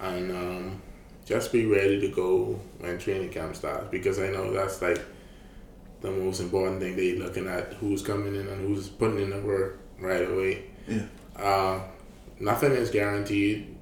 and 0.01 0.31
um, 0.31 0.83
just 1.24 1.53
be 1.53 1.64
ready 1.66 2.01
to 2.01 2.09
go 2.09 2.61
when 2.79 2.99
training 2.99 3.31
camp 3.31 3.57
starts 3.57 3.87
because 3.91 4.18
I 4.18 4.29
know 4.29 4.53
that's 4.53 4.81
like 4.83 5.01
the 6.01 6.11
most 6.11 6.41
important 6.41 6.81
thing 6.81 6.97
They're 6.97 7.16
looking 7.16 7.49
at 7.49 7.72
who's 7.74 8.03
coming 8.03 8.35
in 8.35 8.47
and 8.47 8.66
who's 8.66 8.89
putting 8.89 9.20
in 9.20 9.31
the 9.31 9.41
work 9.41 9.79
right 9.99 10.22
away. 10.29 10.64
Yeah. 10.87 11.03
Uh, 11.37 11.81
nothing 12.39 12.72
is 12.72 12.91
guaranteed. 12.91 13.74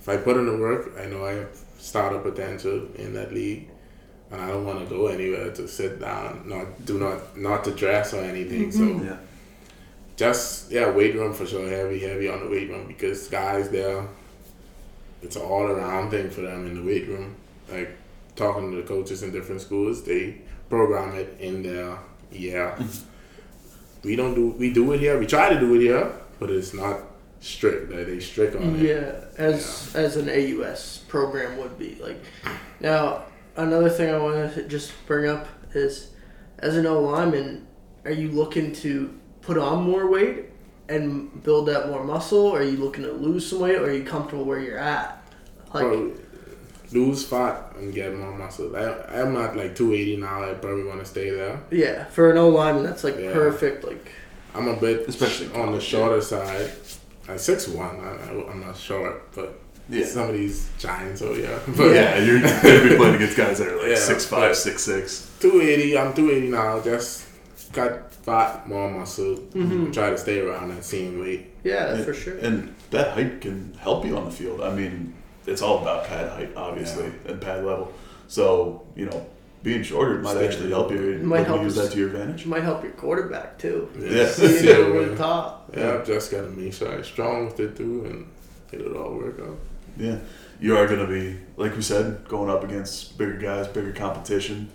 If 0.00 0.08
I 0.08 0.16
put 0.18 0.36
in 0.36 0.46
the 0.46 0.56
work, 0.56 0.92
I 1.00 1.06
know 1.06 1.24
I 1.24 1.32
have 1.32 1.56
starter 1.78 2.18
potential 2.18 2.88
in 2.96 3.12
that 3.14 3.32
league, 3.32 3.68
and 4.30 4.40
I 4.40 4.48
don't 4.48 4.64
want 4.64 4.80
to 4.80 4.86
go 4.86 5.06
anywhere 5.06 5.52
to 5.52 5.68
sit 5.68 6.00
down, 6.00 6.48
not 6.48 6.84
do 6.84 6.98
not 6.98 7.36
not 7.36 7.64
to 7.64 7.70
dress 7.72 8.12
or 8.12 8.22
anything. 8.22 8.72
So 8.72 8.80
mm-hmm. 8.80 9.06
Yeah. 9.06 9.16
just 10.16 10.70
yeah, 10.70 10.90
weight 10.90 11.14
room 11.14 11.32
for 11.32 11.46
sure. 11.46 11.68
Heavy, 11.68 12.00
heavy 12.00 12.28
on 12.28 12.40
the 12.40 12.50
weight 12.50 12.68
room 12.68 12.86
because 12.86 13.28
guys 13.28 13.70
there, 13.70 14.06
it's 15.22 15.36
an 15.36 15.42
all 15.42 15.64
around 15.64 16.10
thing 16.10 16.30
for 16.30 16.40
them 16.40 16.66
in 16.66 16.74
the 16.74 16.82
weight 16.82 17.06
room. 17.08 17.36
Like 17.70 17.96
talking 18.34 18.70
to 18.70 18.76
the 18.76 18.82
coaches 18.82 19.22
in 19.22 19.32
different 19.32 19.60
schools, 19.60 20.02
they 20.02 20.40
program 20.68 21.14
it 21.16 21.36
in 21.40 21.62
their 21.62 21.98
yeah. 22.32 22.74
Mm-hmm. 22.76 24.08
we 24.08 24.16
don't 24.16 24.34
do 24.34 24.48
we 24.48 24.72
do 24.72 24.92
it 24.92 25.00
here. 25.00 25.18
We 25.18 25.26
try 25.26 25.52
to 25.52 25.60
do 25.60 25.74
it 25.76 25.80
here, 25.80 26.12
but 26.40 26.50
it's 26.50 26.74
not 26.74 27.00
strict. 27.40 27.92
Like 27.92 28.06
they 28.06 28.18
strict 28.18 28.56
on 28.56 28.74
it. 28.74 28.82
Yeah, 28.82 29.20
as 29.38 29.94
as 29.94 30.16
an 30.16 30.28
AUS 30.28 31.04
program 31.06 31.58
would 31.58 31.78
be 31.78 31.96
like. 32.00 32.20
Now, 32.80 33.24
another 33.56 33.88
thing 33.90 34.12
I 34.14 34.18
want 34.18 34.54
to 34.54 34.62
just 34.68 34.92
bring 35.06 35.28
up 35.28 35.46
is, 35.74 36.10
as 36.58 36.76
an 36.76 36.86
O 36.86 37.00
lineman, 37.00 37.66
are 38.04 38.10
you 38.12 38.30
looking 38.30 38.72
to 38.74 39.18
put 39.40 39.58
on 39.58 39.84
more 39.84 40.08
weight 40.10 40.46
and 40.88 41.42
build 41.42 41.68
up 41.68 41.88
more 41.88 42.04
muscle? 42.04 42.38
Or 42.46 42.60
are 42.60 42.62
you 42.62 42.76
looking 42.76 43.04
to 43.04 43.12
lose 43.12 43.48
some 43.48 43.60
weight, 43.60 43.76
or 43.76 43.84
are 43.86 43.92
you 43.92 44.04
comfortable 44.04 44.44
where 44.44 44.60
you're 44.60 44.78
at? 44.78 45.22
Like, 45.74 45.84
Probably 45.86 46.12
lose 46.92 47.26
fat 47.26 47.72
and 47.76 47.92
get 47.92 48.14
more 48.16 48.32
muscle. 48.32 48.74
I, 48.76 49.20
I'm 49.20 49.34
not 49.34 49.56
like 49.56 49.74
280 49.74 50.18
now. 50.18 50.48
I 50.48 50.54
probably 50.54 50.84
want 50.84 51.00
to 51.00 51.06
stay 51.06 51.30
there. 51.30 51.60
yeah, 51.70 52.04
for 52.04 52.30
an 52.30 52.38
O 52.38 52.48
lineman, 52.48 52.84
that's 52.84 53.02
like 53.04 53.16
Yeah. 53.18 53.32
perfect. 53.32 53.84
Like, 53.84 54.12
I'm 54.54 54.68
a 54.68 54.76
bit 54.76 55.06
Especially 55.08 55.46
on 55.48 55.52
the 55.52 55.62
college, 55.66 55.82
shorter 55.82 56.20
side. 56.22 56.70
I'm 57.28 57.38
six 57.38 57.66
one. 57.68 57.98
I, 58.00 58.30
I, 58.30 58.50
I'm 58.50 58.60
not 58.60 58.76
short, 58.76 59.34
but 59.34 59.58
Yeah. 59.88 60.04
some 60.06 60.28
of 60.28 60.34
these 60.34 60.68
giants. 60.78 61.22
Oh 61.22 61.32
yeah, 61.34 61.58
but 61.76 61.94
yeah, 61.94 62.18
you're 62.18 62.40
going 62.40 62.52
to 62.60 62.88
be 62.88 62.96
playing 62.96 63.14
against 63.16 63.36
guys 63.36 63.58
that 63.58 63.68
are 63.68 63.76
like 63.76 63.88
Yeah, 63.90 63.94
six 63.96 64.24
five, 64.26 64.56
six 64.56 64.82
six. 64.82 65.30
280. 65.40 65.98
I'm 65.98 66.12
280 66.14 66.50
now. 66.50 66.80
Just 66.80 67.24
got 67.72 68.12
fat, 68.12 68.68
more 68.68 68.90
muscle. 68.90 69.36
Mhm. 69.54 69.92
Try 69.92 70.10
to 70.10 70.18
stay 70.18 70.40
around 70.40 70.70
that 70.70 70.84
same 70.84 71.20
weight. 71.20 71.46
yeah, 71.62 71.96
for 72.02 72.12
sure. 72.14 72.36
And 72.38 72.74
that 72.90 73.12
height 73.12 73.40
can 73.40 73.74
help 73.80 74.04
you 74.04 74.16
on 74.16 74.24
the 74.24 74.30
field. 74.30 74.60
I 74.60 74.74
mean, 74.74 75.14
it's 75.46 75.62
all 75.62 75.82
about 75.82 76.06
pad 76.06 76.30
height, 76.30 76.50
obviously, 76.56 77.12
and 77.26 77.40
pad 77.40 77.64
level. 77.64 77.92
So, 78.28 78.84
you 78.96 79.06
know, 79.06 79.26
being 79.62 79.82
shorter 79.84 80.18
might 80.18 80.34
Stay 80.34 80.46
actually 80.48 80.70
help 80.70 80.90
you. 80.90 80.98
It 81.12 81.22
might 81.22 81.38
Maybe 81.38 81.48
help 81.50 81.62
use 81.62 81.74
that 81.76 81.92
to 81.92 81.98
your 81.98 82.08
advantage. 82.08 82.36
Which 82.38 82.46
might 82.46 82.62
help 82.64 82.82
your 82.82 82.92
quarterback 82.92 83.58
too. 83.58 83.88
Yeah. 83.98 84.26
Seeing 84.28 84.64
Yeah, 84.64 84.70
it 84.72 84.78
over 84.86 85.00
the 85.02 85.06
man. 85.08 85.16
top. 85.16 85.70
Yeah, 85.76 85.94
I've 85.94 86.06
just 86.06 86.30
got 86.32 86.42
to 86.42 86.48
make 86.50 86.72
sure 86.72 86.90
I'm 86.92 87.04
strong 87.04 87.46
with 87.46 87.60
it 87.60 87.76
too, 87.76 88.04
and 88.06 88.26
it'll 88.72 88.96
all 89.00 89.14
work 89.16 89.38
out. 89.40 89.58
Yeah, 89.96 90.18
you 90.60 90.76
are 90.76 90.86
going 90.86 91.00
to 91.00 91.06
be, 91.06 91.38
like 91.56 91.74
we 91.76 91.82
said, 91.82 92.26
going 92.28 92.50
up 92.50 92.62
against 92.64 93.16
bigger 93.18 93.36
guys, 93.38 93.66
bigger 93.68 93.92
competition, 93.92 94.68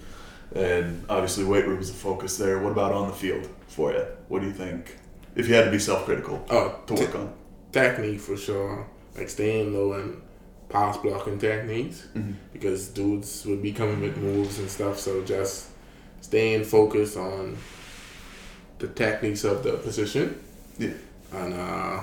and 0.55 1.03
obviously 1.09 1.43
weight 1.43 1.67
room 1.67 1.79
is 1.79 1.89
a 1.89 1.93
focus 1.93 2.37
there. 2.37 2.59
What 2.59 2.71
about 2.71 2.91
on 2.93 3.07
the 3.07 3.13
field 3.13 3.47
for 3.67 3.91
you? 3.91 4.05
What 4.27 4.41
do 4.41 4.47
you 4.47 4.53
think? 4.53 4.97
If 5.35 5.47
you 5.47 5.53
had 5.55 5.65
to 5.65 5.71
be 5.71 5.79
self-critical 5.79 6.45
Oh, 6.49 6.79
to 6.87 6.93
work 6.93 7.15
on, 7.15 7.33
technique 7.71 8.19
for 8.19 8.35
sure. 8.35 8.87
Like 9.15 9.29
staying 9.29 9.73
low 9.73 9.93
and 9.93 10.21
pass 10.69 10.97
blocking 10.97 11.37
techniques 11.37 12.07
Mhm. 12.15 12.35
because 12.53 12.87
dudes 12.89 13.45
would 13.45 13.61
be 13.61 13.71
coming 13.73 14.01
with 14.01 14.17
moves 14.17 14.57
and 14.59 14.69
stuff. 14.69 14.99
So 14.99 15.21
just 15.23 15.67
staying 16.21 16.63
focused 16.65 17.15
on 17.17 17.57
the 18.79 18.87
techniques 18.87 19.43
of 19.43 19.63
the 19.63 19.73
position. 19.73 20.39
Yeah. 20.77 20.93
And 21.33 21.53
uh, 21.53 21.99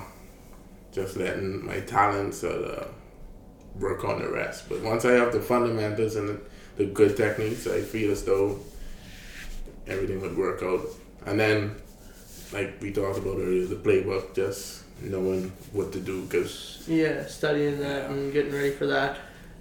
just 0.91 1.17
letting 1.17 1.65
my 1.65 1.79
talents 1.81 2.43
uh, 2.43 2.87
work 3.79 4.03
on 4.03 4.21
the 4.21 4.29
rest. 4.29 4.69
But 4.69 4.81
once 4.81 5.05
I 5.05 5.11
have 5.13 5.31
the 5.31 5.39
fundamentals 5.39 6.15
and 6.15 6.29
the, 6.29 6.39
the 6.77 6.85
good 6.85 7.17
techniques, 7.17 7.67
I 7.67 7.81
feel 7.81 8.11
as 8.11 8.23
though 8.23 8.59
everything 9.87 10.21
would 10.21 10.37
work 10.37 10.61
out. 10.63 10.81
And 11.25 11.39
then, 11.39 11.75
like 12.53 12.81
we 12.81 12.91
talked 12.91 13.17
about 13.17 13.37
earlier, 13.37 13.65
the 13.65 13.75
playbook, 13.75 14.35
just 14.35 14.83
knowing 15.01 15.51
what 15.71 15.91
to 15.93 15.99
do 15.99 16.23
because 16.23 16.83
Yeah, 16.87 17.25
studying 17.25 17.79
that 17.79 18.09
and 18.09 18.33
getting 18.33 18.53
ready 18.53 18.71
for 18.71 18.87
that. 18.87 19.17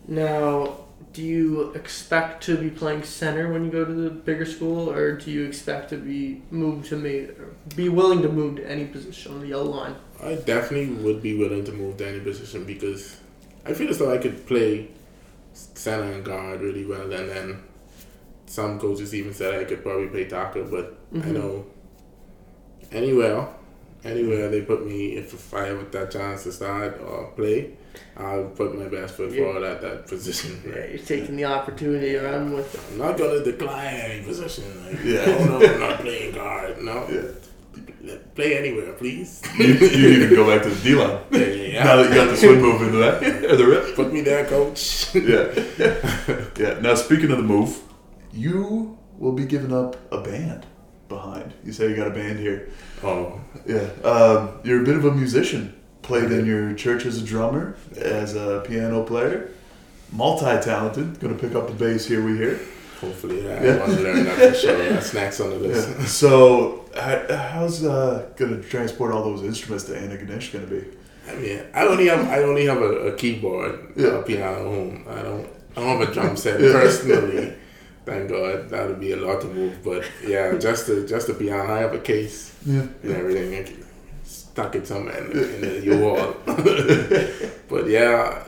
Now, 0.06 0.78
do 1.12 1.22
you 1.22 1.72
expect 1.72 2.42
to 2.44 2.56
be 2.56 2.70
playing 2.70 3.02
center 3.02 3.52
when 3.52 3.64
you 3.64 3.70
go 3.70 3.84
to 3.84 3.92
the 3.92 4.10
bigger 4.10 4.46
school, 4.46 4.90
or 4.90 5.12
do 5.12 5.30
you 5.30 5.44
expect 5.44 5.90
to 5.90 5.96
be 5.96 6.42
moved 6.50 6.86
to 6.88 6.96
me, 6.96 7.28
be 7.76 7.88
willing 7.88 8.22
to 8.22 8.28
move 8.28 8.56
to 8.56 8.70
any 8.70 8.86
position 8.86 9.34
on 9.34 9.40
the 9.40 9.54
O 9.54 9.62
line? 9.62 9.94
I 10.22 10.34
definitely 10.34 10.94
would 10.94 11.22
be 11.22 11.36
willing 11.36 11.64
to 11.64 11.72
move 11.72 11.98
to 11.98 12.08
any 12.08 12.20
position 12.20 12.64
because 12.64 13.16
I 13.68 13.74
feel 13.74 13.90
as 13.90 13.98
though 13.98 14.12
I 14.12 14.18
could 14.18 14.46
play 14.46 14.88
center 15.52 16.10
and 16.12 16.24
guard 16.24 16.60
really 16.60 16.84
well, 16.86 17.12
and 17.12 17.28
then 17.28 17.62
some 18.46 18.78
coaches 18.80 19.14
even 19.14 19.34
said 19.34 19.54
I 19.54 19.64
could 19.64 19.82
probably 19.82 20.08
play 20.08 20.24
tackle, 20.24 20.64
but 20.64 20.96
I 21.14 21.18
Mhm. 21.18 21.32
know 21.34 21.66
anywhere, 22.92 23.46
anywhere 24.04 24.48
they 24.48 24.62
put 24.62 24.86
me, 24.86 25.16
if, 25.16 25.34
if 25.34 25.52
I 25.54 25.66
have 25.66 25.90
that 25.92 26.10
chance 26.10 26.44
to 26.44 26.52
start 26.52 27.00
or 27.00 27.32
play, 27.36 27.72
I'll 28.16 28.44
put 28.44 28.78
my 28.78 28.86
best 28.86 29.16
foot 29.16 29.32
Yeah. 29.32 29.44
forward 29.44 29.64
at 29.64 29.80
that 29.82 30.06
position. 30.06 30.62
Yeah, 30.66 30.86
you're 30.86 30.98
taking 30.98 31.36
the 31.36 31.44
opportunity 31.44 32.12
to 32.12 32.20
run 32.22 32.52
with 32.54 32.74
it. 32.74 32.80
I'm 32.92 32.98
not 32.98 33.18
gonna 33.18 33.44
decline 33.44 33.94
any 33.96 34.22
position. 34.22 34.64
Like, 34.86 35.04
Yeah. 35.04 35.24
oh 35.26 35.44
no, 35.44 35.66
I'm 35.66 35.80
not 35.80 36.00
playing 36.00 36.34
guard. 36.34 36.80
No, 36.82 37.06
Yeah. 37.10 37.22
Play 38.34 38.57
anywhere, 38.57 38.92
please. 38.92 39.42
You, 39.59 39.74
you 39.74 40.28
to 40.28 40.36
go 40.36 40.46
back 40.46 40.62
to 40.62 40.70
the 40.70 40.82
D 40.82 40.94
line. 40.94 41.18
Yeah, 41.30 41.38
yeah, 41.40 41.68
yeah. 41.72 41.84
Now 41.84 41.96
that 41.96 42.09
you 42.09 42.14
got 42.14 42.28
the 42.30 42.36
swim 42.36 42.61
move 42.61 42.80
into 42.82 42.99
that, 42.99 43.22
or 43.51 43.57
the 43.62 43.66
rip. 43.66 43.96
Put 43.96 44.12
me 44.12 44.20
there, 44.20 44.44
coach. 44.46 45.12
Yeah, 45.14 45.53
yeah. 46.57 46.78
Now 46.80 46.94
speaking 46.94 47.30
of 47.32 47.38
the 47.38 47.42
move, 47.44 47.80
you 48.32 48.96
will 49.18 49.32
be 49.32 49.44
giving 49.44 49.72
up 49.72 49.96
a 50.12 50.20
band 50.20 50.64
behind. 51.09 51.53
You 51.64 51.72
say 51.72 51.88
you 51.88 51.96
got 51.96 52.07
a 52.07 52.12
band 52.12 52.38
here. 52.38 52.70
Oh, 53.03 53.40
Yeah, 53.66 53.88
um, 54.05 54.61
you're 54.62 54.82
a 54.82 54.84
bit 54.84 54.96
of 54.96 55.05
a 55.05 55.11
musician. 55.12 55.74
Played 56.03 56.30
in 56.30 56.46
your 56.46 56.74
church 56.74 57.05
as 57.05 57.20
a 57.20 57.24
drummer, 57.24 57.76
as 57.96 58.34
a 58.36 58.62
piano 58.66 59.03
player, 59.03 59.51
multi-talented. 60.12 61.18
Going 61.20 61.36
to 61.36 61.40
pick 61.40 61.55
up 61.57 61.66
the 61.66 61.74
bass 61.74 62.07
here. 62.07 62.24
We 62.24 62.36
hear. 62.36 62.61
Hopefully, 63.01 63.44
yeah, 63.44 63.62
Yeah. 63.64 63.74
I 63.74 63.78
want 63.78 63.92
to 63.92 64.03
learn 64.03 64.24
that 64.24 64.36
for 64.36 64.55
sure. 64.55 64.78
That's 64.92 65.14
next 65.14 65.40
on 65.40 65.51
the 65.51 65.57
Yeah. 65.57 65.74
list. 65.74 66.09
So, 66.18 66.84
how's 66.94 67.84
uh, 67.84 68.28
going 68.36 68.61
to 68.61 68.68
transport 68.68 69.12
all 69.12 69.22
those 69.24 69.42
instruments 69.44 69.84
to 69.84 69.92
Antigonish 69.92 70.53
going 70.53 70.66
to 70.68 70.74
be? 70.76 70.84
I 71.30 71.34
mean, 71.36 71.61
I 71.74 71.86
only 71.86 72.07
have 72.09 72.26
I 72.28 72.42
only 72.42 72.64
have 72.66 72.78
a, 72.82 72.92
a 73.11 73.12
keyboard, 73.16 73.92
Yeah. 73.96 74.18
a 74.18 74.22
piano 74.22 74.53
at 74.61 74.66
home. 74.66 75.05
I 75.09 75.22
don't 75.22 75.46
I 75.76 75.80
don't 75.80 75.99
have 76.01 76.09
a 76.09 76.12
drum 76.12 76.36
set 76.36 76.59
personally. 76.78 77.53
Thank 78.07 78.30
God, 78.30 78.70
that 78.70 78.88
would 78.88 78.99
be 79.01 79.12
a 79.12 79.16
lot 79.16 79.42
to 79.42 79.46
move. 79.49 79.84
But 79.84 80.05
yeah, 80.26 80.57
just 80.59 80.86
the 80.86 81.07
just 81.07 81.26
the 81.26 81.34
piano. 81.34 81.70
I 81.72 81.80
have 81.80 81.92
a 81.94 81.99
case 81.99 82.55
Yeah. 82.64 82.86
and 83.03 83.12
everything. 83.12 83.84
Stuck 84.24 84.74
it 84.74 84.86
somewhere 84.86 85.18
in 85.24 85.30
the, 85.30 85.55
in 85.55 85.61
the 85.61 85.80
U-Haul. 85.92 86.34
but 87.68 87.86
yeah, 87.88 88.44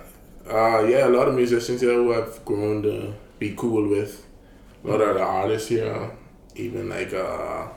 uh, 0.51 0.82
yeah, 0.84 1.07
a 1.07 1.12
lot 1.18 1.28
of 1.28 1.34
musicians 1.34 1.80
here 1.82 1.94
who 1.94 2.14
I've 2.14 2.42
grown 2.44 2.82
to 2.82 3.12
be 3.38 3.55
cool 3.57 3.88
with. 3.88 4.24
A 4.82 4.88
lot 4.88 5.00
of 5.00 5.14
the 5.14 5.22
artists 5.22 5.68
here, 5.68 6.10
even 6.54 6.88
like 6.88 7.12
uh, 7.12 7.68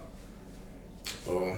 oh, 1.28 1.58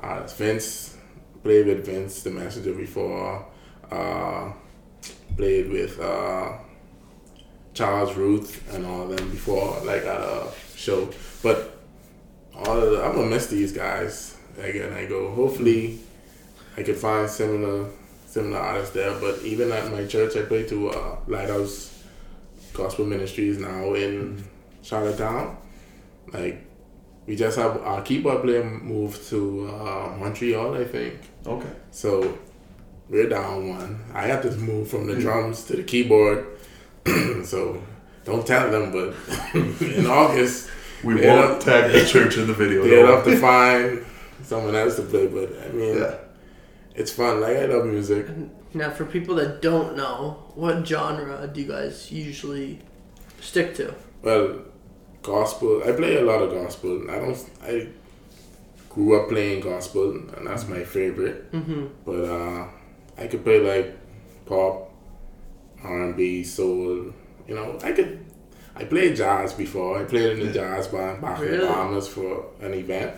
uh, 0.00 0.26
Vince, 0.26 0.96
played 1.42 1.66
with 1.66 1.86
Vince, 1.86 2.22
the 2.22 2.30
messenger 2.30 2.74
before. 2.74 3.46
Uh, 3.90 4.52
played 5.36 5.70
with 5.70 5.98
uh, 6.00 6.52
Charles 7.74 8.14
Ruth 8.14 8.74
and 8.74 8.84
all 8.86 9.10
of 9.10 9.16
them 9.16 9.30
before, 9.30 9.80
like 9.84 10.02
at 10.02 10.20
a 10.20 10.48
show. 10.76 11.08
But 11.42 11.78
all 12.54 12.78
of 12.78 12.90
the, 12.90 13.02
I'm 13.02 13.14
gonna 13.14 13.30
miss 13.30 13.46
these 13.46 13.72
guys. 13.72 14.36
Again, 14.58 14.92
I 14.92 15.06
go. 15.06 15.30
Hopefully, 15.30 16.00
I 16.76 16.82
could 16.82 16.96
find 16.96 17.28
similar 17.28 17.88
similar 18.26 18.58
artists 18.58 18.94
there. 18.94 19.18
But 19.18 19.42
even 19.42 19.72
at 19.72 19.90
my 19.90 20.06
church, 20.06 20.36
I 20.36 20.42
play 20.42 20.64
to 20.68 20.90
uh, 20.90 21.16
Lighthouse 21.26 22.01
Gospel 22.74 23.04
Ministries 23.06 23.58
now 23.58 23.94
in 23.94 24.42
Charlottetown. 24.82 25.56
Like 26.32 26.64
we 27.26 27.36
just 27.36 27.56
have 27.58 27.76
our 27.82 28.02
keyboard 28.02 28.42
player 28.42 28.64
moved 28.64 29.28
to 29.28 29.68
uh, 29.68 30.14
Montreal, 30.18 30.74
I 30.74 30.84
think. 30.84 31.20
Okay. 31.46 31.70
So 31.90 32.38
we're 33.08 33.28
down 33.28 33.68
one. 33.68 34.04
I 34.14 34.22
have 34.26 34.42
to 34.42 34.50
move 34.52 34.88
from 34.88 35.06
the 35.06 35.16
drums 35.20 35.64
to 35.66 35.76
the 35.76 35.82
keyboard. 35.82 36.46
so 37.44 37.82
don't 38.24 38.46
tell 38.46 38.70
them, 38.70 38.92
but 38.92 39.14
in 39.82 40.06
August 40.06 40.70
We 41.04 41.16
won't 41.16 41.60
tag 41.60 41.92
the 41.92 42.06
church 42.12 42.38
in 42.38 42.46
the 42.46 42.54
video. 42.54 42.84
they'll 42.84 43.06
have 43.16 43.24
to 43.24 43.36
find 43.38 44.04
someone 44.44 44.74
else 44.76 44.96
to 44.96 45.02
play. 45.02 45.26
But 45.26 45.50
I 45.64 45.68
mean, 45.72 45.98
Yeah. 45.98 46.14
it's 46.94 47.12
fun. 47.12 47.40
Like 47.40 47.56
I 47.56 47.66
love 47.66 47.86
music. 47.86 48.26
Now, 48.74 48.90
for 48.90 49.04
people 49.04 49.34
that 49.36 49.60
don't 49.60 49.96
know, 49.96 50.44
what 50.54 50.86
genre 50.86 51.46
do 51.46 51.60
you 51.60 51.68
guys 51.68 52.10
usually 52.10 52.78
stick 53.40 53.74
to? 53.76 53.94
Well, 54.22 54.62
gospel. 55.22 55.82
I 55.84 55.92
play 55.92 56.16
a 56.16 56.24
lot 56.24 56.42
of 56.42 56.50
gospel. 56.50 57.10
I 57.10 57.18
don't. 57.18 57.50
I 57.62 57.88
grew 58.88 59.20
up 59.20 59.28
playing 59.28 59.60
gospel, 59.60 60.16
and 60.36 60.46
that's 60.46 60.66
my 60.68 60.84
favorite. 60.84 61.50
Mm-hmm. 61.52 61.86
But 62.04 62.24
uh, 62.24 62.68
I 63.18 63.26
could 63.26 63.44
play 63.44 63.60
like 63.60 63.96
pop, 64.46 64.90
R 65.82 66.04
and 66.04 66.16
B, 66.16 66.42
soul. 66.44 67.12
You 67.46 67.54
know, 67.54 67.78
I 67.82 67.92
could. 67.92 68.24
I 68.74 68.84
played 68.84 69.16
jazz 69.16 69.52
before. 69.52 70.00
I 70.00 70.04
played 70.04 70.38
in 70.38 70.46
the 70.46 70.52
jazz 70.52 70.88
band 70.88 71.20
back 71.20 71.40
in 71.40 71.60
Bahamas 71.60 72.08
for 72.08 72.46
an 72.60 72.72
event. 72.72 73.14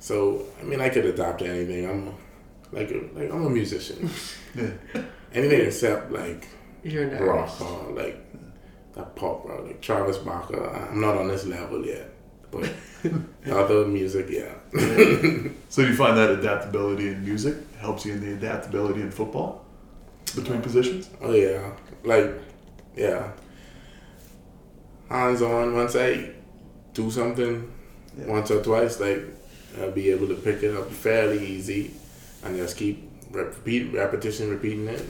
So 0.00 0.46
I 0.60 0.64
mean, 0.64 0.80
I 0.80 0.88
could 0.88 1.04
adapt 1.04 1.40
to 1.40 1.48
anything. 1.48 1.88
I'm 1.88 2.14
like 2.72 2.90
like 3.14 3.30
I'm 3.32 3.46
a 3.46 3.50
musician. 3.50 4.10
Yeah. 4.54 4.70
anything 5.32 5.60
except 5.60 6.10
like 6.10 6.48
You're 6.82 7.04
an 7.04 7.22
rock 7.22 7.60
or 7.60 7.92
like 7.92 8.16
that 8.94 9.14
pop 9.14 9.44
rock, 9.46 9.62
like 9.64 9.80
Travis 9.80 10.18
Barker. 10.18 10.68
I'm 10.90 11.00
not 11.00 11.16
on 11.16 11.28
this 11.28 11.46
level 11.46 11.86
yet, 11.86 12.10
but 12.50 12.68
other 13.50 13.86
music, 13.86 14.26
yeah. 14.28 14.54
So 15.68 15.82
do 15.82 15.88
you 15.88 15.94
find 15.94 16.16
that 16.18 16.30
adaptability 16.30 17.08
in 17.08 17.24
music 17.24 17.54
helps 17.78 18.04
you 18.04 18.14
in 18.14 18.20
the 18.20 18.32
adaptability 18.32 19.02
in 19.02 19.12
football 19.12 19.64
between 20.34 20.60
positions? 20.62 21.08
Oh 21.22 21.32
yeah, 21.32 21.70
like 22.04 22.28
yeah. 22.96 23.30
Hands 25.08 25.42
on. 25.42 25.74
Once 25.74 25.94
I 25.96 26.30
do 26.94 27.10
something 27.10 27.70
Yeah. 28.18 28.26
once 28.26 28.50
or 28.50 28.62
twice, 28.62 28.98
like 29.00 29.22
I'll 29.80 29.92
be 29.92 30.10
able 30.10 30.26
to 30.28 30.34
pick 30.34 30.62
it 30.64 30.74
up 30.76 30.90
fairly 30.90 31.46
easy, 31.46 31.92
and 32.44 32.56
just 32.56 32.76
keep 32.76 33.08
repeat 33.30 33.92
repetition, 33.92 34.50
repeating 34.50 34.88
it. 34.88 35.04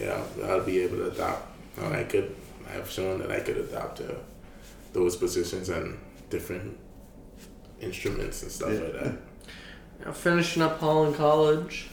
Yeah, 0.00 0.22
I'll 0.44 0.64
be 0.64 0.80
able 0.80 0.96
to 0.98 1.10
adapt. 1.10 1.46
And 1.78 1.94
I 1.94 2.04
could. 2.04 2.34
I've 2.74 2.90
shown 2.90 3.18
that 3.20 3.30
I 3.30 3.40
could 3.40 3.56
adapt 3.58 3.98
to 3.98 4.16
those 4.92 5.16
positions 5.16 5.68
and 5.68 5.98
different 6.30 6.78
instruments 7.80 8.42
and 8.42 8.50
stuff 8.52 8.72
Yeah. 8.72 8.80
like 8.80 8.92
that. 9.02 9.12
Now, 10.04 10.12
finishing 10.12 10.62
up 10.62 10.80
Holland 10.80 11.14
College, 11.16 11.88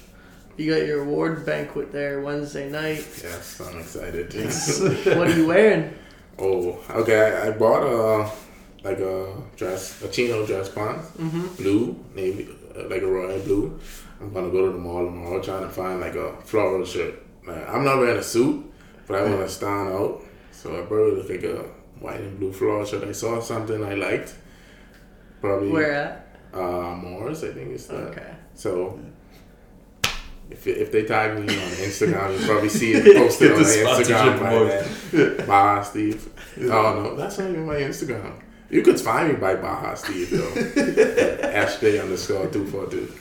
you 0.57 0.73
got 0.73 0.85
your 0.85 1.01
award 1.03 1.45
banquet 1.45 1.91
there 1.91 2.21
Wednesday 2.21 2.69
night. 2.69 3.05
Yes, 3.23 3.59
I'm 3.61 3.79
excited. 3.79 4.33
What 5.17 5.27
are 5.27 5.35
you 5.37 5.47
wearing? 5.47 5.93
Oh, 6.37 6.79
okay. 6.89 7.37
I, 7.43 7.51
bought 7.51 7.83
a 7.83 8.31
like 8.83 8.99
a 8.99 9.35
dress, 9.57 10.01
a 10.03 10.07
chino 10.07 10.45
dress 10.45 10.69
pants, 10.69 11.07
Mm-hmm. 11.19 11.47
blue, 11.61 11.99
navy, 12.15 12.47
like 12.87 13.01
a 13.01 13.07
royal 13.07 13.39
blue. 13.39 13.79
I'm 14.21 14.33
gonna 14.33 14.49
go 14.49 14.65
to 14.67 14.71
the 14.73 14.77
mall 14.77 15.05
tomorrow 15.05 15.41
trying 15.41 15.63
to 15.63 15.69
find 15.69 15.99
like 16.01 16.15
a 16.15 16.33
floral 16.43 16.85
shirt. 16.85 17.15
Like, 17.47 17.67
I'm 17.69 17.83
not 17.83 17.97
wearing 17.99 18.17
a 18.17 18.23
suit, 18.23 18.65
but 19.07 19.17
I 19.19 19.23
want 19.23 19.41
to 19.41 19.49
stand 19.49 19.89
out. 19.93 20.21
So 20.51 20.77
I 20.77 20.85
probably 20.85 21.15
look 21.15 21.29
like 21.29 21.43
a 21.43 21.63
white 21.99 22.19
and 22.21 22.37
blue 22.39 22.51
floral 22.53 22.85
shirt. 22.85 23.03
I 23.03 23.11
saw 23.13 23.39
something 23.39 23.83
I 23.83 23.93
liked. 23.95 24.35
Probably 25.41 25.69
Where 25.71 25.93
at? 25.93 26.27
uh 26.53 26.95
Moore's, 26.95 27.43
I 27.43 27.51
think 27.53 27.71
it's 27.71 27.87
that. 27.87 27.95
Okay. 28.09 28.31
So. 28.55 28.99
If, 30.51 30.65
if 30.65 30.91
they 30.91 31.03
tag 31.03 31.35
me 31.37 31.41
on 31.43 31.71
Instagram, 31.73 32.31
you'll 32.35 32.47
probably 32.49 32.69
see 32.69 32.93
it 32.93 33.15
posted 33.17 33.51
on 33.51 33.57
the 33.59 33.63
my 33.63 33.69
Instagram 33.69 33.83
sponsorship 33.83 34.39
by 34.39 34.47
promoted. 34.49 35.37
then. 35.37 35.47
Baja 35.47 35.81
Steve. 35.83 36.29
Oh 36.61 37.03
no, 37.03 37.15
that's 37.15 37.37
not 37.37 37.51
even 37.51 37.67
my 37.67 37.75
Instagram. 37.75 38.33
You 38.69 38.81
could 38.83 38.99
find 38.99 39.29
me 39.29 39.35
by 39.35 39.55
Baja 39.55 39.95
Steve 39.95 40.29
though. 40.29 41.41
Ashley 41.49 41.99
underscore 41.99 42.47
two 42.47 42.65
four 42.67 42.85
two. 42.87 43.11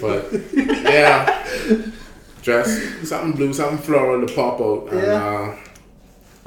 But 0.00 0.32
yeah, 0.64 1.44
dress, 2.42 2.80
something 3.08 3.32
blue, 3.32 3.52
something 3.52 3.78
floral 3.78 4.26
to 4.26 4.34
pop 4.34 4.60
out. 4.60 4.88
And, 4.92 5.00
Yeah. 5.02 5.24
uh, 5.26 5.56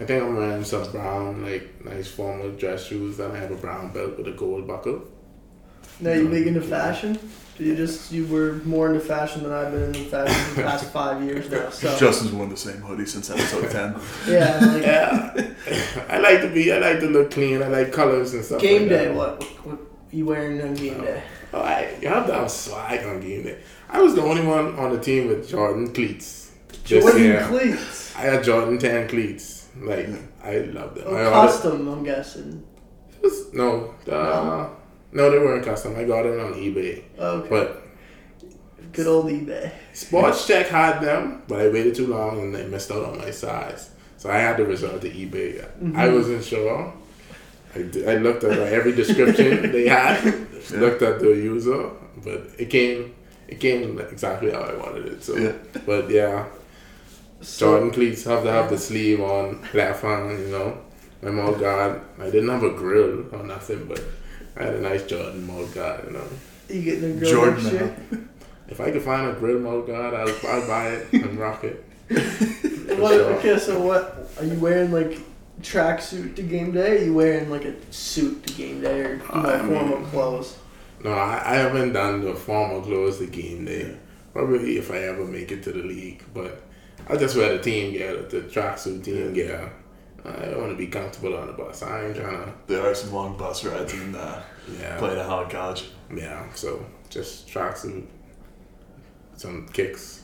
I 0.01 0.05
think 0.05 0.23
I'm 0.23 0.35
wearing 0.35 0.63
some 0.63 0.89
brown, 0.91 1.43
like 1.43 1.83
nice 1.85 2.07
formal 2.07 2.51
dress 2.51 2.85
shoes, 2.85 3.19
and 3.19 3.33
I 3.33 3.37
have 3.39 3.51
a 3.51 3.55
brown 3.55 3.91
belt 3.93 4.17
with 4.17 4.27
a 4.27 4.31
gold 4.31 4.65
buckle. 4.65 5.03
Now 5.99 6.13
you 6.13 6.27
big 6.29 6.47
into 6.47 6.61
fashion? 6.61 7.17
You 7.57 7.75
just 7.75 8.11
you 8.13 8.25
were 8.27 8.53
more 8.63 8.87
into 8.87 9.01
fashion 9.01 9.43
than 9.43 9.51
I've 9.51 9.71
been 9.73 9.83
into 9.83 10.05
fashion 10.05 10.33
for 10.33 10.55
the 10.61 10.63
past 10.63 10.85
five 10.93 11.21
years 11.23 11.49
now. 11.49 11.69
So 11.71 11.97
Justin's 11.97 12.31
worn 12.31 12.47
the 12.49 12.55
same 12.55 12.77
hoodie 12.77 13.05
since 13.05 13.29
episode 13.29 13.69
10. 13.71 13.99
yeah, 14.29 14.59
like, 14.61 14.83
Yeah, 15.67 16.05
I 16.09 16.19
like 16.19 16.41
to 16.41 16.49
be. 16.53 16.71
I 16.71 16.77
like 16.79 16.99
to 17.01 17.07
look 17.07 17.31
clean. 17.31 17.61
I 17.61 17.67
like 17.67 17.91
colors 17.91 18.33
and 18.33 18.45
stuff. 18.45 18.61
game 18.61 18.83
like 18.83 18.89
day. 18.89 19.05
That. 19.05 19.15
What, 19.15 19.43
what 19.65 19.79
you 20.11 20.25
wearing 20.25 20.61
on 20.61 20.73
game 20.73 21.01
day? 21.01 21.21
Oh, 21.53 21.59
I 21.61 21.97
you 22.01 22.07
have 22.07 22.27
to 22.27 22.33
have 22.33 22.49
swag 22.49 23.05
on 23.05 23.19
game 23.19 23.43
day. 23.43 23.59
I 23.89 24.01
was 24.01 24.15
the 24.15 24.21
only 24.21 24.45
one 24.45 24.75
on 24.79 24.91
the 24.95 24.99
team 25.01 25.27
with 25.27 25.49
Jordan 25.49 25.93
cleats. 25.93 26.51
this 26.85 27.03
Jordan 27.03 27.21
year. 27.23 27.45
cleats. 27.45 28.15
I 28.15 28.21
had 28.21 28.43
Jordan 28.43 28.77
ten 28.77 29.09
cleats. 29.09 29.67
Like 29.77 30.07
I 30.43 30.59
love 30.59 30.95
them. 30.95 31.03
Oh, 31.07 31.13
I 31.15 31.25
ordered- 31.25 31.31
custom, 31.31 31.87
I'm 31.89 32.03
guessing. 32.05 32.63
it 33.17 33.21
was- 33.21 33.53
no, 33.53 33.93
uh, 34.07 34.11
no, 34.11 34.75
they 35.11 35.39
weren't 35.39 35.65
custom. 35.65 35.95
I 35.95 36.03
got 36.03 36.25
it 36.25 36.39
on 36.39 36.53
eBay. 36.53 37.03
Okay. 37.17 37.49
But 37.49 37.83
Good 38.91 39.07
old 39.07 39.25
eBay. 39.27 39.71
Sports 39.93 40.47
Check 40.47 40.67
had 40.67 40.99
them, 40.99 41.43
but 41.47 41.59
I 41.61 41.69
waited 41.69 41.95
too 41.95 42.07
long 42.07 42.41
and 42.41 42.55
they 42.55 42.65
missed 42.67 42.91
out 42.91 43.05
on 43.05 43.17
my 43.17 43.31
size. 43.31 43.91
So 44.17 44.29
I 44.29 44.37
had 44.37 44.57
to 44.57 44.65
resort 44.65 45.01
to 45.01 45.09
eBay. 45.09 45.63
I 45.63 45.83
mm-hmm. 45.83 46.15
wasn't 46.15 46.43
sure. 46.43 46.93
I, 47.75 47.81
d- 47.83 48.05
I 48.05 48.15
looked 48.15 48.43
at 48.43 48.57
like, 48.57 48.71
every 48.71 48.93
description 48.93 49.71
they 49.71 49.87
had, 49.87 50.23
looked 50.71 51.01
at 51.01 51.19
the 51.19 51.29
user, 51.29 51.91
but 52.23 52.47
it 52.57 52.69
came 52.69 53.13
it 53.47 53.59
came 53.59 53.99
exactly 53.99 54.51
how 54.51 54.59
I 54.59 54.75
wanted 54.75 55.05
it. 55.07 55.23
So, 55.23 55.35
Yeah. 55.35 55.53
but 55.85 56.09
yeah, 56.09 56.45
So, 57.41 57.71
Jordan 57.71 57.91
cleats 57.91 58.23
have 58.25 58.43
to 58.43 58.51
have 58.51 58.69
the 58.69 58.77
sleeve 58.77 59.21
on, 59.21 59.65
left 59.73 60.03
hand, 60.03 60.39
you 60.39 60.47
know. 60.47 60.77
My 61.21 61.31
mouth 61.31 61.59
guard, 61.59 62.01
I 62.19 62.25
didn't 62.25 62.49
have 62.49 62.63
a 62.63 62.69
grill 62.71 63.25
or 63.33 63.43
nothing, 63.43 63.85
but 63.87 64.01
I 64.59 64.63
had 64.63 64.75
a 64.75 64.81
nice 64.81 65.03
Jordan 65.05 65.47
mouth 65.47 65.73
guard, 65.73 66.03
you 66.05 66.11
know. 66.11 66.23
you 66.69 66.81
getting 66.83 67.17
a 67.17 67.19
girl 67.19 67.29
Jordan. 67.31 67.63
next 67.63 67.71
year? 67.73 67.97
Uh-huh. 68.11 68.21
If 68.67 68.79
I 68.81 68.91
could 68.91 69.01
find 69.01 69.27
a 69.29 69.33
grid 69.39 69.61
mouth 69.61 69.87
guard, 69.87 70.13
I 70.13 70.25
would 70.25 70.45
I'll 70.45 70.67
buy 70.67 70.89
it 70.89 71.13
and 71.13 71.39
rock 71.39 71.63
it. 71.63 71.83
What, 72.99 73.13
sure. 73.13 73.33
Okay, 73.35 73.57
so 73.59 73.79
what 73.79 74.29
are 74.37 74.43
you 74.43 74.59
wearing? 74.59 74.91
Like 74.91 75.19
tracksuit 75.61 76.35
to 76.35 76.41
game 76.41 76.71
day? 76.73 76.97
Are 77.01 77.05
you 77.05 77.13
wearing 77.13 77.49
like 77.49 77.63
a 77.63 77.75
suit 77.93 78.45
to 78.47 78.53
game 78.53 78.81
day, 78.81 79.01
or 79.01 79.09
you 79.13 79.17
know, 79.17 79.49
I 79.49 79.61
mean- 79.61 79.77
formal 79.77 80.07
clothes? 80.07 80.57
No, 81.01 81.11
I, 81.11 81.41
I 81.45 81.55
haven't 81.55 81.93
done 81.93 82.25
the 82.25 82.33
formal 82.35 82.81
clothes 82.81 83.19
the 83.19 83.27
game 83.27 83.63
day. 83.65 83.95
Probably 84.33 84.77
if 84.77 84.91
I 84.91 84.97
ever 85.03 85.23
make 85.23 85.49
it 85.51 85.63
to 85.63 85.71
the 85.71 85.81
league, 85.83 86.23
but 86.33 86.61
I 87.07 87.15
just 87.15 87.37
wear 87.37 87.55
the 87.55 87.63
team 87.63 87.93
gear, 87.93 88.17
the 88.23 88.41
tracksuit 88.41 89.03
team 89.05 89.33
gear. 89.33 89.71
I 90.25 90.45
don't 90.45 90.59
want 90.59 90.71
to 90.71 90.77
be 90.77 90.87
comfortable 90.87 91.35
on 91.37 91.47
the 91.47 91.53
bus. 91.53 91.81
I 91.81 92.05
ain't 92.07 92.15
trying 92.15 92.43
to, 92.45 92.53
There 92.67 92.85
are 92.85 92.93
some 92.93 93.13
long 93.13 93.37
bus 93.37 93.63
rides 93.63 93.93
in 93.93 94.15
uh, 94.15 94.41
yeah, 94.79 94.97
playing 94.97 95.17
at 95.19 95.25
Howard 95.25 95.49
College. 95.49 95.85
yeah. 96.13 96.45
So 96.53 96.85
just 97.09 97.47
tracksuit, 97.47 97.81
some 97.81 98.07
some 99.35 99.67
kicks. 99.69 100.23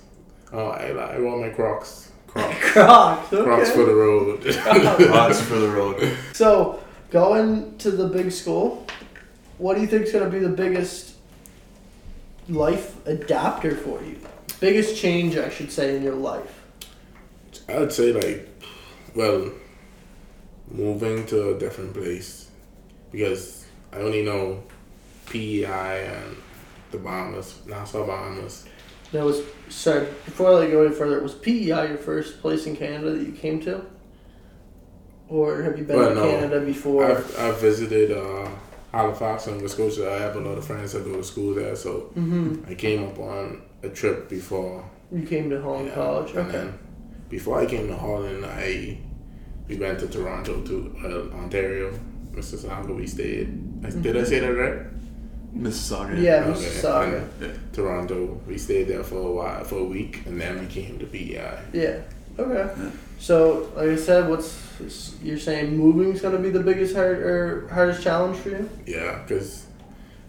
Oh, 0.52 0.68
I, 0.68 0.89
I 0.91 1.20
wore 1.20 1.39
my 1.39 1.50
Crocs, 1.50 2.12
Crocs, 2.28 2.56
Crocs. 2.74 3.34
Okay. 3.34 3.43
Crocs 3.43 3.72
for 3.72 3.86
the 3.86 3.96
road. 3.96 4.41
Crocs 5.08 5.41
for 5.41 5.56
the 5.56 5.70
road. 5.70 6.18
So 6.34 6.84
going 7.10 7.78
to 7.80 7.91
the 7.91 8.08
big 8.08 8.32
school, 8.32 8.86
what 9.58 9.76
do 9.76 9.82
you 9.82 9.88
think 9.88 10.04
is 10.06 10.12
going 10.12 10.26
to 10.26 10.30
be 10.30 10.39
the 10.39 10.50
biggest 10.50 11.16
life 12.50 13.06
adapter 13.08 13.76
for 13.76 14.02
you? 14.04 14.20
Biggest 14.60 14.96
change, 14.98 15.38
I 15.38 15.50
should 15.50 15.72
say, 15.72 15.96
in 15.96 16.04
your 16.04 16.16
life. 16.16 16.64
I 17.68 17.80
would 17.80 17.91
say 17.91 18.12
like, 18.14 18.48
well, 19.16 19.50
moving 20.70 21.26
to 21.28 21.55
a 21.55 21.59
different 21.59 21.93
place 21.93 22.49
because 23.11 23.66
I 23.93 23.97
only 23.97 24.24
know 24.24 24.63
PEI 25.28 26.05
and 26.07 26.38
the 26.91 26.97
Bahamas, 26.97 27.61
Nassau 27.66 28.05
Bahamas. 28.05 28.66
That 29.11 29.24
was 29.24 29.41
sorry. 29.70 30.07
Before 30.26 30.61
I 30.61 30.70
go 30.70 30.86
any 30.86 30.93
further, 30.93 31.22
was 31.22 31.36
PEI 31.36 31.88
your 31.89 31.97
first 31.97 32.41
place 32.41 32.66
in 32.66 32.76
Canada 32.76 33.11
that 33.11 33.26
you 33.26 33.32
came 33.34 33.59
to, 33.61 33.86
or 35.30 35.61
have 35.63 35.78
you 35.78 35.86
been 35.86 35.97
Well, 35.97 36.09
to 36.09 36.16
no. 36.16 36.30
Canada 36.30 36.59
before? 36.61 37.05
I've, 37.05 37.39
I've 37.39 37.59
visited 37.59 38.11
uh, 38.11 38.49
Halifax 38.91 39.47
and 39.47 39.57
Nova 39.57 39.70
Scotia. 39.70 40.11
I 40.11 40.20
have 40.20 40.36
a 40.36 40.39
lot 40.39 40.57
of 40.57 40.66
friends 40.66 40.93
that 40.93 41.03
go 41.05 41.18
to 41.18 41.24
school 41.24 41.53
there, 41.53 41.76
so 41.76 42.11
hmm 42.16 42.63
I 42.68 42.76
came 42.76 43.03
up 43.05 43.18
on 43.20 43.61
a 43.84 43.89
trip 43.89 44.30
before. 44.30 44.84
You 45.11 45.26
came 45.26 45.49
to 45.51 45.61
Holland 45.61 45.88
yeah, 45.89 45.95
College. 45.95 46.32
and 46.32 46.39
Okay. 46.39 46.51
then 46.51 46.80
before 47.30 47.59
I 47.59 47.66
came 47.66 47.88
to 47.88 47.95
Holland, 47.95 48.45
I 48.45 48.99
we 49.68 49.78
went 49.78 49.99
to 49.99 50.07
Toronto 50.07 50.61
to 50.61 50.95
uh, 51.03 51.36
Ontario, 51.38 51.91
Mississauga. 52.32 52.95
We 52.95 53.07
stayed. 53.07 53.47
I- 53.84 53.89
Did 53.89 54.18
I 54.18 54.24
say 54.24 54.39
that 54.39 54.47
right? 54.53 54.80
Mississauga. 55.55 56.22
Yeah, 56.22 56.43
Okay, 56.45 56.59
Mississauga. 56.59 57.24
and 57.41 57.74
Toronto. 57.74 58.41
We 58.47 58.57
stayed 58.57 58.88
there 58.89 59.03
for 59.03 59.18
a 59.18 59.32
while, 59.32 59.63
for 59.63 59.80
a 59.80 59.84
week, 59.86 60.24
and 60.26 60.39
then 60.39 60.59
we 60.59 60.66
came 60.68 60.99
to 60.99 61.05
PEI. 61.05 61.59
Yeah. 61.74 61.99
Okay. 62.38 62.91
So, 63.20 63.72
like 63.76 63.89
I 63.89 63.95
said, 63.95 64.28
what's 64.30 64.61
you're 65.24 65.39
saying? 65.39 65.78
Moving's 65.78 66.22
gonna 66.22 66.38
be 66.39 66.49
the 66.49 66.59
biggest 66.59 66.93
hard 66.95 67.20
or 67.20 67.68
hardest 67.70 68.03
challenge 68.03 68.38
for 68.38 68.49
you? 68.49 68.70
Yeah, 68.86 69.22
because 69.24 69.66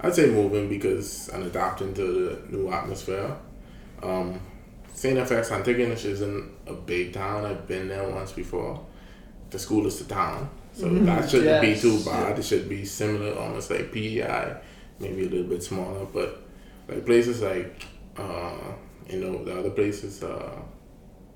I'd 0.00 0.14
say 0.14 0.30
moving 0.30 0.68
because 0.68 1.28
I'm 1.34 1.42
adapting 1.42 1.92
to 1.94 2.02
the 2.48 2.56
new 2.56 2.70
atmosphere. 2.70 3.34
Um, 4.04 4.38
St. 4.94 5.18
FX 5.18 5.48
Antigonish 5.50 6.04
isn't 6.04 6.50
a 6.68 6.72
big 6.74 7.12
town. 7.12 7.44
I've 7.44 7.66
been 7.66 7.88
there 7.88 8.08
once 8.08 8.30
before. 8.30 8.85
The 9.56 9.62
school 9.62 9.86
is 9.86 9.98
the 9.98 10.04
town, 10.14 10.50
so 10.74 10.84
Mhm, 10.86 11.06
that 11.06 11.30
shouldn't 11.30 11.48
yes. 11.64 11.82
be 11.82 11.88
too 11.88 11.96
bad. 12.04 12.38
It 12.38 12.44
should 12.44 12.68
be 12.68 12.84
similar, 12.84 13.32
almost 13.42 13.70
like 13.70 13.90
PEI, 13.90 14.44
maybe 15.00 15.22
a 15.24 15.30
little 15.30 15.46
bit 15.54 15.62
smaller. 15.62 16.04
But 16.12 16.42
like 16.88 17.06
places 17.06 17.40
like, 17.40 17.86
uh, 18.18 18.58
you 19.10 19.18
know, 19.22 19.42
the 19.46 19.58
other 19.58 19.70
places, 19.70 20.22
uh, 20.22 20.56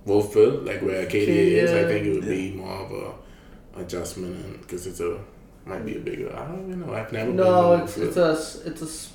Wolfville, 0.04 0.60
like 0.68 0.82
where 0.82 1.00
Acadia 1.06 1.62
is, 1.64 1.70
I 1.72 1.84
think 1.90 2.06
it 2.08 2.12
would 2.12 2.28
be 2.28 2.52
more 2.52 2.78
of 2.84 2.90
a 2.92 3.80
adjustment 3.80 4.60
because 4.60 4.86
it's 4.86 5.00
a 5.00 5.16
might 5.64 5.86
be 5.86 5.96
a 5.96 6.00
bigger. 6.00 6.30
I 6.36 6.46
don't 6.48 6.66
even 6.68 6.80
know. 6.86 6.92
I've 6.92 7.10
never 7.10 7.32
No, 7.32 7.70
been 7.76 7.80
it's 7.84 7.94
to 7.94 8.06
it's 8.08 8.16
a 8.18 8.30
s- 8.32 8.62
it's 8.66 8.82
a 8.82 8.90
s- 8.96 9.12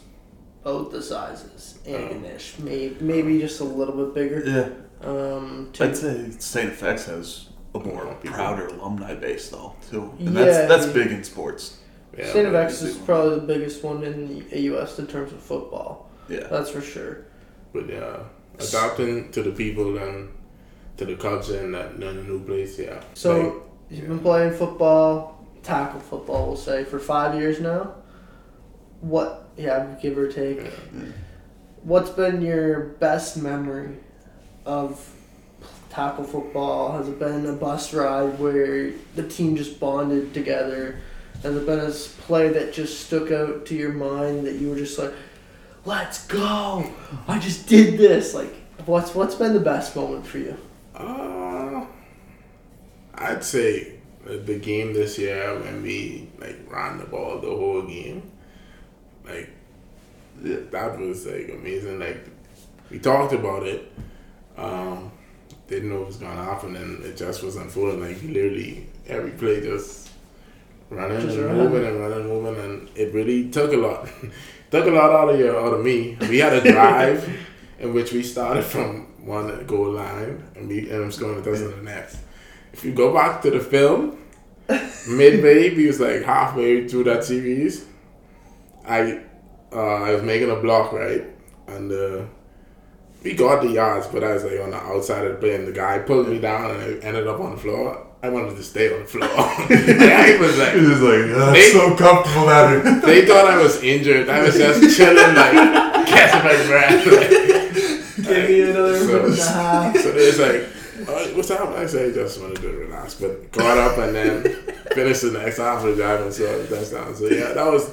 both 0.63 0.91
the 0.91 1.01
sizes. 1.01 1.77
Antigonish, 1.85 2.57
maybe 2.59 2.95
maybe 3.01 3.39
just 3.39 3.59
a 3.59 3.63
little 3.79 3.95
bit 4.01 4.15
bigger. 4.15 4.41
Yeah. 4.55 4.69
Um, 5.07 5.69
to- 5.73 5.83
I'd 5.85 5.95
say 5.95 6.31
St. 6.39 6.71
FX 6.73 7.05
has 7.05 7.49
a 7.75 7.79
more 7.85 8.05
People. 8.21 8.35
prouder 8.37 8.67
alumni 8.67 9.13
base 9.15 9.49
though 9.49 9.73
too, 9.89 10.13
and 10.19 10.33
Yeah, 10.35 10.43
that's 10.45 10.67
that's 10.67 10.87
yeah. 10.87 10.93
big 10.93 11.11
in 11.11 11.23
sports. 11.23 11.77
Yeah, 12.17 12.29
State 12.29 12.45
of 12.45 12.53
but 12.53 12.63
X 12.65 12.81
is 12.81 12.95
probably 12.97 13.35
the 13.41 13.45
biggest 13.53 13.83
one 13.83 14.03
in 14.03 14.27
the 14.29 14.69
AUS 14.77 14.99
in 14.99 15.07
terms 15.07 15.33
of 15.33 15.39
football. 15.41 16.09
Yeah. 16.29 16.47
That's 16.47 16.69
for 16.69 16.81
sure. 16.81 17.25
But 17.73 17.89
yeah, 17.89 18.19
adapting 18.57 19.31
to 19.33 19.43
the 19.43 19.51
people 19.51 19.97
and 19.97 20.29
to 20.97 21.03
the 21.05 21.15
culture 21.17 21.59
and 21.59 21.73
that 21.73 21.95
in 21.95 22.03
a 22.03 22.13
new 22.23 22.41
place. 22.45 22.79
Yeah. 22.79 23.01
So 23.15 23.31
Like, 23.41 23.53
you've 23.89 24.07
been 24.07 24.19
playing 24.19 24.53
football, 24.53 25.45
tackle 25.61 25.99
football, 25.99 26.47
we'll 26.47 26.55
say, 26.55 26.85
for 26.85 26.99
five 26.99 27.35
years 27.35 27.59
now. 27.59 27.95
What? 29.01 29.49
Yeah, 29.57 29.95
give 30.01 30.17
or 30.17 30.31
take. 30.31 30.61
yeah. 30.63 30.69
What's 31.83 32.09
been 32.11 32.41
your 32.41 32.79
best 32.99 33.37
memory 33.37 33.97
of 34.65 34.97
tackle 35.95 36.25
football? 36.25 36.97
Has 36.97 37.07
it 37.07 37.17
been 37.17 37.45
a 37.45 37.53
bus 37.53 37.93
ride 37.93 38.37
where 38.37 38.91
the 39.15 39.27
team 39.27 39.55
just 39.55 39.79
bonded 39.79 40.33
together? 40.33 40.99
Has 41.41 41.55
it 41.55 41.65
been 41.65 41.79
a 41.79 41.91
play 42.27 42.49
that 42.49 42.73
just 42.73 43.07
stuck 43.07 43.31
out 43.31 43.65
to 43.67 43.75
your 43.75 43.93
mind 43.93 44.45
that 44.45 44.55
you 44.55 44.69
were 44.69 44.75
just 44.75 44.99
like, 44.99 45.13
"Let's 45.85 46.27
go! 46.27 46.91
I 47.27 47.39
just 47.39 47.67
did 47.67 47.97
this!" 47.97 48.33
Like, 48.33 48.53
what's 48.85 49.15
what's 49.15 49.35
been 49.35 49.53
the 49.53 49.59
best 49.59 49.95
moment 49.95 50.27
for 50.27 50.37
you? 50.39 50.57
Uh, 50.93 51.85
I'd 53.15 53.43
say 53.43 53.99
the 54.25 54.59
game 54.59 54.93
this 54.93 55.17
year 55.17 55.57
when 55.59 55.81
we 55.81 56.29
like 56.39 56.57
ran 56.67 56.97
the 56.97 57.05
ball 57.05 57.39
the 57.39 57.47
whole 57.47 57.83
game, 57.83 58.31
like 59.23 59.49
that 60.41 60.99
was 60.99 61.25
like 61.25 61.49
amazing. 61.49 61.99
Like 61.99 62.25
we 62.89 62.99
talked 62.99 63.33
about 63.33 63.63
it, 63.63 63.91
um, 64.57 65.11
didn't 65.67 65.89
know 65.89 66.01
it 66.01 66.07
was 66.07 66.17
gonna 66.17 66.43
happen, 66.43 66.75
and 66.75 67.03
it 67.03 67.17
just 67.17 67.43
was 67.43 67.55
unfolding. 67.55 68.01
Like 68.01 68.21
literally 68.23 68.87
every 69.07 69.31
play 69.31 69.61
just 69.61 70.09
running 70.89 71.21
Just 71.21 71.37
and 71.37 71.45
running. 71.45 71.63
moving 71.63 71.85
and 71.87 71.99
running, 71.99 72.27
moving, 72.27 72.63
and 72.63 72.89
it 72.95 73.13
really 73.13 73.49
took 73.49 73.73
a 73.73 73.77
lot. 73.77 74.07
took 74.71 74.85
a 74.85 74.91
lot 74.91 75.11
out 75.11 75.29
of 75.29 75.39
you, 75.39 75.57
out 75.57 75.73
of 75.73 75.83
me. 75.83 76.17
We 76.21 76.39
had 76.39 76.53
a 76.53 76.61
drive 76.71 77.27
in 77.79 77.93
which 77.93 78.13
we 78.13 78.23
started 78.23 78.63
from 78.63 79.07
one 79.25 79.65
goal 79.65 79.91
line 79.91 80.43
and 80.55 80.67
we 80.67 80.81
ended 80.91 81.07
up 81.07 81.13
scoring 81.13 81.39
a 81.39 81.43
touchdown 81.43 81.71
the 81.77 81.81
next. 81.83 82.17
If 82.73 82.83
you 82.85 82.93
go 82.93 83.13
back 83.13 83.41
to 83.43 83.49
the 83.51 83.59
film, 83.59 84.17
midway, 85.07 85.75
we 85.75 85.87
was 85.87 85.99
like 85.99 86.23
halfway 86.23 86.87
through 86.87 87.05
that 87.05 87.23
series. 87.23 87.85
I 88.87 89.21
uh, 89.73 89.79
I 90.03 90.13
was 90.13 90.23
making 90.23 90.51
a 90.51 90.55
block 90.55 90.91
right, 90.93 91.23
and 91.67 91.91
uh, 91.91 92.25
we 93.25 93.33
got 93.33 93.61
the 93.63 93.69
yards, 93.69 94.07
but 94.07 94.23
I 94.23 94.33
was 94.33 94.43
like 94.43 94.59
on 94.61 94.69
the 94.69 94.77
outside 94.77 95.25
of 95.25 95.33
the 95.33 95.37
play, 95.39 95.55
and 95.55 95.67
the 95.67 95.71
guy 95.73 95.99
pulled 95.99 96.27
me 96.29 96.39
down, 96.39 96.71
and 96.71 96.79
I 96.81 97.05
ended 97.05 97.27
up 97.27 97.39
on 97.39 97.51
the 97.55 97.57
floor. 97.57 98.05
I 98.23 98.29
wanted 98.29 98.55
to 98.55 98.63
stay 98.63 98.93
on 98.93 99.01
the 99.01 99.05
floor. 99.05 99.27
I 99.33 100.37
was 100.39 100.57
like, 100.57 100.73
It 100.75 100.81
was 100.81 101.01
like, 101.01 101.25
oh, 101.35 101.51
They- 101.51 101.59
it's 101.59 101.73
so 101.73 101.95
comfortable 101.95 102.45
down 102.47 102.71
here. 102.71 103.01
they 103.05 103.25
thought 103.25 103.45
I 103.47 103.57
was 103.61 103.81
injured. 103.83 104.29
I 104.29 104.41
was 104.43 104.55
just 104.55 104.97
chilling, 104.97 105.35
like 105.35 105.53
catching 106.07 106.43
my 106.43 106.67
breath. 106.67 107.05
Like, 107.05 108.25
Give 108.25 108.49
me 108.49 108.61
another 108.61 108.99
So- 108.99 109.05
minute 109.07 109.25
and 109.25 109.39
a 109.39 109.45
half. 109.45 109.97
so 109.97 110.09
it's 110.15 110.39
like, 110.39 111.07
oh, 111.09 111.35
what's 111.35 111.51
up? 111.51 111.69
I 111.69 111.85
said, 111.85 112.11
I 112.11 112.13
just 112.13 112.39
wanted 112.41 112.61
to 112.61 112.69
relax, 112.69 113.15
but 113.15 113.51
got 113.51 113.77
up 113.77 113.97
and 113.99 114.15
then 114.15 114.43
finished 114.93 115.21
the 115.23 115.31
next 115.31 115.57
half 115.57 115.83
of 115.83 115.95
the 115.95 116.01
drive 116.01 116.21
and 116.21 116.33
saw 116.33 116.43
the 116.57 116.67
touchdown. 116.67 117.15
So 117.15 117.25
yeah, 117.25 117.53
that 117.53 117.65
was 117.71 117.89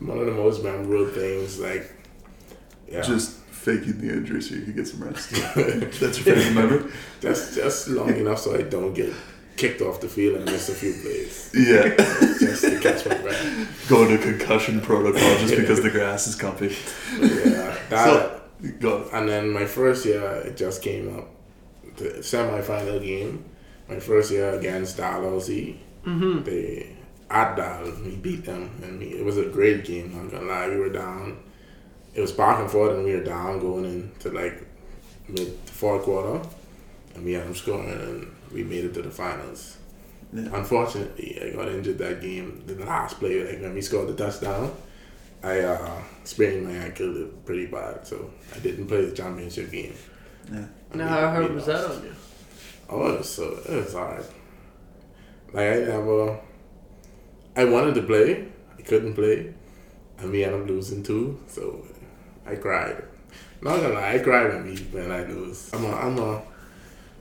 one 0.00 0.18
of 0.18 0.26
the 0.26 0.32
most 0.32 0.62
memorable 0.64 1.06
things. 1.08 1.60
Like, 1.60 1.92
yeah, 2.90 3.02
Just 3.02 3.36
faking 3.66 3.98
the 3.98 4.12
injury 4.12 4.40
so 4.40 4.54
you 4.54 4.62
could 4.62 4.76
get 4.76 4.86
some 4.86 5.02
rest. 5.02 5.30
That's 6.00 6.00
your 6.00 6.36
favorite 6.36 6.52
memory? 6.52 6.92
just 7.20 7.54
just 7.54 7.88
long 7.88 8.14
enough 8.16 8.38
so 8.38 8.54
I 8.54 8.62
don't 8.62 8.94
get 8.94 9.12
kicked 9.56 9.82
off 9.82 10.00
the 10.00 10.08
field 10.08 10.36
and 10.36 10.44
miss 10.44 10.68
a 10.68 10.74
few 10.74 10.92
plays. 11.02 11.50
Yeah. 11.52 11.96
Just 12.38 12.62
to 12.62 12.78
catch 12.80 13.06
my 13.06 13.16
breath. 13.18 13.88
Going 13.88 14.16
to 14.16 14.18
concussion 14.18 14.80
protocol 14.80 15.20
just 15.38 15.56
because 15.56 15.82
the 15.82 15.90
grass 15.90 16.26
is 16.26 16.36
comfy. 16.36 16.76
Yeah, 17.18 17.76
that. 17.88 18.04
So, 18.04 18.42
go. 18.80 19.08
And 19.12 19.28
then 19.28 19.50
my 19.50 19.64
first 19.64 20.04
year, 20.04 20.22
it 20.46 20.56
just 20.56 20.82
came 20.82 21.16
up, 21.16 21.28
the 21.96 22.22
semi-final 22.22 23.00
game. 23.00 23.44
My 23.88 23.98
first 23.98 24.30
year 24.30 24.50
against 24.50 24.98
Dalhousie. 24.98 25.80
Mm-hmm. 26.04 26.44
They 26.44 26.96
at 27.30 27.56
Dal, 27.56 27.90
we 28.04 28.16
beat 28.16 28.44
them, 28.44 28.70
and 28.82 28.98
we, 29.00 29.06
it 29.06 29.24
was 29.24 29.38
a 29.38 29.46
great 29.46 29.84
game. 29.84 30.12
I'm 30.14 30.24
not 30.24 30.32
gonna 30.32 30.46
lie, 30.46 30.68
we 30.68 30.76
were 30.76 30.90
down. 30.90 31.38
It 32.16 32.22
was 32.22 32.32
back 32.32 32.60
and 32.60 32.70
forth, 32.70 32.92
and 32.92 33.04
we 33.04 33.14
were 33.14 33.22
down 33.22 33.60
going 33.60 33.84
into 33.84 34.30
like 34.30 34.66
mid 35.28 35.48
fourth 35.66 36.04
quarter, 36.04 36.40
and 37.14 37.24
we 37.24 37.34
had 37.34 37.44
them 37.44 37.54
scoring, 37.54 37.90
and 37.90 38.34
we 38.50 38.64
made 38.64 38.86
it 38.86 38.94
to 38.94 39.02
the 39.02 39.10
finals. 39.10 39.76
Yeah. 40.32 40.48
Unfortunately, 40.54 41.38
I 41.42 41.50
got 41.54 41.68
injured 41.68 41.98
that 41.98 42.22
game. 42.22 42.62
The 42.66 42.74
last 42.76 43.18
play, 43.20 43.44
like 43.44 43.60
when 43.60 43.74
we 43.74 43.82
scored 43.82 44.08
the 44.08 44.14
touchdown, 44.14 44.74
I 45.42 45.60
uh, 45.60 46.02
sprained 46.24 46.64
my 46.66 46.72
ankle 46.72 47.28
pretty 47.44 47.66
bad, 47.66 48.06
so 48.06 48.30
I 48.54 48.60
didn't 48.60 48.86
play 48.86 49.04
the 49.04 49.14
championship 49.14 49.70
game. 49.70 49.94
Yeah. 50.50 50.64
And 50.90 50.98
Now, 51.00 51.08
how 51.08 51.30
hard 51.32 51.54
was 51.54 51.66
that 51.66 51.84
on 51.84 52.02
you? 52.02 52.14
Oh, 52.88 53.12
it 53.12 53.18
was 53.18 53.28
so 53.28 53.58
it 53.68 53.84
was 53.84 53.92
hard. 53.92 54.24
Like 55.52 55.68
I 55.68 55.74
never, 55.80 56.40
I 57.56 57.64
wanted 57.66 57.94
to 57.96 58.02
play, 58.02 58.48
I 58.78 58.82
couldn't 58.82 59.14
play, 59.14 59.52
and 60.18 60.30
we 60.30 60.44
ended 60.44 60.62
up 60.62 60.68
losing 60.68 61.02
too. 61.02 61.40
So 61.46 61.84
I 62.46 62.54
cried. 62.56 63.02
Not 63.60 63.80
gonna 63.80 63.94
lie, 63.94 64.14
I 64.14 64.18
cry 64.18 64.46
when 64.48 64.64
we 64.66 64.76
when 64.76 65.10
I 65.10 65.24
lose. 65.24 65.70
I'm 65.72 65.84
a 65.84 65.92
I'm 65.92 66.18
a 66.18 66.42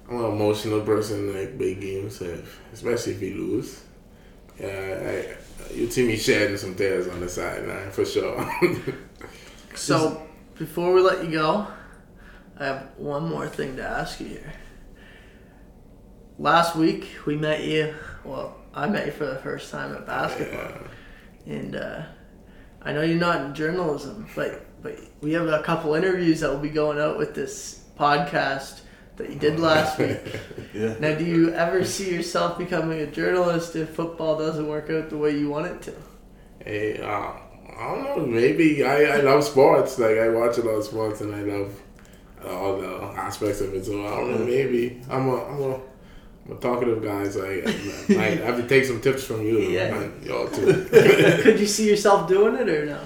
I'm 0.10 0.18
an 0.18 0.32
emotional 0.32 0.82
person 0.82 1.34
like 1.34 1.58
big 1.58 1.82
games, 1.82 2.22
especially 2.74 3.14
if 3.14 3.22
you 3.22 3.36
lose. 3.36 3.82
Yeah, 4.60 5.38
I, 5.70 5.74
you 5.74 5.90
see 5.90 6.08
me 6.08 6.16
shedding 6.16 6.58
some 6.58 6.76
tears 6.76 7.08
on 7.08 7.20
the 7.20 7.30
sideline 7.30 7.92
for 7.92 8.06
sure. 8.06 8.50
So, 9.76 10.26
before 10.58 10.94
we 10.94 11.02
let 11.02 11.26
you 11.26 11.32
go, 11.32 11.68
I 12.58 12.66
have 12.66 12.92
one 12.96 13.28
more 13.28 13.46
thing 13.46 13.76
to 13.76 13.84
ask 13.84 14.22
you 14.22 14.28
here. 14.28 14.54
Last 16.40 16.78
week, 16.78 17.10
we 17.26 17.36
met 17.36 17.66
you. 17.66 17.94
Well, 18.24 18.56
I 18.74 18.88
met 18.88 19.06
you 19.06 19.12
for 19.12 19.26
the 19.26 19.36
first 19.36 19.70
time 19.72 19.94
at 19.94 20.06
basketball. 20.06 20.82
Yeah. 21.46 21.54
And 21.54 21.76
uh, 21.76 22.04
I 22.82 22.94
know 22.94 23.02
you're 23.02 23.20
not 23.20 23.42
in 23.42 23.54
journalism, 23.54 24.28
but, 24.34 24.66
but 24.86 25.00
we 25.20 25.34
have 25.34 25.48
a 25.48 25.64
couple 25.64 25.96
interviews 25.96 26.42
that 26.42 26.52
will 26.52 26.60
be 26.60 26.70
going 26.70 27.00
out 27.00 27.18
with 27.18 27.34
this 27.34 27.84
podcast 28.00 28.82
that 29.18 29.32
you 29.32 29.36
did 29.36 29.60
last 29.60 29.98
week. 30.00 30.20
Yeah. 30.76 30.94
Now, 31.00 31.16
do 31.16 31.26
you 31.26 31.52
ever 31.54 31.84
see 31.84 32.14
yourself 32.14 32.60
becoming 32.60 33.00
a 33.00 33.08
journalist 33.08 33.76
if 33.76 33.90
football 33.90 34.38
doesn't 34.38 34.68
work 34.68 34.92
out 34.92 35.10
the 35.10 35.18
way 35.18 35.32
you 35.36 35.50
want 35.50 35.66
it 35.66 35.82
to? 35.82 35.94
Hey, 36.64 37.02
uh, 37.02 37.08
I 37.08 37.96
don't 37.96 38.04
know. 38.04 38.26
Maybe 38.28 38.84
I, 38.86 39.18
I 39.18 39.22
love 39.22 39.44
sports. 39.44 39.98
Like 39.98 40.20
I 40.20 40.30
watch 40.30 40.60
a 40.60 40.62
lot 40.62 40.76
of 40.76 40.86
sports, 40.86 41.22
and 41.22 41.34
I 41.34 41.42
love 41.42 41.82
all 42.46 42.78
the 42.80 42.96
aspects 43.18 43.62
of 43.62 43.74
it. 43.74 43.86
So 43.86 44.06
I 44.06 44.10
don't 44.12 44.32
know. 44.32 44.46
Maybe 44.46 45.02
I'm 45.10 45.28
a 45.30 45.46
I'm 45.46 45.62
a, 45.62 45.76
I'm 46.46 46.52
a 46.52 46.60
talkative 46.60 47.04
guy. 47.04 47.28
So 47.28 47.44
I, 47.44 47.64
I 48.14 48.16
might 48.16 48.40
have 48.40 48.58
to 48.58 48.68
take 48.68 48.86
some 48.86 49.02
tips 49.02 49.24
from 49.24 49.42
you. 49.42 49.58
Yeah. 49.72 49.96
and 49.96 50.24
y'all 50.24 50.48
too. 50.48 50.86
Could 51.44 51.60
you 51.60 51.66
see 51.66 51.90
yourself 51.90 52.30
doing 52.30 52.56
it 52.56 52.70
or 52.70 52.86
no? 52.86 53.00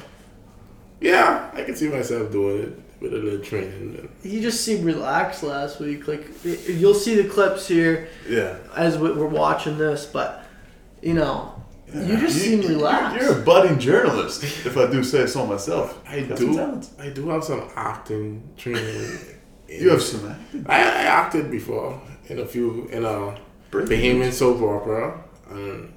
Yeah, 1.01 1.49
I 1.53 1.63
can 1.63 1.75
see 1.75 1.87
myself 1.87 2.31
doing 2.31 2.63
it 2.63 2.79
with 3.01 3.13
a 3.13 3.17
little 3.17 3.39
training. 3.39 4.09
You 4.23 4.41
just 4.41 4.61
seemed 4.65 4.83
relaxed 4.85 5.43
last 5.43 5.79
week. 5.79 6.07
Like 6.07 6.27
you'll 6.43 6.93
see 6.93 7.15
the 7.21 7.27
clips 7.29 7.67
here 7.67 8.09
Yeah. 8.27 8.57
as 8.75 8.97
we- 8.97 9.11
we're 9.13 9.25
watching 9.27 9.77
this, 9.77 10.05
but 10.05 10.43
you 11.01 11.13
know, 11.13 11.53
you 11.93 12.17
just 12.17 12.37
seem 12.37 12.61
you- 12.61 12.69
relaxed. 12.69 13.21
You're 13.21 13.39
a 13.39 13.41
budding 13.41 13.79
journalist, 13.79 14.43
if 14.43 14.75
I 14.77 14.87
do 14.91 15.03
say 15.03 15.25
so 15.27 15.45
myself. 15.45 15.97
I 16.07 16.17
You 16.17 16.35
do. 16.35 16.81
I 16.99 17.09
do 17.09 17.29
have 17.29 17.43
some 17.43 17.63
acting 17.75 18.43
training. 18.57 19.07
You 19.69 19.91
have 19.91 20.01
some 20.01 20.27
acting. 20.27 20.65
I, 20.67 20.79
I 20.81 21.03
acted 21.03 21.51
before 21.51 22.01
in 22.27 22.39
a 22.39 22.45
few 22.45 22.87
in 22.91 23.05
a 23.05 23.37
Brilliant. 23.69 23.91
Bahamian 24.23 24.33
soap 24.33 24.61
opera 24.63 25.23
and 25.51 25.93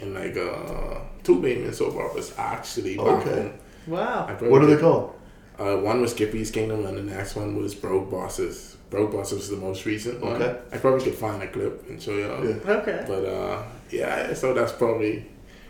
in 0.00 0.12
like 0.12 0.36
uh 0.36 0.98
two 1.22 1.36
Bahamian 1.40 1.72
soap 1.72 1.94
operas 1.94 2.34
actually. 2.36 2.96
back 2.96 3.24
Okay. 3.24 3.52
Home. 3.86 3.94
wow. 3.94 4.36
What 4.40 4.62
are 4.62 4.66
they 4.66 4.76
called? 4.80 5.14
Uh, 5.58 5.76
one 5.76 6.00
was 6.00 6.12
Skippy's 6.12 6.50
Kingdom 6.50 6.86
and 6.86 6.96
the 6.96 7.02
next 7.02 7.36
one 7.36 7.56
was 7.56 7.74
Broke 7.74 8.10
Bosses. 8.10 8.76
Broke 8.90 9.12
Bosses 9.12 9.38
was 9.38 9.50
the 9.50 9.56
most 9.56 9.84
recent 9.84 10.20
one. 10.20 10.42
Okay. 10.42 10.58
I 10.72 10.78
probably 10.78 11.04
could 11.04 11.14
find 11.14 11.42
a 11.42 11.48
clip 11.48 11.88
and 11.88 12.00
show 12.02 12.12
y'all. 12.16 12.44
Yeah. 12.44 12.56
Okay. 12.66 13.04
But 13.06 13.24
uh, 13.24 13.62
yeah, 13.90 14.34
so 14.34 14.54
that's 14.54 14.72
probably 14.72 15.26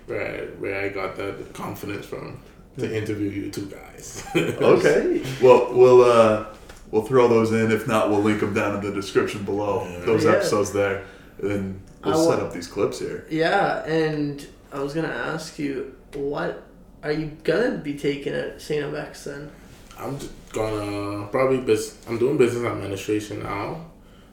where 0.06 0.26
I, 0.26 0.46
where 0.60 0.84
I 0.84 0.88
got 0.88 1.16
that 1.16 1.52
confidence 1.52 2.06
from 2.06 2.40
to 2.78 2.96
interview 2.96 3.28
you 3.30 3.50
two 3.50 3.66
guys. 3.66 4.24
Okay. 4.34 5.22
Well, 5.42 5.72
we'll 5.74 6.02
uh, 6.04 6.46
we'll 6.90 7.02
throw 7.02 7.28
those 7.28 7.52
in. 7.52 7.70
If 7.70 7.86
not, 7.86 8.08
we'll 8.10 8.22
link 8.22 8.40
them 8.40 8.54
down 8.54 8.76
in 8.76 8.80
the 8.84 8.92
description 8.92 9.44
below. 9.44 9.86
Yeah. 9.88 9.98
Those 10.04 10.24
Yeah. 10.24 10.32
episodes 10.32 10.72
there, 10.72 11.04
and 11.40 11.50
then 11.50 11.82
we'll 12.04 12.14
I 12.14 12.16
wa- 12.16 12.30
set 12.30 12.40
up 12.42 12.52
these 12.52 12.66
clips 12.68 12.98
here. 13.00 13.26
Yeah, 13.30 13.84
and 13.84 14.44
I 14.72 14.80
was 14.80 14.94
gonna 14.94 15.08
ask 15.08 15.58
you, 15.58 15.94
what 16.14 16.62
are 17.02 17.12
you 17.12 17.32
gonna 17.44 17.78
be 17.78 17.94
taking 17.94 18.32
at 18.32 18.60
St. 18.60 18.84
FX 18.84 19.24
then? 19.24 19.50
I'm 19.98 20.18
gonna 20.52 21.26
probably 21.28 21.58
bus- 21.58 21.96
I'm 22.08 22.18
doing 22.18 22.36
business 22.38 22.64
administration 22.64 23.42
now, 23.42 23.86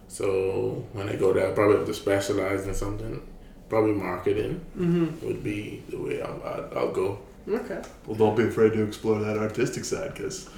so 0.07 0.86
when 0.93 1.09
I 1.09 1.15
go 1.15 1.34
there, 1.34 1.47
I 1.49 1.51
probably 1.51 1.78
have 1.78 1.88
to 1.88 1.93
specialize 1.93 2.65
in 2.67 2.74
something. 2.74 3.22
Probably 3.70 3.93
marketing 3.93 4.61
Mm-hmm. 4.78 5.28
would 5.28 5.43
be 5.43 5.84
the 5.89 5.97
way 5.97 6.22
I'll, 6.22 6.41
I'll, 6.43 6.78
I'll 6.78 6.91
go. 6.91 7.20
Okay. 7.47 7.82
Well, 8.05 8.15
don't 8.17 8.36
be 8.36 8.43
afraid 8.43 8.74
to 8.74 8.84
explore 8.84 9.20
that 9.20 9.38
artistic 9.38 9.86
side, 9.86 10.13
because 10.13 10.49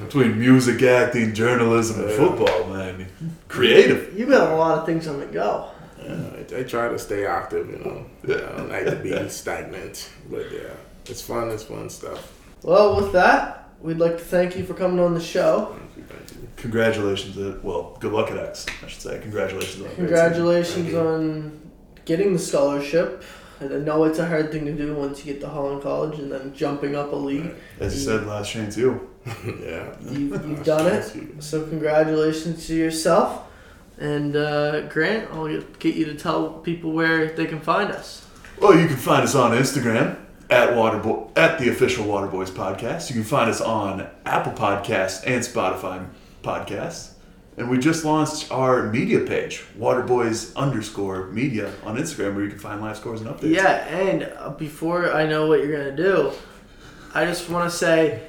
between 0.00 0.38
music, 0.38 0.82
acting, 0.82 1.34
journalism, 1.34 2.00
and 2.00 2.10
Yeah. 2.10 2.16
football, 2.16 2.68
man, 2.72 3.06
creative. 3.48 4.18
You 4.18 4.26
got 4.26 4.52
a 4.52 4.56
lot 4.56 4.78
of 4.78 4.86
things 4.86 5.06
on 5.08 5.18
the 5.20 5.26
go. 5.26 5.68
Yeah, 6.02 6.14
I, 6.56 6.60
I 6.60 6.62
try 6.62 6.88
to 6.88 6.98
stay 6.98 7.26
active, 7.26 7.68
you 7.70 7.78
know. 7.84 8.06
Yeah. 8.26 8.48
I 8.52 8.56
don't 8.56 8.68
like 8.70 8.84
to 8.86 8.96
be 8.96 9.28
stagnant, 9.30 10.10
but 10.30 10.50
yeah, 10.52 10.74
it's 11.08 11.22
fun. 11.22 11.50
It's 11.50 11.64
fun 11.64 11.88
stuff. 11.90 12.34
Well, 12.62 12.96
with 12.96 13.12
that, 13.12 13.70
we'd 13.80 13.98
like 13.98 14.18
to 14.18 14.24
thank 14.24 14.56
you 14.56 14.64
for 14.64 14.74
coming 14.74 15.00
on 15.00 15.14
the 15.14 15.20
show. 15.20 15.76
Thank 15.78 15.96
you, 15.96 16.02
thank 16.04 16.42
you. 16.42 16.48
Congratulations! 16.56 17.38
At, 17.38 17.62
well, 17.64 17.96
good 18.00 18.12
luck 18.12 18.30
at 18.30 18.38
X. 18.38 18.66
I 18.82 18.88
should 18.88 19.00
say. 19.00 19.20
Congratulations 19.20 19.84
on 19.84 19.94
Congratulations 19.94 20.94
on 20.94 21.70
getting 22.04 22.32
the 22.32 22.38
scholarship. 22.38 23.22
And 23.60 23.74
I 23.74 23.78
know 23.78 24.04
it's 24.04 24.20
a 24.20 24.26
hard 24.26 24.52
thing 24.52 24.66
to 24.66 24.72
do 24.72 24.94
once 24.94 25.24
you 25.24 25.32
get 25.32 25.40
to 25.40 25.48
Holland 25.48 25.82
College 25.82 26.20
and 26.20 26.30
then 26.30 26.54
jumping 26.54 26.94
up 26.94 27.12
a 27.12 27.16
league. 27.16 27.42
season. 27.42 27.56
As 27.80 27.94
you 27.96 28.00
said, 28.04 28.26
last 28.26 28.52
chance 28.52 28.76
you. 28.82 29.10
yeah. 29.60 29.96
You, 30.00 30.18
you've 30.46 30.64
done 30.64 30.86
it. 30.86 31.14
You. 31.14 31.36
So 31.40 31.66
congratulations 31.66 32.66
to 32.68 32.74
yourself. 32.76 33.44
And 33.98 34.36
uh, 34.36 34.82
Grant, 34.82 35.28
I'll 35.32 35.48
get 35.48 35.78
get 35.80 35.96
you 35.96 36.04
to 36.06 36.14
tell 36.14 36.50
people 36.60 36.92
where 36.92 37.32
they 37.32 37.46
can 37.46 37.60
find 37.60 37.90
us. 37.90 38.24
Well, 38.60 38.78
you 38.78 38.86
can 38.86 38.96
find 38.96 39.24
us 39.24 39.34
on 39.34 39.50
Instagram 39.52 40.16
at 40.50 40.70
Waterboy 40.70 41.30
at 41.36 41.58
the 41.58 41.68
official 41.68 42.06
Waterboyz 42.06 42.50
podcast. 42.50 43.10
You 43.10 43.14
can 43.14 43.24
find 43.24 43.50
us 43.50 43.60
on 43.60 44.08
Apple 44.24 44.52
Podcasts 44.52 45.22
and 45.26 45.42
Spotify 45.42 46.06
podcasts. 46.42 47.12
And 47.56 47.68
we 47.68 47.78
just 47.78 48.04
launched 48.04 48.52
our 48.52 48.88
media 48.88 49.20
page, 49.20 49.64
Waterboyz 49.76 50.54
underscore 50.54 51.26
media 51.26 51.72
on 51.84 51.96
Instagram, 51.96 52.36
where 52.36 52.44
you 52.44 52.50
can 52.50 52.58
find 52.58 52.80
live 52.80 52.96
scores 52.96 53.20
and 53.20 53.28
updates. 53.28 53.52
Yeah, 53.52 53.84
and 53.88 54.56
before 54.56 55.12
I 55.12 55.26
know 55.26 55.48
what 55.48 55.58
you're 55.58 55.76
gonna 55.76 55.96
do, 55.96 56.32
I 57.14 57.24
just 57.24 57.50
want 57.50 57.68
to 57.68 57.76
say, 57.76 58.22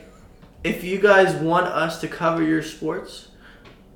if 0.64 0.84
you 0.84 0.98
guys 1.00 1.36
want 1.36 1.68
us 1.68 2.02
to 2.02 2.08
cover 2.08 2.42
your 2.42 2.64
sports, 2.64 3.28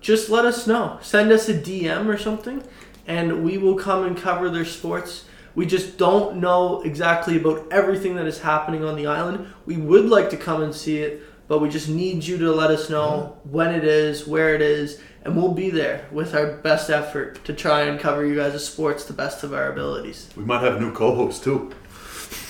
just 0.01 0.29
let 0.29 0.45
us 0.45 0.67
know. 0.67 0.99
Send 1.01 1.31
us 1.31 1.49
a 1.49 1.53
DM 1.53 2.07
or 2.07 2.17
something, 2.17 2.61
and 3.07 3.43
we 3.43 3.57
will 3.57 3.75
come 3.75 4.05
and 4.05 4.15
cover 4.15 4.49
their 4.49 4.65
sports. 4.65 5.25
We 5.55 5.65
just 5.65 5.97
don't 5.97 6.37
know 6.37 6.81
exactly 6.81 7.37
about 7.37 7.71
everything 7.71 8.15
that 8.15 8.25
is 8.25 8.39
happening 8.39 8.83
on 8.83 8.95
the 8.95 9.05
island. 9.07 9.47
We 9.65 9.77
would 9.77 10.05
like 10.05 10.29
to 10.31 10.37
come 10.37 10.63
and 10.63 10.73
see 10.73 10.97
it, 10.97 11.21
but 11.47 11.59
we 11.59 11.69
just 11.69 11.89
need 11.89 12.23
you 12.23 12.37
to 12.39 12.51
let 12.51 12.71
us 12.71 12.89
know 12.89 13.37
when 13.43 13.73
it 13.73 13.83
is, 13.83 14.27
where 14.27 14.55
it 14.55 14.61
is, 14.61 14.99
and 15.23 15.35
we'll 15.35 15.53
be 15.53 15.69
there 15.69 16.07
with 16.11 16.33
our 16.33 16.57
best 16.57 16.89
effort 16.89 17.43
to 17.45 17.53
try 17.53 17.83
and 17.83 17.99
cover 17.99 18.25
you 18.25 18.35
guys' 18.35 18.65
sports 18.65 19.05
the 19.05 19.13
best 19.13 19.43
of 19.43 19.53
our 19.53 19.71
abilities. 19.71 20.29
We 20.35 20.43
might 20.43 20.63
have 20.63 20.77
a 20.77 20.79
new 20.79 20.91
co-host 20.91 21.43
too. 21.43 21.71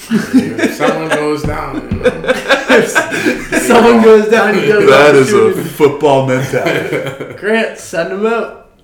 If 0.09 0.73
someone 0.75 1.09
goes 1.09 1.43
down, 1.43 1.75
you 1.75 1.97
know, 1.97 2.31
Someone 3.59 4.01
goes 4.01 4.29
down, 4.29 4.55
you 4.55 4.67
go 4.67 4.85
That 4.89 5.15
is 5.15 5.31
a 5.31 5.53
football 5.63 6.27
mentality. 6.27 7.35
Grant, 7.39 7.77
send 7.77 8.11
them 8.11 8.25
out. 8.25 8.79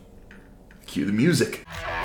Cue 0.87 1.05
the 1.05 1.11
music. 1.11 1.65
Thank 1.67 1.98